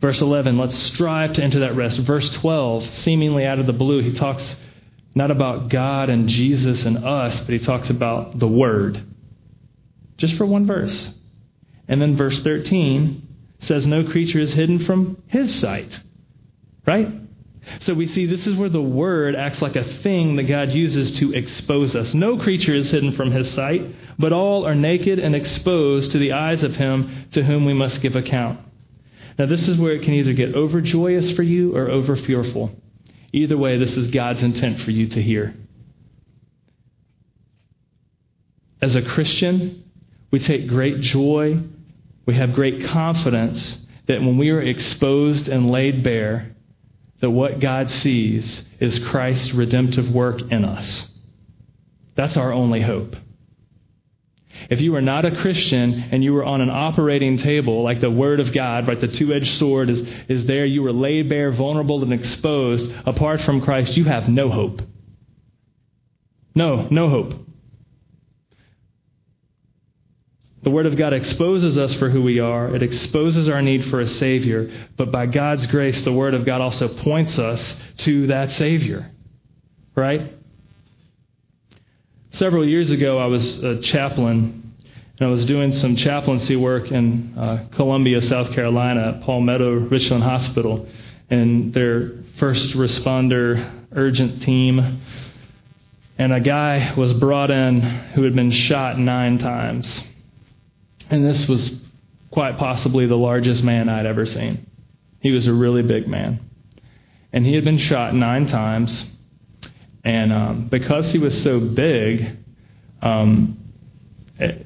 Verse 0.00 0.20
11, 0.20 0.58
let's 0.58 0.76
strive 0.76 1.32
to 1.34 1.42
enter 1.42 1.60
that 1.60 1.74
rest. 1.74 2.00
Verse 2.00 2.28
12, 2.34 2.84
seemingly 2.96 3.46
out 3.46 3.58
of 3.58 3.66
the 3.66 3.72
blue, 3.72 4.02
he 4.02 4.12
talks 4.12 4.56
not 5.16 5.30
about 5.30 5.70
God 5.70 6.10
and 6.10 6.28
Jesus 6.28 6.84
and 6.84 6.98
us, 6.98 7.40
but 7.40 7.48
he 7.48 7.58
talks 7.58 7.88
about 7.88 8.38
the 8.38 8.46
Word. 8.46 9.02
Just 10.18 10.36
for 10.36 10.44
one 10.44 10.66
verse. 10.66 11.14
And 11.88 12.02
then 12.02 12.18
verse 12.18 12.38
13 12.42 13.26
says, 13.60 13.86
No 13.86 14.04
creature 14.04 14.38
is 14.38 14.52
hidden 14.52 14.84
from 14.84 15.22
his 15.26 15.54
sight. 15.54 15.88
Right? 16.86 17.08
So 17.80 17.94
we 17.94 18.06
see 18.06 18.26
this 18.26 18.46
is 18.46 18.56
where 18.56 18.68
the 18.68 18.82
Word 18.82 19.34
acts 19.34 19.62
like 19.62 19.74
a 19.74 19.84
thing 20.02 20.36
that 20.36 20.44
God 20.44 20.72
uses 20.72 21.18
to 21.18 21.32
expose 21.32 21.96
us. 21.96 22.12
No 22.12 22.38
creature 22.38 22.74
is 22.74 22.90
hidden 22.90 23.12
from 23.12 23.32
his 23.32 23.50
sight, 23.50 23.82
but 24.18 24.34
all 24.34 24.66
are 24.66 24.74
naked 24.74 25.18
and 25.18 25.34
exposed 25.34 26.12
to 26.12 26.18
the 26.18 26.32
eyes 26.32 26.62
of 26.62 26.76
him 26.76 27.26
to 27.32 27.42
whom 27.42 27.64
we 27.64 27.72
must 27.72 28.02
give 28.02 28.16
account. 28.16 28.60
Now, 29.38 29.46
this 29.46 29.66
is 29.66 29.78
where 29.78 29.94
it 29.94 30.02
can 30.02 30.12
either 30.12 30.34
get 30.34 30.54
overjoyous 30.54 31.30
for 31.32 31.42
you 31.42 31.74
or 31.74 31.90
over 31.90 32.16
fearful. 32.16 32.70
Either 33.32 33.56
way, 33.56 33.78
this 33.78 33.96
is 33.96 34.08
God's 34.08 34.42
intent 34.42 34.80
for 34.80 34.90
you 34.90 35.08
to 35.08 35.22
hear. 35.22 35.54
As 38.80 38.94
a 38.94 39.02
Christian, 39.02 39.84
we 40.30 40.38
take 40.38 40.68
great 40.68 41.00
joy, 41.00 41.60
we 42.26 42.34
have 42.34 42.52
great 42.52 42.84
confidence 42.84 43.78
that 44.06 44.20
when 44.20 44.38
we 44.38 44.50
are 44.50 44.60
exposed 44.60 45.48
and 45.48 45.70
laid 45.70 46.02
bare, 46.02 46.54
that 47.20 47.30
what 47.30 47.60
God 47.60 47.90
sees 47.90 48.64
is 48.78 48.98
Christ's 48.98 49.52
redemptive 49.52 50.10
work 50.10 50.40
in 50.50 50.64
us. 50.64 51.10
That's 52.14 52.36
our 52.36 52.52
only 52.52 52.82
hope. 52.82 53.16
If 54.68 54.80
you 54.80 54.94
are 54.96 55.02
not 55.02 55.24
a 55.24 55.36
Christian 55.36 56.08
and 56.10 56.24
you 56.24 56.32
were 56.32 56.44
on 56.44 56.60
an 56.60 56.70
operating 56.70 57.38
table, 57.38 57.82
like 57.82 58.00
the 58.00 58.10
Word 58.10 58.40
of 58.40 58.52
God, 58.52 58.88
right, 58.88 59.00
the 59.00 59.08
two 59.08 59.32
edged 59.32 59.54
sword 59.58 59.90
is, 59.90 60.00
is 60.28 60.46
there, 60.46 60.66
you 60.66 60.82
were 60.82 60.92
laid 60.92 61.28
bare, 61.28 61.52
vulnerable, 61.52 62.02
and 62.02 62.12
exposed, 62.12 62.92
apart 63.06 63.40
from 63.42 63.60
Christ, 63.60 63.96
you 63.96 64.04
have 64.04 64.28
no 64.28 64.50
hope. 64.50 64.82
No, 66.54 66.88
no 66.90 67.08
hope. 67.08 67.46
The 70.62 70.70
Word 70.70 70.86
of 70.86 70.96
God 70.96 71.12
exposes 71.12 71.78
us 71.78 71.94
for 71.94 72.10
who 72.10 72.22
we 72.22 72.40
are. 72.40 72.74
It 72.74 72.82
exposes 72.82 73.48
our 73.48 73.62
need 73.62 73.84
for 73.84 74.00
a 74.00 74.06
Savior. 74.06 74.88
But 74.96 75.12
by 75.12 75.26
God's 75.26 75.64
grace, 75.66 76.02
the 76.02 76.12
Word 76.12 76.34
of 76.34 76.44
God 76.44 76.60
also 76.60 76.88
points 76.88 77.38
us 77.38 77.76
to 77.98 78.26
that 78.28 78.50
Savior. 78.50 79.12
Right? 79.94 80.35
Several 82.36 82.68
years 82.68 82.90
ago, 82.90 83.16
I 83.16 83.24
was 83.28 83.62
a 83.64 83.80
chaplain, 83.80 84.74
and 85.18 85.26
I 85.26 85.30
was 85.30 85.46
doing 85.46 85.72
some 85.72 85.96
chaplaincy 85.96 86.54
work 86.54 86.92
in 86.92 87.32
uh, 87.34 87.64
Columbia, 87.72 88.20
South 88.20 88.52
Carolina, 88.52 89.14
at 89.14 89.22
Palmetto 89.22 89.72
Richland 89.72 90.22
Hospital, 90.22 90.86
and 91.30 91.72
their 91.72 92.12
first 92.36 92.74
responder 92.74 93.86
urgent 93.92 94.42
team. 94.42 95.00
And 96.18 96.30
a 96.34 96.40
guy 96.40 96.92
was 96.94 97.14
brought 97.14 97.50
in 97.50 97.80
who 97.80 98.24
had 98.24 98.34
been 98.34 98.50
shot 98.50 98.98
nine 98.98 99.38
times. 99.38 100.04
And 101.08 101.24
this 101.24 101.48
was 101.48 101.74
quite 102.30 102.58
possibly 102.58 103.06
the 103.06 103.16
largest 103.16 103.64
man 103.64 103.88
I'd 103.88 104.04
ever 104.04 104.26
seen. 104.26 104.66
He 105.20 105.30
was 105.30 105.46
a 105.46 105.54
really 105.54 105.80
big 105.80 106.06
man. 106.06 106.40
And 107.32 107.46
he 107.46 107.54
had 107.54 107.64
been 107.64 107.78
shot 107.78 108.14
nine 108.14 108.46
times 108.46 109.06
and 110.06 110.32
um, 110.32 110.68
because 110.68 111.10
he 111.10 111.18
was 111.18 111.42
so 111.42 111.58
big, 111.58 112.38
um, 113.02 113.58
it, 114.38 114.64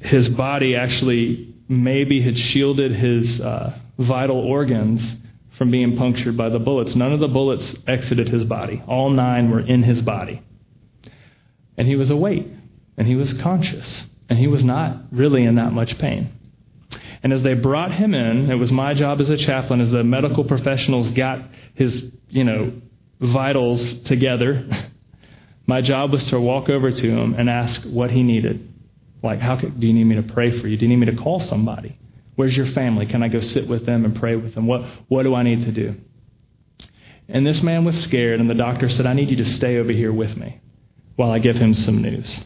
his 0.00 0.28
body 0.30 0.74
actually 0.74 1.54
maybe 1.68 2.20
had 2.20 2.36
shielded 2.36 2.90
his 2.90 3.40
uh, 3.40 3.78
vital 3.96 4.36
organs 4.36 5.14
from 5.56 5.70
being 5.70 5.96
punctured 5.96 6.36
by 6.36 6.48
the 6.48 6.58
bullets. 6.58 6.96
None 6.96 7.12
of 7.12 7.20
the 7.20 7.28
bullets 7.28 7.76
exited 7.86 8.28
his 8.28 8.44
body, 8.44 8.82
all 8.88 9.10
nine 9.10 9.48
were 9.48 9.60
in 9.60 9.84
his 9.84 10.02
body. 10.02 10.42
And 11.78 11.86
he 11.86 11.94
was 11.94 12.10
awake, 12.10 12.48
and 12.96 13.06
he 13.06 13.14
was 13.14 13.32
conscious, 13.34 14.06
and 14.28 14.36
he 14.36 14.48
was 14.48 14.64
not 14.64 15.02
really 15.12 15.44
in 15.44 15.54
that 15.54 15.72
much 15.72 15.98
pain. 15.98 16.32
And 17.22 17.32
as 17.32 17.44
they 17.44 17.54
brought 17.54 17.92
him 17.92 18.12
in, 18.12 18.50
it 18.50 18.56
was 18.56 18.72
my 18.72 18.92
job 18.92 19.20
as 19.20 19.30
a 19.30 19.36
chaplain, 19.36 19.80
as 19.80 19.92
the 19.92 20.02
medical 20.02 20.42
professionals 20.42 21.08
got 21.10 21.38
his, 21.74 22.10
you 22.28 22.42
know, 22.42 22.72
vitals 23.24 24.02
together, 24.02 24.66
my 25.66 25.80
job 25.80 26.12
was 26.12 26.28
to 26.28 26.40
walk 26.40 26.68
over 26.68 26.90
to 26.90 27.10
him 27.10 27.34
and 27.34 27.48
ask 27.48 27.82
what 27.82 28.10
he 28.10 28.22
needed. 28.22 28.72
Like, 29.22 29.40
how 29.40 29.58
could, 29.58 29.80
do 29.80 29.86
you 29.86 29.92
need 29.92 30.04
me 30.04 30.16
to 30.16 30.22
pray 30.22 30.58
for 30.60 30.68
you? 30.68 30.76
Do 30.76 30.84
you 30.84 30.88
need 30.88 31.06
me 31.06 31.14
to 31.14 31.22
call 31.22 31.40
somebody? 31.40 31.98
Where's 32.36 32.56
your 32.56 32.66
family? 32.66 33.06
Can 33.06 33.22
I 33.22 33.28
go 33.28 33.40
sit 33.40 33.68
with 33.68 33.86
them 33.86 34.04
and 34.04 34.16
pray 34.16 34.36
with 34.36 34.54
them? 34.54 34.66
What, 34.66 34.82
what 35.08 35.22
do 35.22 35.34
I 35.34 35.42
need 35.42 35.64
to 35.64 35.72
do? 35.72 35.94
And 37.28 37.46
this 37.46 37.62
man 37.62 37.84
was 37.84 37.98
scared, 38.02 38.40
and 38.40 38.50
the 38.50 38.54
doctor 38.54 38.88
said, 38.88 39.06
I 39.06 39.14
need 39.14 39.30
you 39.30 39.36
to 39.36 39.44
stay 39.44 39.78
over 39.78 39.92
here 39.92 40.12
with 40.12 40.36
me 40.36 40.60
while 41.16 41.30
I 41.30 41.38
give 41.38 41.56
him 41.56 41.72
some 41.72 42.02
news. 42.02 42.44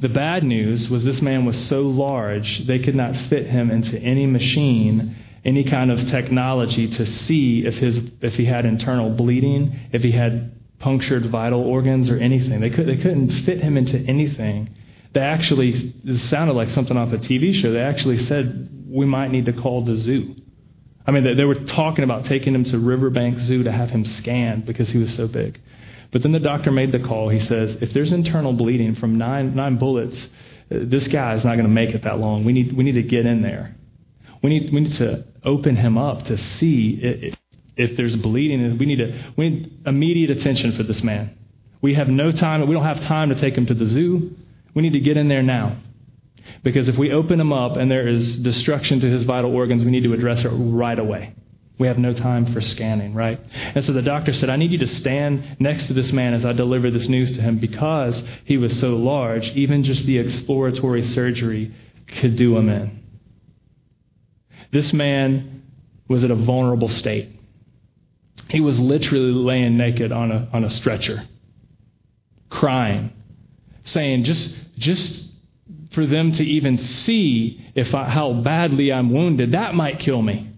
The 0.00 0.08
bad 0.08 0.44
news 0.44 0.88
was 0.88 1.04
this 1.04 1.20
man 1.20 1.44
was 1.44 1.68
so 1.68 1.82
large, 1.82 2.66
they 2.66 2.78
could 2.78 2.94
not 2.94 3.16
fit 3.16 3.46
him 3.46 3.70
into 3.70 3.98
any 3.98 4.26
machine 4.26 5.16
any 5.44 5.64
kind 5.64 5.90
of 5.90 5.98
technology 6.08 6.88
to 6.88 7.04
see 7.04 7.66
if, 7.66 7.76
his, 7.76 8.00
if 8.20 8.34
he 8.34 8.44
had 8.44 8.64
internal 8.64 9.10
bleeding, 9.10 9.78
if 9.92 10.02
he 10.02 10.12
had 10.12 10.52
punctured 10.78 11.26
vital 11.30 11.60
organs 11.60 12.08
or 12.08 12.16
anything. 12.16 12.60
They, 12.60 12.70
could, 12.70 12.86
they 12.86 12.96
couldn't 12.96 13.30
fit 13.44 13.60
him 13.60 13.76
into 13.76 13.98
anything. 13.98 14.74
They 15.12 15.20
actually, 15.20 15.94
sounded 16.16 16.54
like 16.54 16.70
something 16.70 16.96
off 16.96 17.12
a 17.12 17.18
TV 17.18 17.54
show. 17.54 17.72
They 17.72 17.80
actually 17.80 18.18
said, 18.18 18.86
we 18.88 19.06
might 19.06 19.30
need 19.30 19.46
to 19.46 19.52
call 19.52 19.84
the 19.84 19.96
zoo. 19.96 20.34
I 21.06 21.10
mean, 21.10 21.24
they, 21.24 21.34
they 21.34 21.44
were 21.44 21.54
talking 21.64 22.04
about 22.04 22.24
taking 22.24 22.54
him 22.54 22.64
to 22.64 22.78
Riverbank 22.78 23.38
Zoo 23.38 23.62
to 23.64 23.72
have 23.72 23.90
him 23.90 24.04
scanned 24.04 24.64
because 24.64 24.88
he 24.88 24.98
was 24.98 25.14
so 25.14 25.28
big. 25.28 25.60
But 26.10 26.22
then 26.22 26.32
the 26.32 26.40
doctor 26.40 26.70
made 26.70 26.92
the 26.92 27.00
call. 27.00 27.28
He 27.28 27.40
says, 27.40 27.76
if 27.80 27.92
there's 27.92 28.12
internal 28.12 28.52
bleeding 28.52 28.94
from 28.94 29.18
nine, 29.18 29.54
nine 29.54 29.76
bullets, 29.76 30.28
uh, 30.70 30.78
this 30.82 31.08
guy 31.08 31.34
is 31.34 31.44
not 31.44 31.54
going 31.54 31.66
to 31.66 31.72
make 31.72 31.90
it 31.90 32.04
that 32.04 32.18
long. 32.18 32.44
We 32.44 32.52
need, 32.52 32.76
we 32.76 32.84
need 32.84 32.92
to 32.92 33.02
get 33.02 33.26
in 33.26 33.42
there. 33.42 33.74
We 34.44 34.50
need, 34.50 34.74
we 34.74 34.80
need 34.80 34.92
to 34.96 35.24
open 35.42 35.74
him 35.74 35.96
up 35.96 36.26
to 36.26 36.36
see 36.36 36.98
if, 37.02 37.34
if 37.78 37.96
there's 37.96 38.14
bleeding. 38.14 38.76
We 38.76 38.84
need, 38.84 38.98
to, 38.98 39.32
we 39.38 39.48
need 39.48 39.80
immediate 39.86 40.30
attention 40.30 40.72
for 40.76 40.82
this 40.82 41.02
man. 41.02 41.34
We 41.80 41.94
have 41.94 42.08
no 42.08 42.30
time. 42.30 42.60
We 42.68 42.74
don't 42.74 42.84
have 42.84 43.00
time 43.00 43.30
to 43.30 43.36
take 43.36 43.56
him 43.56 43.64
to 43.64 43.74
the 43.74 43.86
zoo. 43.86 44.36
We 44.74 44.82
need 44.82 44.92
to 44.92 45.00
get 45.00 45.16
in 45.16 45.28
there 45.28 45.42
now. 45.42 45.78
Because 46.62 46.90
if 46.90 46.98
we 46.98 47.10
open 47.10 47.40
him 47.40 47.54
up 47.54 47.78
and 47.78 47.90
there 47.90 48.06
is 48.06 48.36
destruction 48.36 49.00
to 49.00 49.08
his 49.08 49.24
vital 49.24 49.50
organs, 49.50 49.82
we 49.82 49.90
need 49.90 50.04
to 50.04 50.12
address 50.12 50.44
it 50.44 50.50
right 50.50 50.98
away. 50.98 51.34
We 51.78 51.86
have 51.86 51.96
no 51.96 52.12
time 52.12 52.52
for 52.52 52.60
scanning, 52.60 53.14
right? 53.14 53.40
And 53.74 53.82
so 53.82 53.94
the 53.94 54.02
doctor 54.02 54.34
said, 54.34 54.50
I 54.50 54.56
need 54.56 54.72
you 54.72 54.78
to 54.80 54.86
stand 54.86 55.56
next 55.58 55.86
to 55.86 55.94
this 55.94 56.12
man 56.12 56.34
as 56.34 56.44
I 56.44 56.52
deliver 56.52 56.90
this 56.90 57.08
news 57.08 57.32
to 57.32 57.40
him 57.40 57.60
because 57.60 58.22
he 58.44 58.58
was 58.58 58.78
so 58.78 58.90
large, 58.96 59.48
even 59.52 59.84
just 59.84 60.04
the 60.04 60.18
exploratory 60.18 61.02
surgery 61.02 61.74
could 62.06 62.36
do 62.36 62.58
him 62.58 62.68
in. 62.68 63.03
This 64.74 64.92
man 64.92 65.62
was 66.08 66.24
in 66.24 66.32
a 66.32 66.34
vulnerable 66.34 66.88
state. 66.88 67.28
He 68.50 68.60
was 68.60 68.80
literally 68.80 69.30
laying 69.30 69.76
naked 69.76 70.10
on 70.10 70.32
a, 70.32 70.48
on 70.52 70.64
a 70.64 70.68
stretcher, 70.68 71.22
crying, 72.50 73.12
saying, 73.84 74.24
just, 74.24 74.76
just 74.76 75.30
for 75.92 76.04
them 76.06 76.32
to 76.32 76.42
even 76.42 76.78
see 76.78 77.64
if 77.76 77.94
I, 77.94 78.08
how 78.08 78.32
badly 78.32 78.92
I'm 78.92 79.12
wounded, 79.12 79.52
that 79.52 79.76
might 79.76 80.00
kill 80.00 80.20
me. 80.20 80.50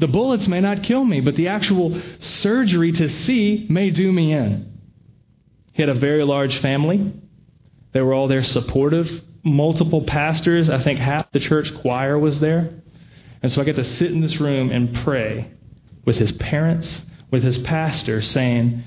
The 0.00 0.08
bullets 0.08 0.48
may 0.48 0.60
not 0.60 0.82
kill 0.82 1.04
me, 1.04 1.20
but 1.20 1.36
the 1.36 1.46
actual 1.46 2.02
surgery 2.18 2.90
to 2.90 3.08
see 3.08 3.68
may 3.70 3.90
do 3.90 4.10
me 4.10 4.32
in. 4.32 4.80
He 5.74 5.80
had 5.80 5.90
a 5.90 5.94
very 5.94 6.24
large 6.24 6.58
family. 6.58 7.12
They 7.92 8.00
were 8.00 8.14
all 8.14 8.26
there 8.26 8.42
supportive. 8.42 9.22
Multiple 9.44 10.02
pastors. 10.02 10.68
I 10.68 10.82
think 10.82 10.98
half 10.98 11.30
the 11.30 11.38
church 11.38 11.72
choir 11.82 12.18
was 12.18 12.40
there. 12.40 12.80
And 13.44 13.52
so 13.52 13.60
I 13.60 13.64
get 13.64 13.76
to 13.76 13.84
sit 13.84 14.10
in 14.10 14.22
this 14.22 14.40
room 14.40 14.70
and 14.70 14.94
pray 15.04 15.50
with 16.06 16.16
his 16.16 16.32
parents, 16.32 17.02
with 17.30 17.42
his 17.42 17.58
pastor, 17.58 18.22
saying, 18.22 18.82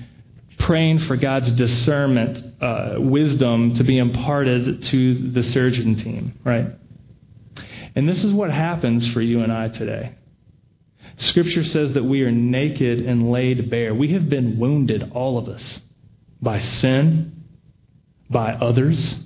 praying 0.58 0.98
for 0.98 1.16
God's 1.16 1.52
discernment, 1.52 2.42
uh, 2.60 2.96
wisdom 2.98 3.74
to 3.74 3.84
be 3.84 3.98
imparted 3.98 4.82
to 4.82 5.30
the 5.30 5.44
surgeon 5.44 5.94
team, 5.94 6.40
right? 6.42 6.66
And 7.94 8.08
this 8.08 8.24
is 8.24 8.32
what 8.32 8.50
happens 8.50 9.08
for 9.12 9.20
you 9.20 9.42
and 9.42 9.52
I 9.52 9.68
today. 9.68 10.16
Scripture 11.18 11.62
says 11.62 11.94
that 11.94 12.04
we 12.04 12.22
are 12.22 12.32
naked 12.32 13.02
and 13.02 13.30
laid 13.30 13.70
bare. 13.70 13.94
We 13.94 14.08
have 14.14 14.28
been 14.28 14.58
wounded, 14.58 15.12
all 15.14 15.38
of 15.38 15.46
us, 15.46 15.80
by 16.42 16.58
sin, 16.58 17.44
by 18.28 18.54
others, 18.54 19.20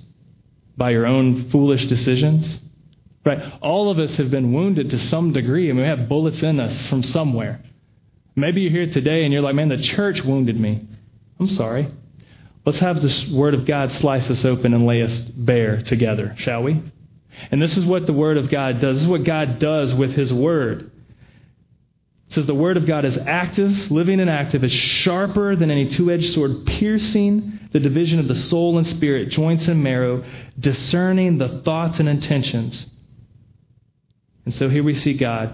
by 0.77 0.91
your 0.91 1.07
own 1.07 1.49
foolish 1.49 1.87
decisions. 1.87 2.59
Right? 3.25 3.53
All 3.61 3.89
of 3.89 3.99
us 3.99 4.15
have 4.15 4.29
been 4.29 4.51
wounded 4.51 4.89
to 4.89 4.99
some 4.99 5.31
degree, 5.31 5.69
and 5.69 5.79
we 5.79 5.85
have 5.85 6.09
bullets 6.09 6.43
in 6.43 6.59
us 6.59 6.87
from 6.87 7.03
somewhere. 7.03 7.61
Maybe 8.35 8.61
you're 8.61 8.71
here 8.71 8.91
today 8.91 9.23
and 9.23 9.31
you're 9.31 9.43
like, 9.43 9.55
man, 9.55 9.69
the 9.69 9.77
church 9.77 10.23
wounded 10.23 10.59
me. 10.59 10.87
I'm 11.39 11.47
sorry. 11.47 11.87
Let's 12.65 12.79
have 12.79 13.01
this 13.01 13.29
Word 13.29 13.53
of 13.53 13.65
God 13.65 13.91
slice 13.91 14.29
us 14.29 14.43
open 14.43 14.73
and 14.73 14.85
lay 14.85 15.01
us 15.01 15.19
bare 15.21 15.81
together, 15.81 16.33
shall 16.37 16.63
we? 16.63 16.81
And 17.51 17.61
this 17.61 17.77
is 17.77 17.85
what 17.85 18.05
the 18.05 18.13
Word 18.13 18.37
of 18.37 18.49
God 18.49 18.79
does. 18.79 18.95
This 18.95 19.03
is 19.03 19.09
what 19.09 19.23
God 19.23 19.59
does 19.59 19.93
with 19.93 20.13
His 20.13 20.33
Word. 20.33 20.91
It 22.27 22.33
says 22.33 22.45
the 22.47 22.55
Word 22.55 22.77
of 22.77 22.85
God 22.85 23.05
is 23.05 23.17
active, 23.17 23.91
living 23.91 24.19
and 24.19 24.29
active, 24.29 24.63
is 24.63 24.71
sharper 24.71 25.55
than 25.55 25.69
any 25.69 25.87
two 25.87 26.09
edged 26.09 26.33
sword, 26.33 26.65
piercing 26.65 27.59
the 27.71 27.79
division 27.79 28.19
of 28.19 28.27
the 28.27 28.35
soul 28.35 28.77
and 28.77 28.87
spirit, 28.87 29.29
joints 29.29 29.67
and 29.67 29.83
marrow, 29.83 30.23
discerning 30.59 31.37
the 31.37 31.61
thoughts 31.61 31.99
and 31.99 32.07
intentions. 32.09 32.87
And 34.45 34.53
so 34.53 34.69
here 34.69 34.83
we 34.83 34.95
see 34.95 35.17
God. 35.17 35.49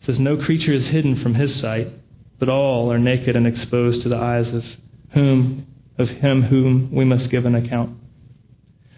It 0.00 0.06
says, 0.06 0.20
No 0.20 0.36
creature 0.36 0.72
is 0.72 0.88
hidden 0.88 1.16
from 1.16 1.34
his 1.34 1.54
sight, 1.58 1.88
but 2.38 2.48
all 2.48 2.92
are 2.92 2.98
naked 2.98 3.36
and 3.36 3.46
exposed 3.46 4.02
to 4.02 4.08
the 4.08 4.16
eyes 4.16 4.48
of 4.48 4.64
whom 5.12 5.66
of 5.98 6.08
him 6.08 6.42
whom 6.42 6.90
we 6.92 7.04
must 7.04 7.30
give 7.30 7.44
an 7.44 7.54
account. 7.54 7.98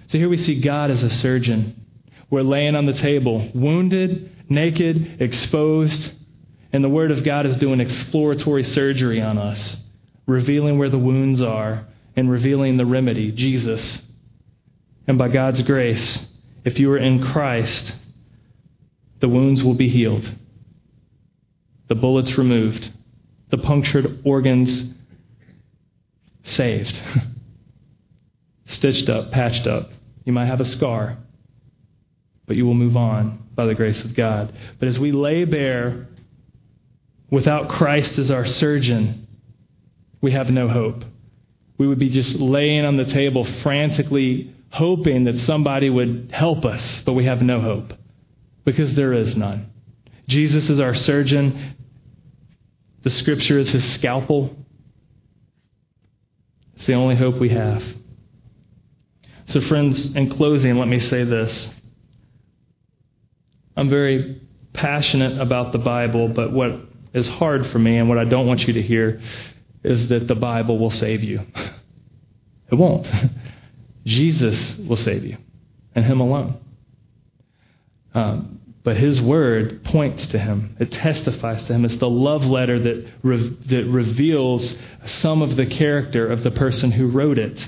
So 0.07 0.19
here 0.19 0.29
we 0.29 0.37
see 0.37 0.61
God 0.61 0.91
as 0.91 1.03
a 1.03 1.11
surgeon. 1.11 1.85
We're 2.31 2.43
laying 2.43 2.77
on 2.77 2.87
the 2.87 2.93
table, 2.93 3.51
wounded, 3.55 4.31
naked, 4.49 5.21
exposed, 5.21 6.13
and 6.73 6.83
the 6.83 6.89
Word 6.89 7.11
of 7.11 7.25
God 7.25 7.47
is 7.47 7.57
doing 7.57 7.81
exploratory 7.81 8.65
surgery 8.65 9.21
on 9.21 9.39
us, 9.39 9.77
revealing 10.27 10.79
where 10.79 10.89
the 10.89 10.99
wounds 10.99 11.41
are 11.41 11.87
and 12.17 12.31
revealing 12.31 12.77
the 12.77 12.87
remedy, 12.87 13.33
Jesus. 13.33 14.03
And 15.07 15.19
by 15.19 15.29
God's 15.29 15.63
grace, 15.63 16.27
if 16.65 16.79
you 16.79 16.91
are 16.93 16.99
in 16.99 17.23
Christ, 17.33 17.95
the 19.25 19.29
wounds 19.31 19.65
will 19.65 19.73
be 19.73 19.89
healed, 19.89 20.31
the 21.89 21.95
bullets 21.95 22.37
removed, 22.37 22.93
the 23.49 23.57
punctured 23.57 24.21
organs 24.23 24.93
saved, 26.43 27.01
stitched 28.67 29.09
up, 29.09 29.31
patched 29.31 29.67
up. 29.67 29.89
You 30.27 30.35
might 30.35 30.45
have 30.45 30.61
a 30.61 30.67
scar, 30.67 31.17
but 32.47 32.57
you 32.57 32.67
will 32.67 32.75
move 32.75 32.99
on 32.99 33.49
by 33.55 33.65
the 33.65 33.75
grace 33.75 34.05
of 34.05 34.15
God. 34.15 34.55
But 34.79 34.89
as 34.89 34.99
we 34.99 35.11
lay 35.11 35.47
bare 35.47 36.07
without 37.31 37.71
Christ 37.71 38.19
as 38.19 38.31
our 38.31 38.45
surgeon, 38.45 39.27
we 40.21 40.33
have 40.33 40.51
no 40.51 40.69
hope. 40.69 41.03
We 41.79 41.87
would 41.87 41.99
be 41.99 42.11
just 42.11 42.37
laying 42.37 42.85
on 42.85 42.99
the 42.99 43.07
table 43.07 43.47
frantically 43.63 44.55
hoping 44.69 45.25
that 45.25 45.39
somebody 45.39 45.89
would 45.89 46.29
help 46.31 46.67
us, 46.67 47.03
but 47.07 47.15
we 47.15 47.25
have 47.25 47.41
no 47.41 47.63
hope 47.63 47.95
because 48.65 48.95
there 48.95 49.13
is 49.13 49.37
none. 49.37 49.71
Jesus 50.27 50.71
is 50.71 50.81
our 50.81 50.95
surgeon. 50.95 51.77
The 53.03 53.11
scripture 53.11 53.59
is 53.59 53.71
his 53.71 53.85
scalpel. 53.95 54.57
It's 56.77 56.87
the 56.87 56.95
only 56.95 57.17
hope 57.17 57.37
we 57.37 57.51
have. 57.51 57.85
So, 59.47 59.61
friends, 59.61 60.17
in 60.17 60.31
closing, 60.31 60.77
let 60.79 60.89
me 60.89 61.01
say 61.01 61.25
this. 61.25 61.69
I'm 63.77 63.91
very 63.91 64.41
passionate 64.73 65.41
about 65.41 65.73
the 65.73 65.79
Bible, 65.79 66.29
but 66.29 66.53
what 66.53 66.71
is 67.13 67.29
hard 67.29 67.67
for 67.67 67.79
me 67.79 67.99
and 67.99 68.09
what 68.09 68.19
I 68.19 68.25
don't 68.25 68.47
want 68.47 68.67
you 68.67 68.75
to 68.75 68.83
hear 68.83 69.21
is 69.83 70.09
that 70.09 70.27
the 70.27 70.35
Bible 70.35 70.79
will 70.79 70.91
save 70.91 71.23
you. 71.23 71.47
It 72.73 72.77
won't. 72.77 73.09
Jesus 74.07 74.77
will 74.79 74.97
save 74.97 75.23
you, 75.23 75.37
and 75.95 76.05
Him 76.05 76.21
alone. 76.21 76.64
Um, 78.15 78.61
but 78.83 78.97
His 78.97 79.21
Word 79.21 79.83
points 79.85 80.27
to 80.29 80.39
Him, 80.39 80.77
it 80.79 80.93
testifies 80.93 81.67
to 81.67 81.75
Him. 81.75 81.85
It's 81.85 81.97
the 81.97 82.09
love 82.09 82.45
letter 82.45 82.79
that, 82.79 83.13
re- 83.23 83.57
that 83.67 83.87
reveals 83.87 84.77
some 85.07 85.43
of 85.43 85.57
the 85.57 85.67
character 85.67 86.31
of 86.31 86.43
the 86.43 86.51
person 86.51 86.93
who 86.93 87.09
wrote 87.09 87.39
it 87.39 87.67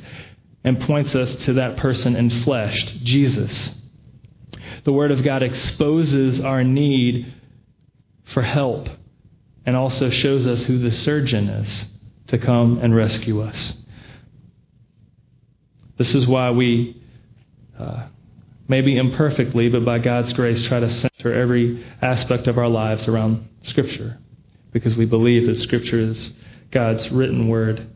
and 0.63 0.81
points 0.81 1.15
us 1.15 1.35
to 1.37 1.55
that 1.55 1.77
person 1.77 2.17
in 2.17 2.29
flesh, 2.29 2.83
Jesus. 3.03 3.75
The 4.85 4.93
Word 4.93 5.11
of 5.11 5.23
God 5.23 5.43
exposes 5.43 6.41
our 6.41 6.63
need 6.63 7.33
for 8.25 8.43
help 8.43 8.89
and 9.65 9.77
also 9.77 10.11
shows 10.11 10.47
us 10.47 10.65
who 10.65 10.79
the 10.79 10.93
surgeon 10.93 11.49
is 11.49 11.87
to 12.29 12.39
come 12.39 12.79
and 12.79 12.95
rescue 12.95 13.41
us. 13.41 13.75
This 15.97 16.15
is 16.15 16.27
why 16.27 16.51
we, 16.51 17.03
uh, 17.79 18.09
maybe 18.69 18.97
imperfectly, 18.97 19.69
but 19.69 19.85
by 19.85 19.99
God's 19.99 20.33
grace, 20.33 20.63
try 20.63 20.81
to 20.81 20.91
center 20.91 21.33
every 21.33 21.85
aspect 22.03 22.47
of 22.47 22.59
our 22.59 22.69
lives 22.69 23.09
around 23.09 23.49
Scripture 23.63 24.19
because 24.73 24.97
we 24.97 25.07
believe 25.07 25.47
that 25.47 25.57
Scripture 25.57 25.99
is 25.99 26.33
God's 26.71 27.11
written 27.11 27.49
word, 27.49 27.87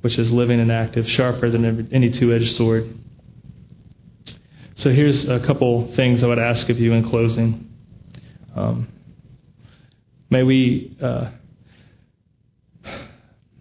which 0.00 0.18
is 0.18 0.30
living 0.30 0.60
and 0.60 0.70
active, 0.70 1.08
sharper 1.08 1.50
than 1.50 1.88
any 1.92 2.10
two 2.10 2.32
edged 2.32 2.56
sword. 2.56 2.98
So 4.76 4.90
here's 4.90 5.28
a 5.28 5.40
couple 5.40 5.94
things 5.94 6.22
I 6.22 6.26
would 6.26 6.38
ask 6.38 6.68
of 6.68 6.78
you 6.78 6.92
in 6.92 7.08
closing. 7.08 7.72
Um, 8.54 8.88
may 10.28 10.42
we 10.42 10.96
uh, 11.00 11.30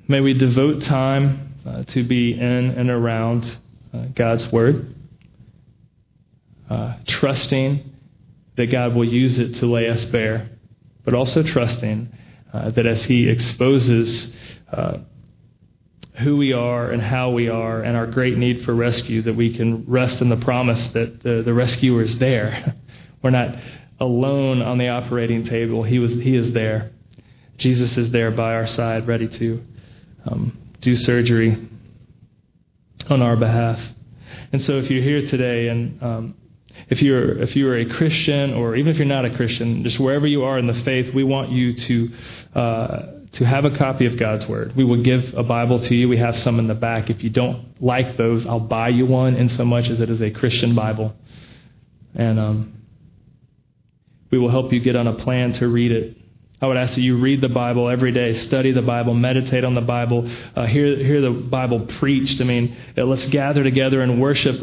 may 0.07 0.19
we 0.19 0.33
devote 0.33 0.81
time 0.81 1.55
uh, 1.65 1.83
to 1.83 2.03
be 2.03 2.33
in 2.33 2.41
and 2.41 2.89
around 2.89 3.57
uh, 3.93 4.05
God's 4.13 4.51
Word, 4.51 4.94
uh, 6.69 6.95
trusting 7.07 7.91
that 8.57 8.67
God 8.67 8.95
will 8.95 9.05
use 9.05 9.37
it 9.37 9.55
to 9.55 9.65
lay 9.65 9.89
us 9.89 10.05
bare, 10.05 10.49
but 11.03 11.13
also 11.13 11.43
trusting 11.43 12.09
uh, 12.53 12.71
that 12.71 12.85
as 12.85 13.03
He 13.03 13.29
exposes 13.29 14.33
uh, 14.71 14.97
who 16.19 16.37
we 16.37 16.53
are 16.53 16.91
and 16.91 17.01
how 17.01 17.31
we 17.31 17.49
are 17.49 17.81
and 17.81 17.97
our 17.97 18.07
great 18.07 18.37
need 18.37 18.63
for 18.63 18.73
rescue, 18.73 19.21
that 19.23 19.35
we 19.35 19.55
can 19.55 19.85
rest 19.87 20.21
in 20.21 20.29
the 20.29 20.37
promise 20.37 20.87
that 20.87 21.21
the 21.21 21.53
rescuer 21.53 22.01
is 22.01 22.17
there. 22.19 22.75
We're 23.21 23.31
not 23.31 23.55
alone 23.99 24.61
on 24.61 24.77
the 24.77 24.89
operating 24.89 25.43
table. 25.43 25.83
He 25.83 25.99
was. 25.99 26.13
He 26.13 26.35
is 26.35 26.53
there. 26.53 26.91
Jesus 27.57 27.97
is 27.97 28.11
there 28.11 28.31
by 28.31 28.53
our 28.53 28.67
side, 28.67 29.07
ready 29.07 29.27
to 29.27 29.61
um, 30.25 30.57
do 30.81 30.95
surgery 30.95 31.57
on 33.09 33.21
our 33.21 33.35
behalf. 33.35 33.79
And 34.51 34.61
so, 34.61 34.77
if 34.77 34.89
you're 34.89 35.03
here 35.03 35.21
today, 35.27 35.69
and 35.69 36.01
um, 36.03 36.35
if 36.89 37.01
you're 37.01 37.41
if 37.41 37.55
you 37.55 37.67
are 37.69 37.77
a 37.77 37.85
Christian, 37.85 38.53
or 38.53 38.75
even 38.75 38.91
if 38.91 38.97
you're 38.97 39.05
not 39.05 39.25
a 39.25 39.35
Christian, 39.35 39.83
just 39.83 39.99
wherever 39.99 40.27
you 40.27 40.43
are 40.43 40.57
in 40.57 40.67
the 40.67 40.73
faith, 40.83 41.13
we 41.13 41.23
want 41.23 41.51
you 41.51 41.73
to 41.75 42.09
uh, 42.53 43.05
to 43.33 43.45
have 43.45 43.65
a 43.65 43.77
copy 43.77 44.05
of 44.05 44.17
God's 44.17 44.47
Word. 44.47 44.75
We 44.75 44.83
will 44.83 45.01
give 45.03 45.33
a 45.35 45.43
Bible 45.43 45.79
to 45.79 45.95
you. 45.95 46.07
We 46.07 46.17
have 46.17 46.39
some 46.39 46.59
in 46.59 46.67
the 46.67 46.75
back. 46.75 47.09
If 47.09 47.23
you 47.23 47.29
don't 47.29 47.81
like 47.81 48.17
those, 48.17 48.45
I'll 48.45 48.59
buy 48.59 48.89
you 48.89 49.05
one, 49.05 49.35
in 49.35 49.49
so 49.49 49.65
much 49.65 49.89
as 49.89 49.99
it 49.99 50.09
is 50.09 50.21
a 50.21 50.31
Christian 50.31 50.75
Bible, 50.75 51.15
and 52.13 52.39
um, 52.39 52.81
we 54.31 54.37
will 54.37 54.49
help 54.49 54.71
you 54.71 54.79
get 54.79 54.95
on 54.95 55.07
a 55.07 55.15
plan 55.15 55.53
to 55.53 55.67
read 55.67 55.91
it 55.91 56.17
I 56.61 56.67
would 56.67 56.77
ask 56.77 56.95
that 56.95 57.01
you 57.01 57.17
read 57.17 57.41
the 57.41 57.49
Bible 57.49 57.89
every 57.89 58.11
day, 58.11 58.33
study 58.33 58.71
the 58.71 58.81
Bible, 58.81 59.13
meditate 59.13 59.65
on 59.65 59.73
the 59.73 59.81
Bible, 59.81 60.31
uh, 60.55 60.65
hear, 60.65 60.95
hear 60.97 61.19
the 61.19 61.29
Bible 61.29 61.81
preached. 61.99 62.39
I 62.39 62.45
mean, 62.45 62.77
uh, 62.97 63.03
let's 63.03 63.27
gather 63.27 63.63
together 63.63 64.01
and 64.01 64.21
worship 64.21 64.55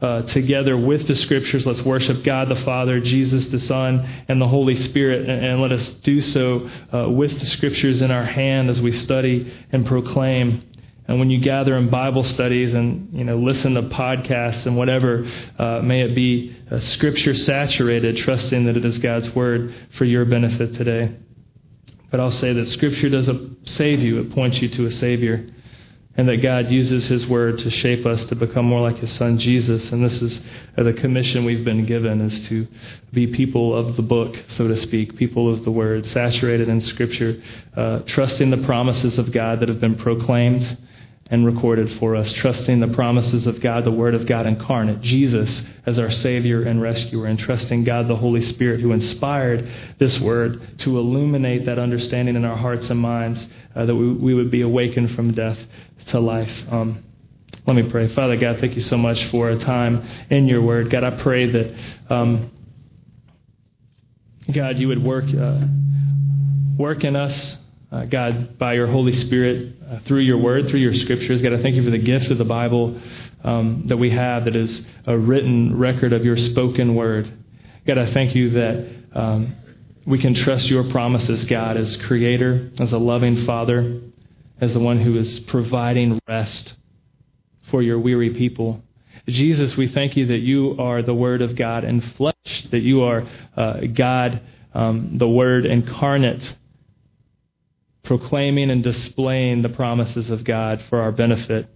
uh, 0.00 0.22
together 0.22 0.76
with 0.76 1.06
the 1.06 1.16
Scriptures. 1.16 1.66
Let's 1.66 1.82
worship 1.82 2.22
God 2.22 2.48
the 2.48 2.56
Father, 2.56 3.00
Jesus 3.00 3.46
the 3.46 3.58
Son, 3.58 4.24
and 4.28 4.40
the 4.40 4.48
Holy 4.48 4.76
Spirit, 4.76 5.28
and, 5.28 5.44
and 5.44 5.62
let 5.62 5.72
us 5.72 5.90
do 6.02 6.20
so 6.20 6.70
uh, 6.92 7.08
with 7.08 7.38
the 7.40 7.46
Scriptures 7.46 8.02
in 8.02 8.10
our 8.10 8.24
hand 8.24 8.68
as 8.68 8.80
we 8.80 8.92
study 8.92 9.52
and 9.72 9.86
proclaim. 9.86 10.62
And 11.08 11.20
when 11.20 11.30
you 11.30 11.40
gather 11.40 11.76
in 11.76 11.88
Bible 11.88 12.24
studies 12.24 12.74
and 12.74 13.16
you 13.16 13.24
know 13.24 13.38
listen 13.38 13.74
to 13.74 13.82
podcasts 13.82 14.66
and 14.66 14.76
whatever, 14.76 15.24
uh, 15.58 15.80
may 15.80 16.02
it 16.02 16.14
be 16.14 16.56
uh, 16.70 16.80
Scripture 16.80 17.34
saturated, 17.34 18.16
trusting 18.18 18.66
that 18.66 18.76
it 18.76 18.84
is 18.84 18.98
God's 18.98 19.34
Word 19.34 19.74
for 19.92 20.04
your 20.04 20.24
benefit 20.24 20.74
today. 20.74 21.16
But 22.10 22.20
I'll 22.20 22.32
say 22.32 22.52
that 22.52 22.66
Scripture 22.68 23.08
doesn't 23.08 23.68
save 23.68 24.00
you, 24.00 24.20
it 24.20 24.32
points 24.32 24.60
you 24.60 24.68
to 24.70 24.86
a 24.86 24.90
Savior. 24.90 25.48
And 26.16 26.28
that 26.28 26.38
God 26.38 26.70
uses 26.70 27.06
His 27.06 27.26
Word 27.26 27.58
to 27.58 27.70
shape 27.70 28.06
us 28.06 28.24
to 28.24 28.34
become 28.34 28.64
more 28.64 28.80
like 28.80 28.98
His 28.98 29.12
Son 29.12 29.38
Jesus. 29.38 29.92
And 29.92 30.04
this 30.04 30.22
is 30.22 30.40
the 30.76 30.92
commission 30.94 31.44
we've 31.44 31.64
been 31.64 31.84
given 31.84 32.20
is 32.22 32.48
to 32.48 32.66
be 33.12 33.26
people 33.26 33.74
of 33.74 33.96
the 33.96 34.02
book, 34.02 34.36
so 34.48 34.66
to 34.66 34.76
speak, 34.76 35.16
people 35.16 35.52
of 35.52 35.64
the 35.64 35.70
Word, 35.70 36.06
saturated 36.06 36.68
in 36.68 36.80
Scripture, 36.80 37.42
uh, 37.76 38.00
trusting 38.00 38.50
the 38.50 38.64
promises 38.64 39.18
of 39.18 39.32
God 39.32 39.60
that 39.60 39.68
have 39.68 39.80
been 39.80 39.96
proclaimed 39.96 40.78
and 41.28 41.44
recorded 41.44 41.92
for 41.98 42.14
us, 42.14 42.32
trusting 42.32 42.78
the 42.78 42.88
promises 42.88 43.46
of 43.46 43.60
God, 43.60 43.84
the 43.84 43.90
Word 43.90 44.14
of 44.14 44.26
God 44.26 44.46
incarnate, 44.46 45.00
Jesus 45.00 45.62
as 45.84 45.98
our 45.98 46.10
Savior 46.10 46.62
and 46.62 46.80
rescuer, 46.80 47.26
and 47.26 47.38
trusting 47.38 47.84
God, 47.84 48.06
the 48.06 48.16
Holy 48.16 48.40
Spirit, 48.40 48.80
who 48.80 48.92
inspired 48.92 49.68
this 49.98 50.18
Word 50.20 50.78
to 50.78 50.98
illuminate 50.98 51.66
that 51.66 51.78
understanding 51.78 52.36
in 52.36 52.44
our 52.44 52.56
hearts 52.56 52.90
and 52.90 53.00
minds, 53.00 53.44
uh, 53.74 53.84
that 53.84 53.94
we, 53.94 54.12
we, 54.12 54.34
would 54.34 54.50
be 54.50 54.62
awakened 54.62 55.10
from 55.12 55.32
death 55.32 55.58
to 56.06 56.20
life. 56.20 56.52
Um, 56.70 57.04
let 57.66 57.74
me 57.74 57.90
pray. 57.90 58.08
Father 58.08 58.36
God, 58.36 58.58
thank 58.60 58.74
you 58.74 58.80
so 58.80 58.96
much 58.96 59.24
for 59.26 59.50
a 59.50 59.58
time 59.58 60.06
in 60.30 60.46
your 60.48 60.62
Word. 60.62 60.90
God, 60.90 61.04
I 61.04 61.22
pray 61.22 61.50
that, 61.50 61.74
um, 62.08 62.50
God, 64.52 64.78
you 64.78 64.88
would 64.88 65.04
work, 65.04 65.24
uh, 65.34 65.66
work 66.78 67.04
in 67.04 67.16
us 67.16 67.56
uh, 67.90 68.04
God, 68.04 68.58
by 68.58 68.74
your 68.74 68.88
Holy 68.88 69.12
Spirit, 69.12 69.76
uh, 69.88 70.00
through 70.00 70.20
your 70.20 70.38
word, 70.38 70.68
through 70.68 70.80
your 70.80 70.94
scriptures. 70.94 71.40
God, 71.40 71.52
I 71.52 71.62
thank 71.62 71.76
you 71.76 71.84
for 71.84 71.90
the 71.90 71.98
gift 71.98 72.30
of 72.30 72.38
the 72.38 72.44
Bible 72.44 73.00
um, 73.44 73.84
that 73.86 73.96
we 73.96 74.10
have 74.10 74.46
that 74.46 74.56
is 74.56 74.84
a 75.06 75.16
written 75.16 75.78
record 75.78 76.12
of 76.12 76.24
your 76.24 76.36
spoken 76.36 76.94
word. 76.94 77.32
God, 77.86 77.98
I 77.98 78.12
thank 78.12 78.34
you 78.34 78.50
that 78.50 78.88
um, 79.14 79.54
we 80.04 80.18
can 80.20 80.34
trust 80.34 80.68
your 80.68 80.90
promises, 80.90 81.44
God, 81.44 81.76
as 81.76 81.96
creator, 81.96 82.70
as 82.80 82.92
a 82.92 82.98
loving 82.98 83.44
father, 83.46 84.00
as 84.60 84.72
the 84.72 84.80
one 84.80 85.00
who 85.00 85.16
is 85.18 85.40
providing 85.40 86.18
rest 86.28 86.74
for 87.70 87.82
your 87.82 87.98
weary 87.98 88.30
people. 88.30 88.82
Jesus, 89.28 89.76
we 89.76 89.88
thank 89.88 90.16
you 90.16 90.26
that 90.26 90.38
you 90.38 90.76
are 90.78 91.02
the 91.02 91.14
Word 91.14 91.42
of 91.42 91.56
God 91.56 91.84
in 91.84 92.00
flesh, 92.00 92.66
that 92.70 92.80
you 92.80 93.02
are 93.02 93.26
uh, 93.56 93.80
God, 93.92 94.40
um, 94.72 95.18
the 95.18 95.28
Word 95.28 95.66
incarnate 95.66 96.56
proclaiming 98.06 98.70
and 98.70 98.84
displaying 98.84 99.62
the 99.62 99.68
promises 99.68 100.30
of 100.30 100.44
God 100.44 100.80
for 100.88 101.00
our 101.00 101.12
benefit. 101.12 101.68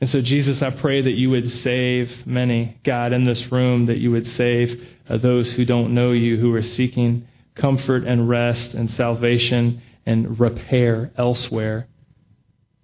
And 0.00 0.08
so, 0.08 0.20
Jesus, 0.20 0.62
I 0.62 0.70
pray 0.70 1.02
that 1.02 1.10
you 1.10 1.30
would 1.30 1.50
save 1.50 2.24
many, 2.24 2.78
God, 2.84 3.12
in 3.12 3.24
this 3.24 3.50
room, 3.50 3.86
that 3.86 3.98
you 3.98 4.12
would 4.12 4.28
save 4.28 4.86
uh, 5.08 5.18
those 5.18 5.52
who 5.52 5.64
don't 5.64 5.92
know 5.92 6.12
you, 6.12 6.36
who 6.36 6.54
are 6.54 6.62
seeking 6.62 7.26
comfort 7.56 8.04
and 8.04 8.28
rest 8.28 8.74
and 8.74 8.88
salvation 8.92 9.82
and 10.06 10.38
repair 10.38 11.10
elsewhere. 11.18 11.88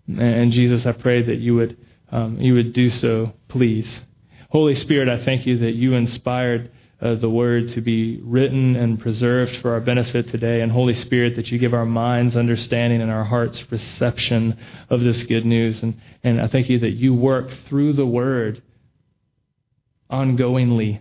And, 0.06 0.52
Jesus, 0.52 0.84
I 0.86 0.92
pray 0.92 1.22
that 1.22 1.38
you 1.38 1.54
would, 1.54 1.76
um, 2.10 2.38
you 2.40 2.54
would 2.54 2.72
do 2.72 2.90
so, 2.90 3.32
please. 3.48 4.00
Holy 4.50 4.74
Spirit, 4.74 5.08
I 5.08 5.24
thank 5.24 5.46
you 5.46 5.58
that 5.58 5.74
you 5.74 5.94
inspired 5.94 6.70
uh, 7.00 7.14
the 7.16 7.28
word 7.28 7.68
to 7.70 7.80
be 7.80 8.20
written 8.22 8.76
and 8.76 9.00
preserved 9.00 9.56
for 9.56 9.72
our 9.72 9.80
benefit 9.80 10.28
today. 10.28 10.60
And 10.60 10.70
Holy 10.70 10.94
Spirit, 10.94 11.36
that 11.36 11.50
you 11.50 11.58
give 11.58 11.74
our 11.74 11.86
minds 11.86 12.36
understanding 12.36 13.00
and 13.02 13.10
our 13.10 13.24
hearts 13.24 13.64
reception 13.70 14.58
of 14.90 15.00
this 15.00 15.22
good 15.24 15.44
news. 15.44 15.82
And, 15.82 16.00
and 16.22 16.40
I 16.40 16.48
thank 16.48 16.68
you 16.68 16.78
that 16.80 16.92
you 16.92 17.14
work 17.14 17.50
through 17.68 17.94
the 17.94 18.06
word 18.06 18.62
ongoingly 20.10 21.00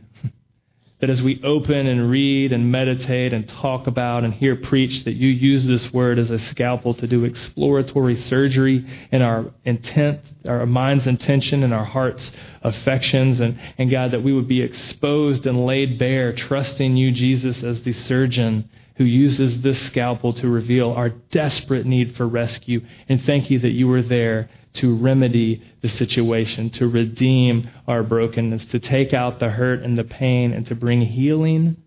that 1.04 1.10
as 1.10 1.22
we 1.22 1.44
open 1.44 1.86
and 1.86 2.10
read 2.10 2.54
and 2.54 2.72
meditate 2.72 3.34
and 3.34 3.46
talk 3.46 3.88
about 3.88 4.24
and 4.24 4.34
hear 4.34 4.56
preached, 4.56 5.04
that 5.04 5.16
you 5.16 5.28
use 5.28 5.66
this 5.66 5.92
word 5.92 6.18
as 6.18 6.30
a 6.30 6.40
scalpel 6.40 6.94
to 6.94 7.06
do 7.06 7.26
exploratory 7.26 8.16
surgery 8.16 8.86
in 9.12 9.22
our 9.22 9.52
intent, 9.66 10.22
our 10.48 10.66
mind's 10.66 11.06
intention 11.06 11.62
and 11.62 11.74
our 11.74 11.84
heart's 11.84 12.32
affections. 12.62 13.42
And, 13.42 13.60
and 13.78 13.92
God, 13.92 14.12
that 14.12 14.24
we 14.24 14.32
would 14.32 14.48
be 14.48 14.62
exposed 14.62 15.46
and 15.46 15.66
laid 15.66 16.00
bare, 16.00 16.32
trusting 16.32 16.96
you, 16.96 17.12
Jesus, 17.12 17.62
as 17.64 17.82
the 17.82 17.92
surgeon 17.92 18.70
who 18.96 19.04
uses 19.04 19.62
this 19.62 19.82
scalpel 19.88 20.34
to 20.34 20.48
reveal 20.48 20.92
our 20.92 21.10
desperate 21.10 21.86
need 21.86 22.16
for 22.16 22.28
rescue. 22.28 22.82
And 23.10 23.24
thank 23.24 23.50
you 23.50 23.60
that 23.60 23.72
you 23.72 23.88
were 23.88 24.04
there 24.04 24.50
to 24.74 24.96
remedy 24.96 25.64
the 25.82 25.90
situation, 25.90 26.70
to 26.72 26.88
redeem 26.88 27.70
our 27.88 28.04
brokenness, 28.04 28.66
to 28.68 28.80
take 28.80 29.14
out 29.14 29.40
the 29.40 29.50
hurt 29.50 29.82
and 29.82 29.98
the 29.98 30.04
pain, 30.04 30.52
and 30.52 30.66
to 30.68 30.76
bring 30.76 31.02
healing. 31.02 31.78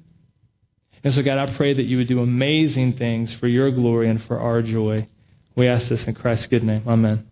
And 1.03 1.13
so, 1.13 1.23
God, 1.23 1.39
I 1.39 1.55
pray 1.57 1.75
that 1.75 1.83
you 1.83 1.99
would 1.99 2.09
do 2.09 2.21
amazing 2.21 2.95
things 2.95 3.35
for 3.35 3.49
your 3.49 3.71
glory 3.71 4.09
and 4.09 4.23
for 4.25 4.39
our 4.39 4.63
joy. 4.63 5.09
We 5.55 5.69
ask 5.69 5.89
this 5.89 6.05
in 6.07 6.15
Christ's 6.15 6.47
good 6.47 6.65
name. 6.65 6.83
Amen. 6.87 7.29